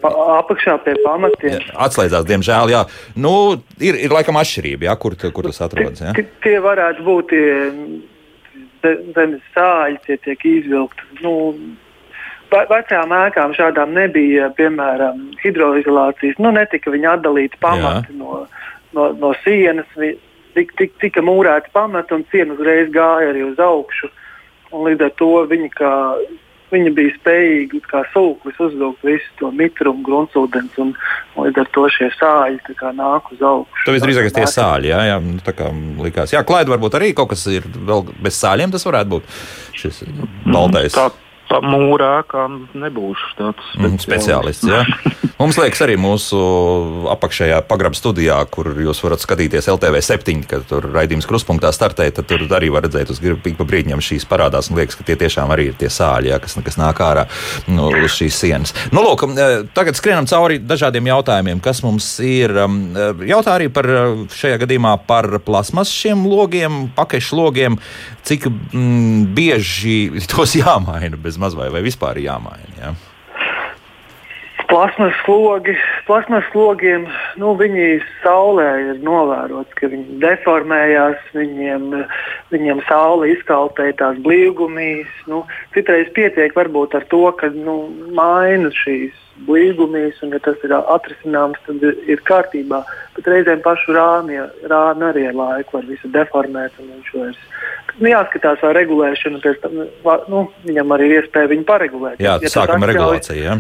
pa, 0.03 0.13
apakšā 0.39 0.79
pie 0.87 0.97
pamatiem. 1.05 1.59
Jā, 1.59 1.77
atslēdzās, 1.87 2.27
diemžēl, 2.29 2.73
jā. 2.75 2.83
Nu, 3.17 3.35
ir, 3.83 3.99
ir 4.07 4.15
laikam 4.15 4.41
atšķirība, 4.41 4.89
jā, 4.89 4.97
kur, 5.01 5.17
kur 5.21 5.51
tas 5.51 5.63
atrodas. 5.67 6.03
Jā. 6.05 6.17
Tie 6.45 6.57
varētu 6.65 7.07
būt 7.07 7.33
tie 7.33 7.47
zemes 9.17 9.45
sāļi, 9.55 10.01
tie 10.07 10.19
tiek 10.25 10.45
izvilkti. 10.49 11.09
Nu, 11.25 11.35
Vecām 12.71 13.15
ēkām 13.17 13.55
šādām 13.57 13.95
nebija, 13.97 14.51
piemēram, 14.59 15.27
hidroizolācijas. 15.43 16.39
Nu, 16.43 16.53
netika 16.55 16.93
viņi 16.95 17.11
atdalīti 17.17 17.61
pamati 17.63 18.15
no, 18.19 18.45
no, 18.97 19.11
no 19.19 19.33
sienas. 19.45 19.91
Tik, 20.55 20.71
tik, 20.79 20.95
tika 21.03 21.23
mūrēti 21.25 21.73
pamati 21.75 22.15
un 22.15 22.23
siena 22.31 22.55
uzreiz 22.55 22.93
gāja 22.95 23.33
arī 23.33 23.43
uz 23.49 23.59
augšu. 23.59 24.11
Un 24.75 24.89
līdz 24.89 25.09
ar 25.09 25.15
to 25.19 25.31
viņi 25.51 25.71
kā 25.75 25.93
Viņi 26.73 26.91
bija 26.97 27.13
spējīgi 27.19 27.81
kā 27.87 28.01
sūklis 28.11 28.57
uzvilkt 28.65 29.05
visu 29.07 29.29
to 29.39 29.51
mitrumu, 29.55 30.01
gruntsūdens, 30.07 30.75
un, 30.83 30.95
un 31.37 31.47
līdz 31.47 31.61
ar 31.61 31.69
to 31.77 31.85
šie 31.93 32.09
sāļi 32.17 32.77
nāk 32.97 33.29
uz 33.35 33.43
augšu. 33.45 33.85
Tas 33.85 33.95
visdrīzāk 33.95 34.31
ir 34.31 34.35
tie 34.35 34.47
sāļi, 34.51 34.91
jā, 34.91 35.03
jā 35.11 35.19
nu, 35.23 35.37
tā 35.45 35.55
kā 35.55 35.69
likās. 36.03 36.33
Jā, 36.35 36.43
klaida 36.49 36.73
varbūt 36.73 36.97
arī 36.99 37.13
kaut 37.15 37.31
kas 37.35 37.45
ir 37.53 37.69
vēl 37.69 38.09
bez 38.25 38.41
sāļiem, 38.41 38.73
tas 38.75 38.89
varētu 38.89 39.13
būt 39.13 39.37
šis 39.77 40.03
baltais. 40.49 40.97
Tā 40.97 41.11
pa 41.55 41.75
mūrā 41.75 42.11
ēkām 42.23 42.59
nebūšu 42.83 43.35
tāds 43.39 43.71
mm, 43.79 43.99
speciālists. 44.03 44.67
Ja? 44.69 44.83
Mums 45.41 45.59
liekas, 45.59 45.81
arī 45.83 45.97
mūsu 45.99 46.39
apakšējā 47.11 47.59
pagrabā 47.69 47.99
studijā, 47.99 48.37
kur 48.55 48.69
jūs 48.79 49.01
varat 49.03 49.23
skatīties 49.23 49.67
LTV 49.73 49.99
7, 50.07 50.45
kad 50.51 50.63
tur 50.71 50.87
raidījums 50.95 51.27
kruspunktā 51.27 51.73
startē, 51.75 52.07
tad 52.15 52.29
tur 52.31 52.45
arī 52.55 52.71
var 52.75 52.87
redzēt, 52.87 53.11
uz 53.11 53.19
pa 53.21 53.67
brīdim 53.67 54.03
šīs 54.05 54.29
parādās. 54.31 54.71
Un 54.71 54.79
liekas, 54.79 54.99
ka 54.99 55.07
tie 55.09 55.19
tiešām 55.19 55.51
arī 55.51 55.69
ir 55.73 55.79
tie 55.81 55.91
sāļi, 55.91 56.31
ja, 56.31 56.39
kas, 56.43 56.55
kas 56.65 56.79
nāk 56.79 57.03
ārā 57.03 57.27
nu, 57.67 57.91
uz 58.05 58.15
šīs 58.15 58.39
sienas. 58.45 58.75
Nu, 58.95 59.03
lūk, 59.03 59.27
tagad 59.75 59.99
skrienam 59.99 60.29
cauri 60.31 60.61
dažādiem 60.63 61.11
jautājumiem, 61.11 61.63
kas 61.65 61.83
mums 61.85 62.09
ir. 62.25 62.55
Jautā 63.27 63.59
arī 63.59 63.69
par 63.75 63.91
šajā 64.35 64.63
gadījumā 64.63 64.97
par 65.09 65.29
plasmas 65.45 65.91
šiem 65.91 66.25
logiem, 66.31 66.85
pakešu 66.95 67.43
logiem, 67.43 67.81
cik 68.25 68.49
mm, 68.49 69.35
bieži 69.37 70.25
tos 70.31 70.57
jāmaina 70.61 71.19
bez 71.21 71.41
maz 71.41 71.57
vai, 71.57 71.71
vispār 71.85 72.21
jāmaina. 72.23 72.73
Ja? 72.81 72.95
Plasmas 74.65 75.15
logi, 75.29 75.75
plasmas 76.07 76.47
logiem, 76.57 77.05
nu, 77.39 77.53
viņi 77.59 78.01
saulē 78.25 78.69
ir 78.81 79.03
novērots, 79.07 79.71
ka 79.79 79.91
viņi 79.93 80.17
deformējās, 80.23 81.21
viņiem, 81.37 81.85
viņiem 82.51 82.81
saule 82.89 83.29
izkalpē 83.35 83.93
tās 84.01 84.19
blīvgumijas. 84.25 85.13
Nu, 85.31 85.45
citreiz 85.77 86.09
pietiek 86.17 86.57
varbūt 86.57 86.97
ar 86.97 87.07
to, 87.13 87.23
ka 87.39 87.53
nu, 87.55 87.77
maina 88.17 88.73
šīs 88.75 89.15
blīvgumijas, 89.47 90.19
un 90.25 90.35
ja 90.35 90.41
tas 90.43 90.59
ir 90.67 90.75
atrisināms, 90.75 91.61
tad 91.69 91.85
ir 91.85 92.25
kārtībā. 92.27 92.83
Bet 93.15 93.31
reizēm 93.31 93.63
pašu 93.63 93.95
rāmi, 93.95 94.41
rāmi 94.71 95.11
arī 95.11 95.29
ar 95.29 95.39
laiku 95.39 95.79
var 95.79 95.91
visu 95.93 96.11
deformēt, 96.15 96.81
un 96.81 96.91
viņš 96.97 97.15
vairs 97.19 97.43
nu, 98.01 98.11
jāskatās, 98.11 98.61
vai 98.65 98.75
regulēšana 98.81 99.41
pēc 99.45 99.63
tam, 99.63 99.81
nu, 100.33 100.45
viņam 100.67 100.95
arī 100.97 101.11
ir 101.11 101.17
iespēja 101.23 101.51
viņu 101.53 101.67
paregulēt. 101.69 102.23
Jā, 102.23 102.37
ja 102.43 102.53
sākam 102.53 102.87
regulāciju. 102.91 103.43
Ja? 103.43 103.59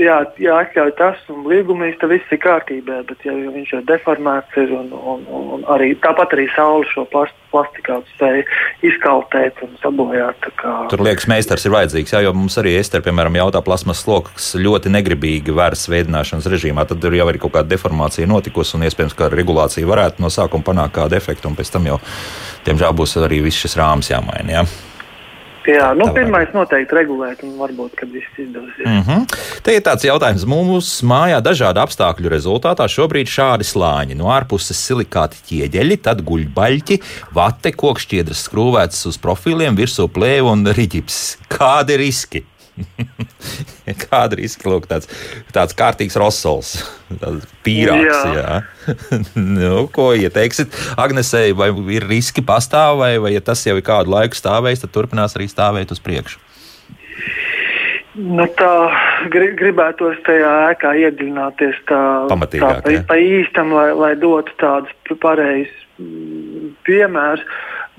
Jā, 0.00 0.16
jāatļauj 0.40 0.92
tas, 0.98 1.20
un 1.32 1.44
līgumīs 1.48 1.96
tas 2.00 2.10
viss 2.10 2.32
ir 2.34 2.40
kārtībā, 2.42 3.00
bet 3.08 3.24
ja 3.26 3.34
viņš 3.34 3.72
jau 3.74 3.82
deformēts 3.88 4.58
ir 4.62 4.72
un, 4.76 4.88
un, 4.92 5.24
un, 5.26 5.48
un 5.56 5.66
arī 5.72 5.92
tāpat 6.02 6.34
arī 6.36 6.46
saule 6.54 6.86
šo 6.90 7.06
plast, 7.12 7.36
plastikātu 7.52 8.10
spēja 8.14 8.44
izkaltēt 8.86 9.60
un 9.64 9.76
sabojāt. 9.82 10.48
Kā... 10.60 10.74
Tur 10.92 11.04
liekas, 11.06 11.28
meistars 11.30 11.66
ir 11.66 11.74
vajadzīgs, 11.74 12.14
jā, 12.16 12.22
jo 12.26 12.34
mums 12.36 12.58
arī 12.60 12.76
Ester, 12.80 13.04
piemēram, 13.04 13.38
jautā 13.40 13.62
plasmas 13.64 14.02
sloks 14.04 14.52
ļoti 14.60 14.92
negribīgi 14.92 15.54
vērs 15.56 15.86
veidināšanas 15.92 16.50
režīmā, 16.52 16.86
tad 16.88 17.04
ir 17.08 17.20
jau 17.20 17.28
arī 17.30 17.42
kaut 17.42 17.56
kāda 17.56 17.72
deformācija 17.72 18.28
notikusi 18.30 18.76
un 18.78 18.88
iespējams, 18.88 19.16
ka 19.16 19.30
regulācija 19.32 19.88
varētu 19.88 20.24
no 20.24 20.32
sākuma 20.32 20.66
panākt 20.66 20.98
kādu 20.98 21.18
efektu 21.18 21.50
un 21.50 21.56
pēc 21.58 21.72
tam 21.76 21.88
jau, 21.88 22.00
diemžēl, 22.68 22.92
būs 22.96 23.16
arī 23.22 23.40
viss 23.46 23.64
šis 23.64 23.78
rāms 23.80 24.12
jāmaina. 24.12 24.60
Jā. 24.60 24.66
Jā, 25.66 25.90
nu, 25.98 26.06
pirmais 26.14 26.52
noteikti 26.54 26.94
regulēt, 26.94 27.42
un 27.46 27.56
varbūt, 27.58 27.96
kad 27.98 28.10
viss 28.14 28.38
izdosies. 28.38 28.86
Mm 28.86 29.02
-hmm. 29.02 29.36
Te 29.66 29.74
ir 29.74 29.82
tāds 29.82 30.06
jautājums. 30.06 30.46
Mums 30.46 31.02
mājā 31.02 31.40
dažādu 31.42 31.82
apstākļu 31.82 32.30
rezultātā 32.30 32.86
šobrīd 32.86 33.26
šādi 33.26 33.66
slāņi. 33.66 34.14
No 34.14 34.30
ārpuses 34.30 34.78
silikāti 34.78 35.42
ķieģeļi, 35.48 35.96
tad 36.02 36.22
guļbaļķi, 36.22 37.00
vate, 37.32 37.72
kokšķiedras 37.72 38.46
skrūvētas 38.46 39.06
uz 39.06 39.18
profiliem, 39.18 39.76
virsū 39.76 40.08
plēve 40.08 40.52
un 40.52 40.66
riģips. 40.66 41.38
Kādi 41.48 41.96
riski? 41.96 42.44
Ir 43.86 44.42
izskatījuma? 44.42 44.88
Tāds, 44.90 45.08
tāds 45.54 45.76
kārtīgs 45.76 46.16
rosols, 46.20 46.72
tāds 47.22 47.46
pīrāgs. 47.66 48.18
Jā. 48.34 48.58
Jā. 48.88 48.96
nu, 49.58 49.86
ko 49.94 50.10
ieteiksit 50.18 50.74
Agnesei, 51.00 51.54
vai 51.56 51.70
ir 51.94 52.06
riski 52.10 52.44
pastāv, 52.46 53.00
vai, 53.02 53.14
vai 53.22 53.36
ja 53.36 53.44
tas 53.44 53.64
jau 53.66 53.76
ir 53.78 53.86
kādu 53.86 54.12
laiku 54.12 54.38
stāvējis, 54.38 54.84
tad 54.84 54.94
turpinās 54.96 55.38
arī 55.38 55.48
stāvēt 55.50 55.94
uz 55.94 56.02
priekšu? 56.02 56.42
Nu, 58.16 58.46
tā 58.56 58.72
gribētos 59.28 60.20
tajā 60.24 60.52
ēkā 60.70 60.94
iedziļināties 61.04 61.82
tā, 61.88 62.02
tā 62.30 62.38
pa, 62.62 62.70
pa 63.10 63.16
īstam, 63.20 63.74
lai, 63.76 63.90
lai 63.92 64.14
dotu 64.16 64.54
tādus 64.60 65.18
pareizus 65.20 65.82
mm, 66.00 66.70
piemērus. 66.88 67.44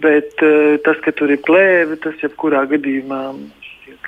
Bet 0.02 0.42
uh, 0.46 0.76
tas, 0.86 0.98
ka 1.02 1.14
tur 1.18 1.32
ir 1.34 1.42
plēve, 1.46 1.98
tas 2.02 2.18
jebkurā 2.22 2.64
gadījumā 2.70 3.22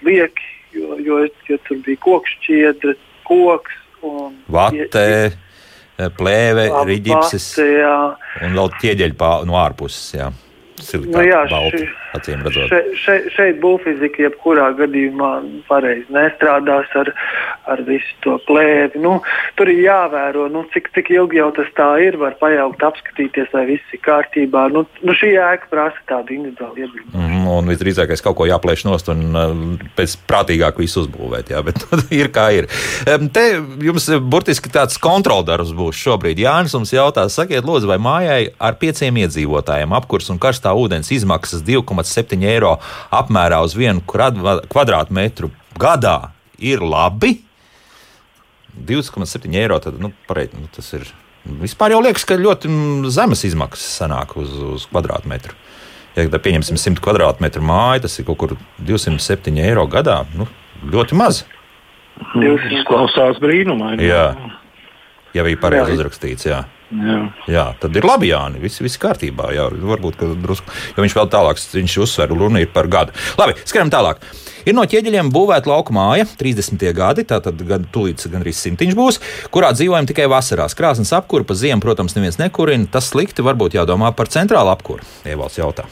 lieki 0.05 0.58
jo, 0.75 0.97
jo, 1.03 1.21
jo 1.49 1.59
tur 1.67 1.79
bija 1.85 2.01
koks 2.05 2.35
šķiedra, 2.39 2.97
koks 3.29 3.79
un 4.05 4.35
vate. 4.47 5.13
Plēve, 6.15 6.69
rīķis 6.87 7.47
un 7.59 8.53
vēl 8.55 8.69
ķieģeļi 8.79 9.17
no 9.49 9.57
ārpuses. 9.59 10.13
Jā 10.15 10.29
silikāta 10.83 11.17
nu, 11.17 11.25
jā, 11.27 11.41
balta, 11.51 11.81
acīm 12.17 12.43
redzot. 12.45 12.71
Še, 12.71 12.79
še, 12.97 13.15
šeit 13.35 13.59
būvfizika 13.63 14.23
jebkurā 14.25 14.69
gadījumā 14.79 15.31
pareizi 15.69 16.07
nestrādās 16.13 16.89
ar, 16.99 17.11
ar 17.69 17.83
visu 17.87 18.15
to 18.25 18.37
plēvi. 18.47 19.01
Nu, 19.03 19.19
tur 19.59 19.71
ir 19.71 19.83
jāvēro, 19.85 20.47
nu, 20.51 20.65
cik, 20.73 20.91
cik 20.95 21.11
ilgi 21.15 21.41
jau 21.41 21.49
tas 21.57 21.69
tā 21.77 21.89
ir, 22.03 22.17
var 22.21 22.37
pajaukt, 22.41 22.83
apskatīties, 22.89 23.51
vai 23.53 23.65
viss 23.73 23.95
ir 23.95 24.01
kārtībā. 24.05 24.67
Nu, 24.73 24.85
nu, 25.05 25.15
šī 25.17 25.33
ēka 25.37 25.69
prasa 25.71 26.03
tādu 26.09 26.35
individuālu 26.37 26.85
ieguldījumu. 26.85 27.13
Mm, 27.13 27.47
un 27.53 27.71
visdrīzākais 27.73 28.23
kaut 28.25 28.39
ko 28.39 28.49
jāplēš 28.49 28.85
nost 28.87 29.11
un 29.13 29.25
uh, 29.29 29.53
pēc 29.97 30.17
prātīgāk 30.29 30.81
visu 30.81 31.03
uzbūvēt, 31.05 31.53
jā, 31.53 31.63
bet 31.65 31.85
ir 32.21 32.31
kā 32.33 32.49
ir. 32.57 32.69
Te 33.05 33.45
jums 33.85 34.09
burtiski 34.29 34.71
tāds 34.73 34.99
kontroldarbs 35.01 35.73
būs 35.77 35.99
šobrīd. 35.99 36.41
Jānis 36.43 36.75
mums 36.77 36.93
jautā, 36.93 37.27
sakiet, 37.31 37.65
lūdzu, 37.67 37.89
vai 37.89 37.99
mājai 38.01 38.41
ar 38.57 38.77
pieciem 38.81 39.21
iedzīvotājiem 39.23 39.93
apkurs 39.97 40.29
un 40.33 40.39
karstā 40.41 40.73
ūdens 40.77 41.11
izmaksas 41.13 41.63
2,7 42.03 42.45
eiro 42.47 42.77
apmērā 43.11 43.61
uz 43.65 43.75
vienu 43.77 44.03
kvadrātmetru 44.05 45.51
gadā 45.79 46.31
ir 46.57 46.83
labi. 46.83 47.39
2,7 48.87 49.55
eiro 49.59 49.79
tad, 49.83 49.99
nu, 49.99 50.11
pareiz, 50.27 50.53
nu, 50.55 50.69
tas 50.75 50.93
ir. 50.95 51.07
Vispār 51.59 51.93
jau 51.95 52.01
liekas, 52.03 52.25
ka 52.27 52.37
ļoti 52.37 52.69
zemes 53.11 53.45
izmaksas 53.47 54.01
sanāk 54.01 54.35
uz, 54.37 54.51
uz 54.75 54.85
kvadrātmetru. 54.91 55.55
Ja 56.17 56.25
pieņemsim 56.27 56.77
100 56.77 57.03
kvadrātmetru 57.03 57.63
māju, 57.63 58.03
tas 58.05 58.17
ir 58.19 58.27
kaut 58.27 58.39
kur 58.41 58.55
207 58.83 59.61
eiro 59.63 59.85
gadā. 59.89 60.21
Nu, 60.35 60.49
ļoti 60.83 61.17
maz. 61.17 61.45
Tas 62.19 62.65
izklausās 62.75 63.39
brīnumaini. 63.41 64.03
Ja 65.35 65.45
bija 65.45 65.59
pareizi 65.61 65.97
uzrakstīts. 65.97 66.49
Jā. 66.49 66.63
Jā. 66.89 67.17
jā, 67.45 67.63
tad 67.77 67.97
ir 67.99 68.05
labi, 68.07 68.31
Jānis. 68.31 68.63
Viss, 68.63 68.81
viss 68.81 68.97
kārtībā. 69.01 69.51
Jā, 69.53 69.67
varbūt 69.69 70.23
drusku, 70.41 70.73
jo 70.95 71.03
viņš 71.05 71.15
vēl 71.19 71.27
tālāk, 71.29 71.61
viņš 71.75 71.97
uzsver, 72.01 72.33
runa 72.33 72.63
ir 72.63 72.71
par 72.73 72.89
gadu. 72.89 73.13
Labi, 73.37 73.53
skrienam 73.61 73.91
tālāk. 73.93 74.23
Ir 74.65 74.75
no 74.75 74.83
ķieģeļiem 74.89 75.29
būvēta 75.33 75.69
lauka 75.69 75.93
māja, 75.95 76.25
30. 76.39 76.81
gadi, 76.97 77.27
tātad 77.29 77.61
gan 77.69 77.85
tūlīt 77.93 78.25
gandrīz 78.33 78.59
simtiņš 78.65 78.97
būs, 78.97 79.21
kurā 79.53 79.69
dzīvojam 79.77 80.09
tikai 80.09 80.25
vasarās. 80.33 80.75
Krāsnes 80.77 81.13
apkūra, 81.15 81.45
pa 81.47 81.57
ziemu, 81.57 81.81
protams, 81.85 82.17
neviens 82.17 82.41
nekurina. 82.41 82.89
Tas 82.89 83.13
slikti, 83.13 83.45
varbūt 83.45 83.77
jādomā 83.77 84.11
par 84.17 84.33
centrālu 84.33 84.73
apkūru. 84.73 85.05
Ievalds 85.29 85.61
jautā. 85.61 85.85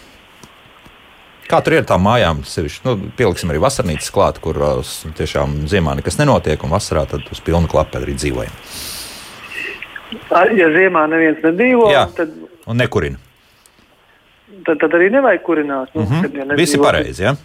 Kā 1.47 1.61
tur 1.63 1.77
ir 1.77 1.85
ar 1.85 1.87
tām 1.87 2.03
mājām? 2.03 2.41
Sevišķi, 2.43 2.83
nu, 2.83 2.97
pieliksim 3.15 3.53
arī 3.53 3.61
vasarnīcas 3.63 4.11
klāt, 4.11 4.41
kur 4.43 4.57
uh, 4.59 4.95
tiešām 5.15 5.61
ziemā 5.71 5.93
nekas 5.95 6.19
nenotiek, 6.19 6.59
un 6.65 6.73
vasarā 6.73 7.05
tad 7.07 7.23
uz 7.31 7.39
pilnu 7.45 7.69
klapu 7.71 8.01
arī 8.01 8.17
dzīvojam. 8.17 8.63
Ja 10.31 10.69
ziemā 10.71 11.03
neviens 11.11 11.41
nedzīvo, 11.43 11.89
Jā, 11.91 12.05
tad. 12.15 12.31
Un 12.67 12.79
nekurina. 12.79 13.19
Tad, 14.63 14.79
tad 14.79 14.95
arī 14.95 15.09
nevajag 15.11 15.43
kurināt. 15.43 15.91
Nu, 15.95 16.01
mm 16.01 16.07
-hmm. 16.07 16.49
ja 16.49 16.55
Visi 16.55 16.77
pareizi. 16.77 17.23
Ja? 17.23 17.35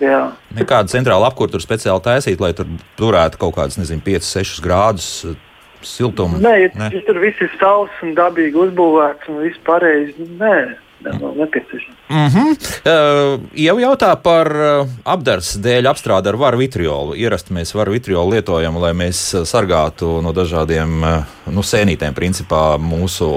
Jā. 0.00 0.32
Nekāda 0.54 0.88
centrāla 0.92 1.30
apkūra 1.30 1.50
tur 1.50 1.60
speciāli 1.60 2.02
taisīt, 2.04 2.40
lai 2.40 2.52
tur 2.52 2.66
turētu 2.98 3.38
kaut 3.38 3.54
kādus, 3.56 3.78
nezinu, 3.78 4.02
5, 4.04 4.20
6 4.20 4.62
grādus 4.64 5.36
siltumu. 5.82 6.38
Nē, 6.42 6.54
ja, 6.60 6.68
ne? 6.74 6.90
ja 6.92 7.00
tur 7.06 7.20
viss 7.22 7.40
ir 7.40 7.50
stāvs 7.56 8.02
un 8.02 8.14
dabīgi 8.14 8.58
uzbūvēts 8.66 9.28
un 9.28 9.40
viss 9.44 9.62
pareizi, 9.64 10.28
nē. 10.40 10.76
Mm 11.04 12.26
-hmm. 12.26 12.50
uh, 12.50 13.40
jau 13.52 13.78
jautā 13.78 14.16
par 14.22 14.46
uh, 14.46 14.88
apdars 15.04 15.56
dēļ 15.60 15.90
apstrādi 15.90 16.28
ar 16.28 16.36
varu 16.36 16.58
vitriolu. 16.58 17.14
Ierasti 17.14 17.54
mēs 17.54 17.74
varu 17.74 17.92
vitriolu 17.92 18.30
lietojam, 18.30 18.76
lai 18.80 18.92
mēs 18.92 19.44
sargātu 19.44 20.22
no 20.22 20.32
dažādiem 20.32 21.02
uh, 21.02 21.24
nu, 21.52 21.60
sēnītēm, 21.60 22.14
principā 22.14 22.78
mūsu 22.78 23.28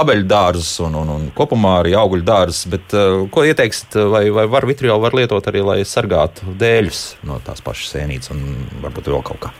abeļu 0.00 0.24
dārzus 0.24 0.80
un, 0.80 0.94
un, 0.94 1.08
un 1.08 1.30
kopumā 1.34 1.78
arī 1.80 1.94
augļu 1.94 2.24
dārzus. 2.24 2.66
Bet, 2.66 2.92
uh, 2.92 3.28
ko 3.30 3.44
ieteiksiet, 3.44 3.94
vai, 3.94 4.30
vai 4.30 4.46
varu 4.46 4.66
vitriolu 4.66 5.00
var 5.00 5.14
lietot 5.14 5.46
arī, 5.46 5.60
lai 5.64 5.84
sargātu 5.84 6.40
dēļus 6.58 7.16
no 7.22 7.40
tās 7.44 7.60
pašas 7.60 7.94
sēnītes 7.94 8.30
un 8.30 8.38
varbūt 8.82 9.12
vēl 9.12 9.22
kaut 9.22 9.40
kā? 9.40 9.52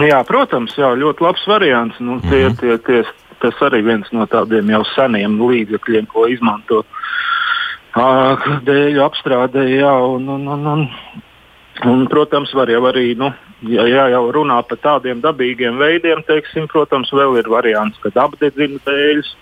Jā, 0.00 0.24
protams, 0.24 0.74
jā, 0.78 0.94
ļoti 0.96 1.24
labs 1.24 1.46
variants. 1.46 1.96
Nu, 2.00 2.20
tie, 2.20 2.48
mm 2.48 2.52
-hmm. 2.52 2.60
tie, 2.60 2.78
tie 2.78 3.04
tas 3.42 3.60
arī 3.66 3.82
viens 3.86 4.08
no 4.14 4.26
tādiem 4.30 4.70
jau 4.72 4.82
seniem 4.94 5.38
līdzekļiem, 5.40 6.08
ko 6.10 6.26
izmanto 6.30 6.84
dēļu 8.66 9.02
apstrādē. 9.04 9.66
Jā, 9.72 9.92
un, 10.14 10.28
un, 10.28 10.46
un, 10.48 10.66
un, 10.66 10.86
un, 11.90 12.06
protams, 12.12 12.52
var 12.54 12.70
jau 12.70 12.82
arī, 12.90 13.14
nu, 13.18 13.32
ja, 13.68 13.86
ja 13.88 14.08
jau 14.14 14.30
runā 14.32 14.60
par 14.68 14.78
tādiem 14.78 15.22
dabīgiem 15.24 15.78
veidiem, 15.80 16.22
teiksim, 16.28 16.68
protams, 16.70 17.12
vēl 17.12 17.40
ir 17.40 17.50
variants, 17.50 17.98
kad 18.04 18.16
apdedzina 18.16 18.78
dēļus. 18.86 19.36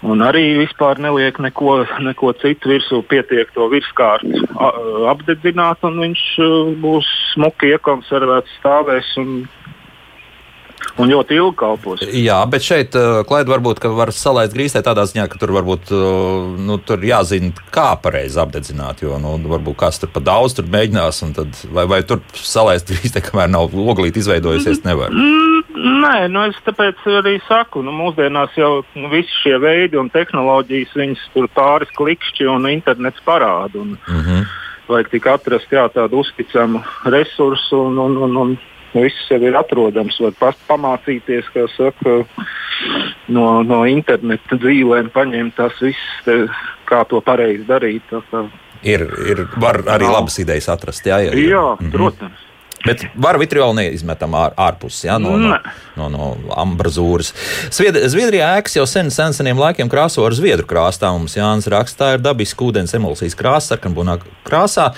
Un 0.00 0.22
arī 0.24 0.56
vispār 0.56 0.96
neliek 0.96 1.36
neko, 1.44 1.82
neko 2.00 2.32
citu 2.40 2.70
virsū, 2.70 3.02
pietiek 3.04 3.50
to 3.52 3.66
virskārtu 3.68 4.46
apdedzināt, 5.10 5.84
un 5.84 5.98
viņš 6.00 6.22
būs 6.80 7.08
smuki 7.34 7.74
iekonservēts, 7.74 8.54
stāvēs 8.62 9.10
un 9.20 9.42
un 10.98 11.10
ļoti 11.10 11.36
ilgi 11.38 11.56
kalpos. 11.60 12.02
Jā, 12.16 12.38
bet 12.50 12.64
šeit, 12.66 12.96
uh, 12.98 13.20
Klaida, 13.28 13.52
varbūt 13.52 13.82
var 13.96 14.12
salaist 14.14 14.54
grīstē 14.56 14.82
tādā 14.86 15.04
ziņā, 15.08 15.26
ka 15.30 15.40
tur 15.40 15.52
varbūt 15.56 15.92
uh, 15.94 16.58
nu, 16.58 16.78
tur 16.82 17.02
jāzina, 17.06 17.52
kā 17.74 17.92
pareizi 18.02 18.40
apdedzināt. 18.42 19.04
Jo 19.04 19.18
nu, 19.22 19.36
varbūt 19.50 19.78
kāds 19.80 20.00
tur 20.02 20.12
pa 20.14 20.22
daudz 20.24 20.56
tur 20.58 20.68
mēģinās, 20.70 21.22
tad, 21.36 21.62
vai, 21.74 21.86
vai 21.90 22.00
tur 22.06 22.22
salaist 22.34 22.90
grīstē, 22.90 23.22
kamēr 23.26 23.50
nav 23.52 23.74
oglīte 23.74 24.22
izveidojusies, 24.22 24.82
nevar. 24.86 25.14
Mm, 25.14 26.00
nē, 26.04 26.16
nu 26.32 26.46
es 26.48 26.58
tāpēc 26.66 27.04
arī 27.20 27.36
saku, 27.48 27.84
nu, 27.86 27.94
mūsdienās 27.96 28.56
jau 28.58 28.72
nu, 28.96 29.10
visi 29.12 29.34
šie 29.42 29.56
veidi 29.62 30.00
un 30.00 30.10
tehnoloģijas, 30.12 30.96
viņas 30.96 31.28
tur 31.34 31.50
pāris 31.54 31.92
klikšķi 31.98 32.48
un 32.50 32.68
internets 32.70 33.22
parāda. 33.26 33.80
Un, 33.80 33.96
mm 33.96 34.24
-hmm. 34.24 34.48
Vajag 34.90 35.10
tikai 35.10 35.32
atrast 35.36 35.70
jā, 35.70 35.84
tādu 35.94 36.18
uzticamu 36.18 36.82
resursu 37.04 37.78
un, 37.78 37.98
un, 37.98 38.16
un, 38.16 38.36
un 38.36 38.56
viss 38.94 39.30
jau 39.30 39.40
ir 39.42 39.56
atrodams. 39.58 40.18
Var 40.40 40.58
pamācīties, 40.68 41.48
kā 41.54 41.66
saka, 41.76 42.20
no, 43.28 43.46
no 43.66 43.82
interneta 43.88 44.58
dzīvēm, 44.60 45.12
paņemt 45.14 45.56
tās 45.58 45.80
visas, 45.84 46.60
kā 46.90 47.04
to 47.10 47.22
pareizi 47.24 47.66
darīt. 47.68 48.14
Ir, 48.82 49.04
ir, 49.28 49.44
var 49.60 49.82
arī 49.92 50.08
labas 50.08 50.38
idejas 50.42 50.70
atrast. 50.72 51.06
Jā, 51.06 51.20
jā, 51.26 51.34
jā. 51.34 51.50
jā 51.54 51.66
mhm. 51.76 51.92
protams. 51.94 52.46
Bet 52.80 53.02
var 53.20 53.36
vitriolu 53.40 53.74
neizmetam 53.76 54.32
ār, 54.38 54.54
ārpus 54.56 55.02
ja, 55.04 55.18
no, 55.20 55.34
no, 55.36 55.58
no, 56.00 56.06
no 56.08 56.28
ambrazūras. 56.62 57.34
Zvied, 57.76 57.98
Zviedrijā 58.08 58.54
ēkas 58.56 58.78
jau 58.78 58.86
sen, 58.88 59.10
sen 59.12 59.36
seniem 59.36 59.60
laikiem 59.60 59.90
krāso 59.92 60.24
ar 60.24 60.36
zviedru 60.36 60.64
krāstā. 60.68 61.10
Mums 61.12 61.36
Jānis 61.36 61.68
rakstā 61.68 62.14
ir 62.16 62.24
dabiska 62.24 62.64
ūdens 62.64 62.96
emulsijas 62.96 63.36
krāsa, 63.36 63.74
sarkanbunā 63.74 64.16
krāsā. 64.48 64.90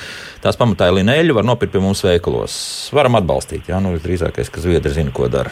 Tās 0.44 0.58
pamatā 0.60 0.92
lineļu 0.94 1.34
var 1.40 1.48
nopirkt 1.48 1.74
pie 1.74 1.82
mums 1.82 2.04
veikalos. 2.06 2.54
Varam 2.94 3.18
atbalstīt, 3.18 3.66
jā, 3.72 3.82
nu 3.82 3.96
drīzākais, 3.98 4.52
ka 4.52 4.62
zviedri 4.62 4.94
zina, 4.94 5.10
ko 5.14 5.26
dara. 5.32 5.50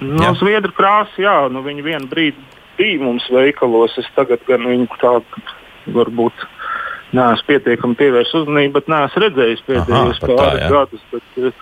No 0.00 0.30
jā. 0.30 0.32
zviedru 0.40 0.72
krāsa, 0.76 1.20
jā, 1.20 1.38
nu 1.52 1.60
viņi 1.64 1.84
vienu 1.84 2.08
brīdi 2.08 2.40
bija 2.80 3.04
mums 3.04 3.28
veikalos. 3.32 4.00
Es 4.00 4.08
tagad 4.16 4.40
gan 4.48 4.64
viņu 4.64 4.88
tādu 5.00 5.44
varbūt 5.92 6.48
neesmu 7.12 7.46
pietiekami 7.50 7.98
pievērsis 7.98 8.40
uzmanību, 8.42 8.72
bet 8.78 8.88
neesmu 8.90 9.22
redzējis 9.26 9.66
pēdējos 9.68 10.22
pāris 10.24 10.72
gadus. 10.72 11.04
Bet, 11.12 11.28
eh, 11.36 11.52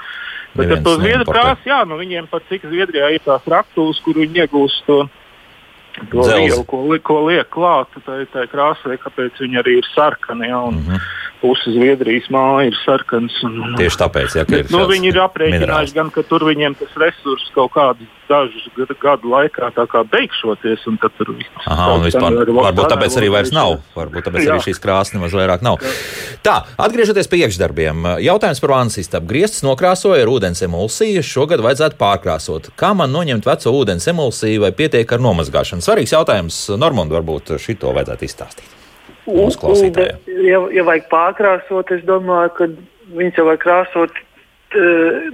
bet 0.55 0.73
ar 0.77 0.85
to 0.87 0.95
zviedru 1.01 1.29
krāsu, 1.29 1.69
jā, 1.69 1.83
nu 1.89 1.99
viņiem 2.01 2.31
pat 2.31 2.49
cik 2.49 2.65
Zviedrijā 2.71 3.13
ir 3.15 3.21
tās 3.27 3.45
raktuves, 3.51 4.01
kur 4.05 4.15
viņi 4.15 4.45
iegūst 4.45 4.89
to. 4.89 5.05
To 6.11 6.25
vielu, 6.27 6.65
ko, 6.67 6.81
ko 7.07 7.21
liek 7.29 7.47
klāt, 7.55 7.93
tā 8.03 8.25
ir 8.25 8.31
tā 8.33 8.49
krāsa, 8.51 8.97
kāpēc 8.99 9.37
viņi 9.39 9.61
arī 9.61 9.77
ir 9.79 9.87
sarkani. 9.95 10.49
Ja, 10.49 10.59
un, 10.59 10.81
mm 10.81 10.89
-hmm 10.89 11.25
puse 11.43 11.73
Zviedrijas 11.75 12.27
māja 12.33 12.69
ir 12.71 12.77
sarkans. 12.85 13.37
Un, 13.47 13.77
Tieši 13.79 14.01
tāpēc, 14.01 14.37
ja, 14.39 14.45
ir 14.49 14.69
nu, 14.73 14.85
viņi 14.91 15.11
ir 15.13 15.21
aprēķinājuši, 15.25 15.97
gan, 15.97 16.11
ka 16.15 16.25
tur 16.29 16.47
viņiem 16.49 16.77
tas 16.81 16.93
resurss 17.01 17.53
kaut 17.55 17.73
kādus 17.75 18.11
dažus 18.29 18.67
gadu 19.03 19.31
laikā 19.33 19.71
beigšoties. 20.13 20.85
Un 20.91 20.99
tur 21.01 21.33
Aha, 21.67 21.89
un 21.95 22.05
vispār, 22.05 22.39
varbūt 22.49 22.93
tāpēc 22.93 23.19
arī 23.21 23.31
vairs 23.33 23.53
nav. 23.55 23.79
Varbūt 23.97 24.29
tāpēc 24.29 24.45
Jā. 24.45 24.55
arī 24.55 24.67
šīs 24.69 24.81
krāsas 24.83 25.17
nemaz 25.17 25.35
vairāk 25.37 25.65
nav. 25.65 25.83
Tā, 26.45 26.61
atgriežoties 26.81 27.29
pie 27.31 27.45
iekšdarbiem. 27.45 28.09
Jautājums 28.25 28.63
par 28.65 28.75
vannas 28.77 29.01
istabu. 29.01 29.29
Griezts 29.33 29.65
nokrāsoja 29.67 30.25
ar 30.25 30.33
ūdens 30.33 30.65
emulsiju. 30.67 31.25
Šogad 31.25 31.65
vajadzētu 31.65 32.01
pārkrāsot. 32.01 32.73
Kā 32.81 32.95
man 32.97 33.13
noņemt 33.15 33.49
veco 33.49 33.75
ūdens 33.81 34.09
emulsiju 34.13 34.65
vai 34.67 34.73
pietiek 34.77 35.17
ar 35.17 35.25
nomazgāšanu? 35.25 35.85
Svarīgs 35.85 36.17
jautājums. 36.17 36.65
Normand, 36.81 37.13
varbūt 37.15 37.57
šito 37.63 37.93
vajadzētu 37.97 38.29
izstāstīt 38.29 38.84
mūsu 39.27 39.61
klausītājiem? 39.63 40.21
Ja, 40.45 40.61
ja 40.75 40.85
vajag 40.87 41.09
pārkrāsot, 41.13 41.91
es 41.97 42.05
domāju, 42.09 42.53
ka 42.59 42.69
viņas 43.17 43.41
jau 43.41 43.49
vajag 43.51 43.65
krāsot. 43.65 44.23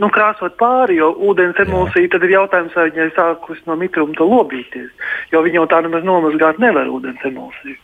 Nu, 0.01 0.11
krāsot 0.13 0.59
pāri, 0.61 0.99
jo 0.99 1.15
ūdens 1.31 1.57
emulsija 1.63 2.11
tad 2.13 2.27
ir 2.27 2.35
jautājums, 2.35 2.75
vai 2.77 2.91
viņai 2.91 3.07
sākus 3.17 3.63
no 3.65 3.77
mitruma 3.81 4.13
to 4.19 4.27
lobīties. 4.29 4.91
Jo 5.33 5.41
viņi 5.47 5.63
jau 5.63 5.69
tā 5.71 5.79
nemaz 5.87 6.05
nomazgāt 6.05 6.61
nevar 6.61 6.91
ūdens 6.93 7.25
emulsiju. 7.25 7.79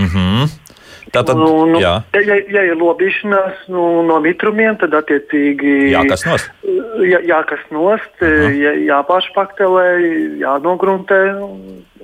Mm 0.00 0.08
-hmm. 0.14 0.54
Tātad, 1.12 1.36
nu, 1.38 1.66
nu, 1.68 1.80
ja, 1.82 1.98
ja 2.14 2.62
ir 2.64 2.78
lobīšanās 2.80 3.66
nu, 3.72 4.02
no 4.08 4.20
mitrumiem, 4.24 4.78
tad 4.80 4.96
attiecīgi 4.96 5.92
jākas 5.92 6.24
nost. 6.28 6.50
Jā, 7.04 7.20
jākas 7.26 7.64
nost, 7.74 8.14
uh 8.22 8.28
-huh. 8.28 8.56
jā, 8.56 8.72
jāpašpaktelē, 8.88 9.86
jānogruntē 10.40 11.20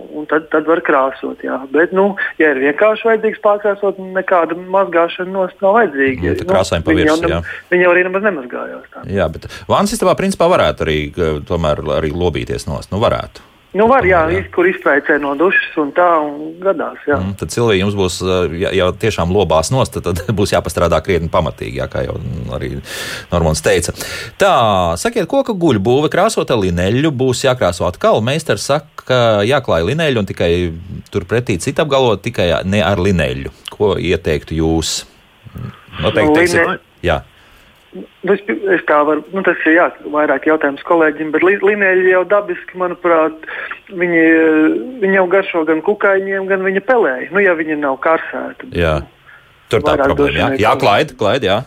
un 0.09 0.27
tad, 0.31 0.49
tad 0.53 0.69
var 0.69 0.83
krāsot. 0.85 1.43
Jā. 1.45 1.59
Bet, 1.73 1.93
nu, 1.97 2.15
ja 2.41 2.53
ir 2.55 2.63
vienkārši 2.63 3.09
vajadzīgs 3.09 3.43
pārkrāsot, 3.45 4.01
nekāda 4.17 4.57
mazgāšana 4.57 5.33
nost 5.35 5.61
nav 5.65 5.77
vajadzīga. 5.79 6.35
Nu, 6.41 6.49
krāsājumi 6.53 6.87
pa 6.87 6.97
virsmu. 6.97 7.43
Viņi 7.73 7.87
jau 7.87 7.93
arī 7.95 8.07
nemaz 8.09 8.27
nemazgājās. 8.29 8.89
Tā. 8.95 9.05
Jā, 9.11 9.29
bet 9.33 9.49
vāns 9.71 9.95
istabā 9.97 10.17
principā 10.19 10.51
varētu 10.53 10.87
arī, 10.87 10.99
tomēr, 11.49 11.85
arī 11.99 12.13
lobīties 12.15 12.69
nost. 12.71 12.93
Nu, 12.95 13.03
varētu. 13.03 13.50
Nu, 13.71 13.87
var, 13.87 14.03
jā, 14.03 14.25
jā. 14.35 14.41
kur 14.51 14.67
izpēcē 14.67 15.21
no 15.23 15.37
dušas 15.39 15.77
un 15.79 15.93
tā, 15.95 16.07
un 16.25 16.57
gadās. 16.59 16.99
Jā. 17.07 17.21
Mm, 17.21 17.37
tad 17.39 17.53
cilvēki 17.55 17.83
jums 17.85 17.97
būs, 17.99 18.17
ja 18.59 18.73
jau 18.75 18.89
tiešām 19.05 19.31
lobās 19.31 19.71
nost, 19.71 19.95
tad, 19.95 20.09
tad 20.19 20.33
būs 20.35 20.55
jāpastrādā 20.57 20.99
krietni 21.07 21.31
pamatīgi, 21.31 21.79
jā, 21.79 21.87
kā 21.91 22.03
jau 22.09 22.17
arī 22.57 22.73
Normons 23.31 23.63
teica. 23.63 23.95
Tā, 24.43 24.55
sakiet, 24.99 25.29
koka 25.31 25.55
guļbūve 25.55 26.11
krāsot 26.11 26.51
ar 26.51 26.59
lineļu 26.65 27.15
būs 27.15 27.45
jākrāso 27.47 27.87
atkal. 27.87 28.19
Meistars 28.27 28.67
saka, 28.73 29.07
ka 29.07 29.21
jāklāj 29.47 29.87
lineļu 29.93 30.25
un 30.25 30.31
tikai 30.33 30.51
turpretī 31.15 31.61
citu 31.63 31.87
apgalvot 31.87 32.27
tikai 32.27 32.51
ne 32.67 32.83
ar 32.83 32.99
lineļu. 32.99 33.55
Ko 33.71 33.95
ieteiktu 34.03 34.59
jūs? 34.59 35.05
Noteikti, 36.01 36.35
teiksim, 36.41 36.75
jā. 37.07 37.23
Nu, 37.91 38.05
es, 38.31 38.43
es 38.47 38.83
tā 38.87 39.01
varu, 39.03 39.25
nu, 39.35 39.43
tas 39.43 39.59
ir 39.67 39.75
jā, 39.75 39.89
vairāk 40.15 40.45
jautājums 40.47 40.83
kolēģim, 40.87 41.33
bet 41.35 41.43
līnēļi 41.43 42.13
jau 42.13 42.23
dabiski, 42.31 42.79
manuprāt, 42.79 43.49
viņi, 43.91 44.21
viņi 45.03 45.19
jau 45.19 45.25
garšo 45.33 45.65
gan 45.67 45.83
kukaiņiem, 45.83 46.47
gan 46.47 46.63
viņa 46.63 46.85
pelēji, 46.87 47.33
nu, 47.35 47.43
ja 47.43 47.57
viņi 47.59 47.81
nav 47.81 47.99
karsēti. 48.05 48.71
Jā, 48.79 49.01
tur 49.73 49.83
tā 49.83 49.97
problēma, 50.05 50.39
jā, 50.39 50.51
jā 50.63 50.75
klaid, 50.79 51.17
klaid, 51.19 51.47
jā. 51.49 51.65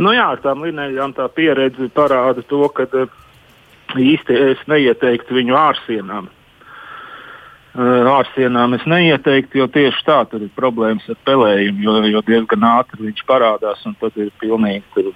Nu 0.00 0.12
jā, 0.12 0.26
ar 0.34 0.42
tām 0.44 0.66
līnēļām 0.66 1.14
tā 1.16 1.28
pieredze 1.32 1.88
parāda 1.96 2.44
to, 2.48 2.60
ka 2.72 2.84
eh, 2.84 3.14
īsti 3.96 4.36
es 4.50 4.60
neieteiktu 4.68 5.36
viņu 5.38 5.56
ārsienām. 5.56 6.28
Eh, 7.78 8.10
ārsienām 8.12 8.76
es 8.76 8.84
neieteiktu, 8.88 9.62
jo 9.62 9.68
tieši 9.72 10.04
tā 10.04 10.18
tur 10.28 10.44
ir 10.44 10.52
problēmas 10.56 11.08
ar 11.08 11.16
pelējumu, 11.24 11.84
jo, 11.84 11.96
jo 12.12 12.22
diezgan 12.28 12.68
ātri 12.68 13.08
viņš 13.08 13.24
parādās 13.28 13.84
un 13.88 13.96
tad 14.00 14.16
ir 14.20 14.28
pilnīgi 14.40 14.84
tur 14.92 15.10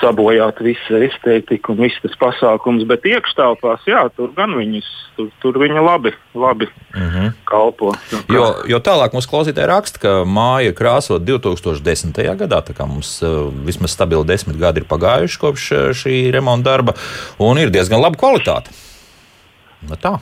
sabojāt 0.00 0.60
visu 0.64 0.98
estētiku 1.06 1.74
un 1.74 1.82
viss 1.86 2.00
tas 2.02 2.14
pasākums, 2.20 2.84
bet 2.88 3.06
iekštelpās, 3.08 3.86
jā, 3.88 4.02
tur 4.16 4.32
gan 4.36 4.54
viņas, 4.56 4.88
tur, 5.16 5.30
tur 5.42 5.58
viņa 5.60 5.82
labi, 5.84 6.12
labi 6.36 6.68
mm 6.68 7.08
-hmm. 7.08 7.32
kalpo. 7.48 7.94
Jo, 8.32 8.46
jo 8.68 8.80
tālāk 8.80 9.16
mums 9.16 9.28
klausītāji 9.30 9.70
raksta, 9.70 10.02
ka 10.02 10.12
māja 10.24 10.74
krāsot 10.76 11.24
2010. 11.24 12.22
gadā, 12.36 12.62
tā 12.62 12.76
kā 12.76 12.86
mums 12.88 13.22
uh, 13.22 13.48
vismaz 13.66 13.96
stabili 13.96 14.24
desmit 14.26 14.56
gadi 14.60 14.80
ir 14.80 14.88
pagājuši 14.90 15.40
kopš 15.40 15.72
uh, 15.72 15.78
šī 15.90 16.30
remonta 16.32 16.70
darba, 16.70 16.92
un 17.38 17.58
ir 17.58 17.70
diezgan 17.70 18.00
laba 18.00 18.16
kvalitāte. 18.16 18.70
Nu, 19.88 19.96
tā. 19.96 20.18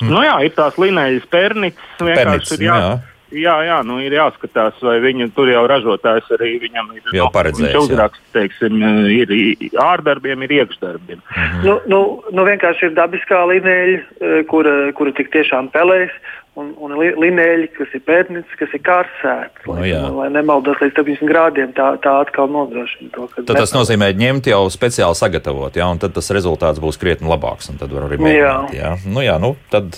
Mm. 0.00 0.08
Nu 0.08 0.22
jā, 0.24 0.36
ir 0.44 0.54
tās 0.56 0.78
līnijas 0.78 1.26
pernītes, 1.30 1.82
vienkārši 2.00 2.24
pernits, 2.24 2.52
ir 2.58 2.68
jā. 2.68 2.76
jā 2.76 3.11
Jā, 3.32 3.54
jā, 3.64 3.78
nu 3.88 3.96
ir 4.02 4.12
jāskatās, 4.16 4.76
vai 4.84 4.98
viņa 5.04 5.30
tur 5.36 5.48
jau 5.48 5.62
ražotājs 5.70 6.28
arī 6.36 6.54
viņam 6.66 6.90
ir. 6.96 7.06
Jau 7.16 7.28
paredzējis. 7.32 7.72
Viņš 7.72 7.88
uzraksta, 7.88 8.24
teiksim, 8.36 8.76
ir 9.12 9.32
ārdarbiem, 9.80 10.44
ir 10.44 10.56
iekšdarbiem. 10.60 11.22
Mhm. 11.22 11.64
Nu, 11.64 11.78
nu, 11.88 12.02
nu 12.36 12.46
vienkārši 12.48 12.90
ir 12.90 12.96
dabiskā 12.98 13.40
līnija, 13.48 14.44
kura, 14.52 14.76
kura 14.98 15.14
tik 15.16 15.32
tiešām 15.34 15.72
pelēs 15.72 16.12
un, 16.60 16.72
un 16.84 16.94
linēļi, 16.98 17.70
kas 17.76 17.94
ir 17.96 18.02
pētniecības, 18.04 18.58
kas 18.60 18.76
ir 18.76 18.82
kārsēts. 18.84 19.66
Lai, 19.70 19.88
no, 19.94 20.02
nu 20.12 20.20
lai 20.20 20.28
nemaldos 20.34 20.80
līdz 20.82 20.98
70 21.00 21.30
grādiem, 21.30 21.72
tā, 21.76 21.88
tā 22.04 22.18
atkal 22.26 22.50
nodrošina 22.52 23.12
to. 23.14 23.26
Tad 23.40 23.56
tas 23.56 23.74
nozīmē 23.76 24.12
ņemt 24.18 24.52
jau 24.52 24.62
speciāli 24.72 25.18
sagatavot, 25.18 25.76
jā, 25.80 25.88
un 25.88 26.00
tad 26.02 26.14
tas 26.16 26.28
rezultāts 26.34 26.82
būs 26.82 27.00
krietni 27.00 27.30
labāks, 27.32 27.72
un 27.72 27.80
tad 27.80 27.94
var 27.94 28.08
arī 28.08 28.20
mēģināt. 28.20 28.76
Jā. 28.76 28.82
Jā. 28.82 28.96
Nu, 29.08 29.24
jā, 29.24 29.38
nu, 29.42 29.54
tad 29.72 29.96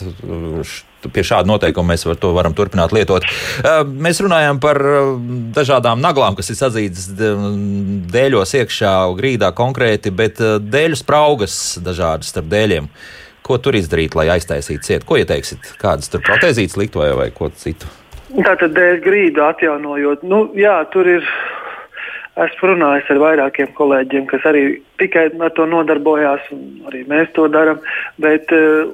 pie 1.12 1.24
šāda 1.26 1.48
noteikuma 1.50 1.92
mēs 1.92 2.06
var, 2.06 2.16
to 2.20 2.30
varam 2.36 2.54
turpināt 2.56 2.94
lietot. 2.96 3.26
Mēs 3.84 4.22
runājam 4.24 4.60
par 4.62 4.80
dažādām 5.56 6.00
naglām, 6.00 6.38
kas 6.38 6.48
ir 6.52 6.60
sadzītas 6.60 7.10
dēļos 8.14 8.54
iekšā 8.62 8.94
grīdā 9.18 9.50
konkrēti, 9.56 10.14
bet 10.14 10.40
dēļu 10.62 11.02
spraugas 11.02 11.58
dažādas 11.84 12.32
starp 12.32 12.48
dēļiem. 12.54 12.88
Ko 13.44 13.58
tur 13.60 13.76
izdarīt, 13.76 14.14
lai 14.16 14.30
aiztaisītu 14.32 14.86
cietu? 14.86 15.06
Ko 15.08 15.18
ieteiksit? 15.20 15.74
Kādas 15.80 16.08
tur 16.08 16.22
protēzītes 16.24 16.78
likt 16.80 16.96
vai, 16.96 17.10
vai 17.18 17.28
ko 17.34 17.50
citu? 17.52 17.90
Tātad 18.32 18.72
dēļ 18.74 19.02
grīdu 19.04 19.44
atjaunojot. 19.44 20.24
Nu, 20.26 20.46
jā, 20.58 20.78
tur 20.94 21.10
ir. 21.18 21.28
Esmu 22.34 22.72
runājis 22.72 23.10
ar 23.14 23.20
vairākiem 23.22 23.68
kolēģiem, 23.76 24.24
kas 24.26 24.42
arī 24.50 24.62
tikai 24.98 25.28
ar 25.38 25.52
to 25.54 25.68
nodarbojās, 25.70 26.48
un 26.50 26.88
arī 26.90 27.04
mēs 27.06 27.28
to 27.36 27.44
darām. 27.46 27.78
Bet 28.18 28.50
uh, 28.50 28.88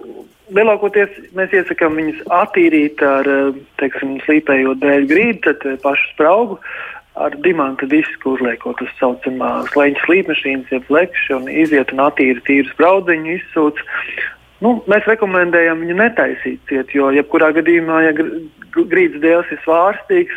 lielākoties 0.52 1.14
mēs 1.38 1.54
iesakām 1.56 1.96
viņus 1.96 2.18
attīrīt 2.36 3.00
ar 3.06 3.30
uh, 3.32 3.54
teiksim, 3.80 4.18
slīpējot 4.26 4.82
dēļ 4.82 5.06
grīdu, 5.08 5.40
tad 5.46 5.64
pašu 5.86 6.10
spraugu. 6.10 6.58
Ar 7.20 7.32
dimanta 7.46 7.88
disku 7.88 8.34
uzliekot 8.34 8.82
uz 8.84 8.92
saucamā 8.98 9.54
slēņa 9.72 10.04
slīpmašīnas, 10.04 10.76
jeb 10.76 10.92
lekšu, 10.92 11.38
un 11.38 11.48
iziet 11.48 11.94
un 11.96 12.04
attīrīt 12.10 12.44
tīru 12.44 12.68
spraudziņu, 12.74 13.38
izsūc. 13.38 13.80
Nu, 14.60 14.76
mēs 14.90 15.06
rekomendējam 15.08 15.80
viņu 15.84 15.96
netaisīt 15.96 16.60
ciet, 16.68 16.90
jo 16.92 17.08
jebkurā 17.16 17.48
gadījumā, 17.56 18.02
ja 18.04 18.12
grīdas 18.76 19.22
dēls 19.22 19.52
ir 19.54 19.60
svārstīgs, 19.64 20.36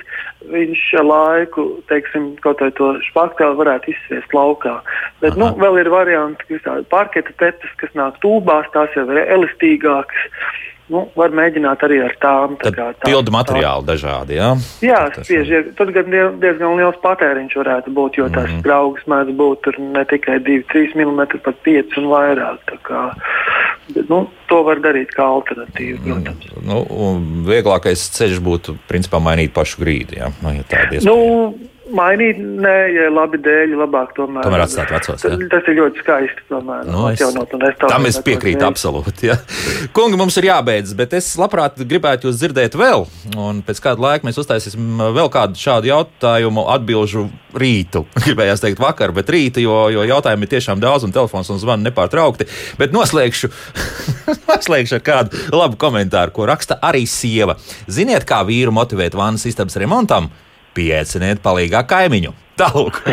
viņš 0.53 0.83
laiku, 1.03 1.65
teiksim, 1.91 2.31
kaut 2.43 2.63
vai 2.63 2.71
to 2.77 2.93
špaktēlu 3.09 3.59
varētu 3.59 3.93
izsviest 3.93 4.35
laukā. 4.35 4.77
Bet, 5.21 5.35
nu, 5.35 5.49
Aha. 5.49 5.57
nu, 5.57 5.63
vēl 5.63 5.81
ir 5.83 5.91
varianti, 5.93 6.47
kas 6.49 6.63
tādi 6.65 6.87
parketa 6.91 7.35
tepes, 7.41 7.75
kas 7.81 7.93
nāk 7.99 8.19
tūbās, 8.23 8.69
tās 8.75 8.95
jau 8.97 9.05
ir 9.11 9.23
elastīgākas. 9.25 10.27
Nu, 10.93 11.07
var 11.17 11.33
mēģināt 11.33 11.83
arī 11.87 11.99
ar 12.05 12.13
tām. 12.21 12.53
Tā 12.61 12.69
kā, 12.75 12.91
tā, 12.93 13.07
pildu 13.07 13.33
materiāli 13.33 13.85
tā. 13.85 13.93
dažādi, 13.93 14.37
jā? 14.37 14.49
Jā, 14.85 14.99
spieži. 15.17 15.63
Tad 15.77 15.93
gan 15.95 16.13
diezgan 16.41 16.77
liels 16.77 16.99
patēriņš 17.01 17.57
varētu 17.61 17.93
būt, 17.97 18.19
jo 18.21 18.27
tās 18.29 18.45
mm 18.45 18.53
-hmm. 18.53 18.61
spraugas 18.61 19.07
mēdz 19.09 19.33
būt 19.41 19.71
ne 19.79 20.05
tikai 20.11 20.37
2-3 20.45 20.93
mm, 20.99 21.41
pat 21.47 21.61
5 21.65 21.97
un 22.01 22.09
vairāk. 22.13 22.75
Kā, 22.85 23.01
nu, 24.09 24.19
to 24.51 24.61
var 24.67 24.81
darīt 24.83 25.15
kā 25.17 25.25
alternatīvu, 25.25 25.97
mm, 25.97 26.05
protams. 26.05 26.45
Nu, 26.61 26.85
vieglākais 27.49 28.05
ceļš 28.17 28.41
būtu, 28.43 28.77
principā, 28.87 29.21
mainīt 29.23 29.53
pašu 29.53 29.81
grīdu, 29.81 30.19
jā? 30.21 30.31
Nu, 30.43 30.53
ja 30.53 31.01
nu, 31.09 31.17
mainīt, 31.95 32.39
nē, 32.39 32.73
ja 32.93 33.09
labi 33.13 33.39
dēļ, 33.43 33.75
labāk 33.83 34.13
tomēr. 34.17 34.45
Tomēr 34.45 34.65
atstāt 34.65 34.91
vecos. 34.93 35.25
Ja? 35.25 35.37
Tas 35.51 35.69
ir 35.69 35.77
ļoti 35.79 36.03
skaisti. 36.03 36.45
Tomēr, 36.49 36.87
nu, 36.89 37.05
es, 37.11 37.23
tam 37.81 38.09
es 38.09 38.19
piekrītu 38.25 38.65
absolūti. 38.67 39.29
Ja. 39.29 39.37
Kungi, 39.95 40.19
mums 40.19 40.37
ir 40.41 40.49
jābeidz, 40.49 40.93
bet 40.97 41.15
es 41.17 41.31
labprāt 41.39 41.81
gribētu 41.89 42.29
jūs 42.29 42.39
dzirdēt 42.41 42.77
vēl. 42.79 43.07
Un 43.39 43.63
pēc 43.65 43.81
kāda 43.83 44.05
laika 44.07 44.27
mēs 44.27 44.39
uztaisīsim 44.41 45.01
vēl 45.15 45.31
kādu 45.33 45.59
šādu 45.59 45.91
jautājumu 45.91 46.67
atbilžu 46.73 47.27
rītu. 47.57 48.05
Gribējās 48.25 48.63
teikt 48.63 48.81
vakar, 48.83 49.13
bet 49.15 49.31
rītu, 49.33 49.63
jo, 49.63 49.77
jo 49.93 50.05
jautājumu 50.09 50.47
ir 50.47 50.53
tiešām 50.55 50.81
daudz 50.83 51.07
un 51.07 51.15
telefons 51.15 51.51
un 51.53 51.61
zvani 51.61 51.89
nepārtraukti. 51.89 52.49
Bet 52.79 52.95
noslēgšu, 52.95 53.51
noslēgšu 54.49 54.99
ar 54.99 55.05
kādu 55.05 55.43
labu 55.53 55.79
komentāru, 55.81 56.33
ko 56.35 56.49
raksta 56.49 56.79
arī 56.83 57.05
sieva. 57.09 57.57
Ziniet, 57.87 58.27
kā 58.29 58.41
vīru 58.47 58.73
motivēt 58.75 59.17
vannas 59.17 59.45
istabas 59.49 59.77
remontam? 59.81 60.31
Pieciniet 60.73 61.41
palīgā 61.43 61.83
kaimiņu. 61.89 62.33
Tālāk. 62.53 62.99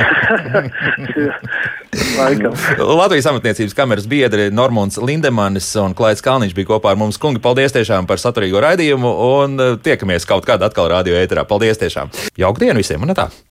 Latvijas 3.01 3.29
amatniecības 3.31 3.75
kameras 3.77 4.07
biedri 4.11 4.51
Normons 4.53 5.01
Lindemanis 5.01 5.71
un 5.81 5.97
Klaids 5.97 6.21
Kalniņš 6.25 6.53
bija 6.57 6.69
kopā 6.75 6.93
ar 6.93 7.01
mums. 7.01 7.19
Kungi, 7.21 7.41
paldies 7.43 7.73
tiešām 7.77 8.09
par 8.11 8.21
saturīgo 8.21 8.61
raidījumu 8.61 9.15
un 9.31 9.57
eh, 9.57 9.79
tiekamies 9.81 10.29
kaut 10.29 10.45
kādā 10.49 10.69
atkal 10.69 10.93
radio 10.93 11.17
ēterā. 11.23 11.49
Paldies 11.49 11.81
tiešām! 11.81 12.13
Jauka 12.37 12.67
diena 12.67 12.81
visiem 12.83 13.01
un 13.07 13.17
tā! 13.17 13.31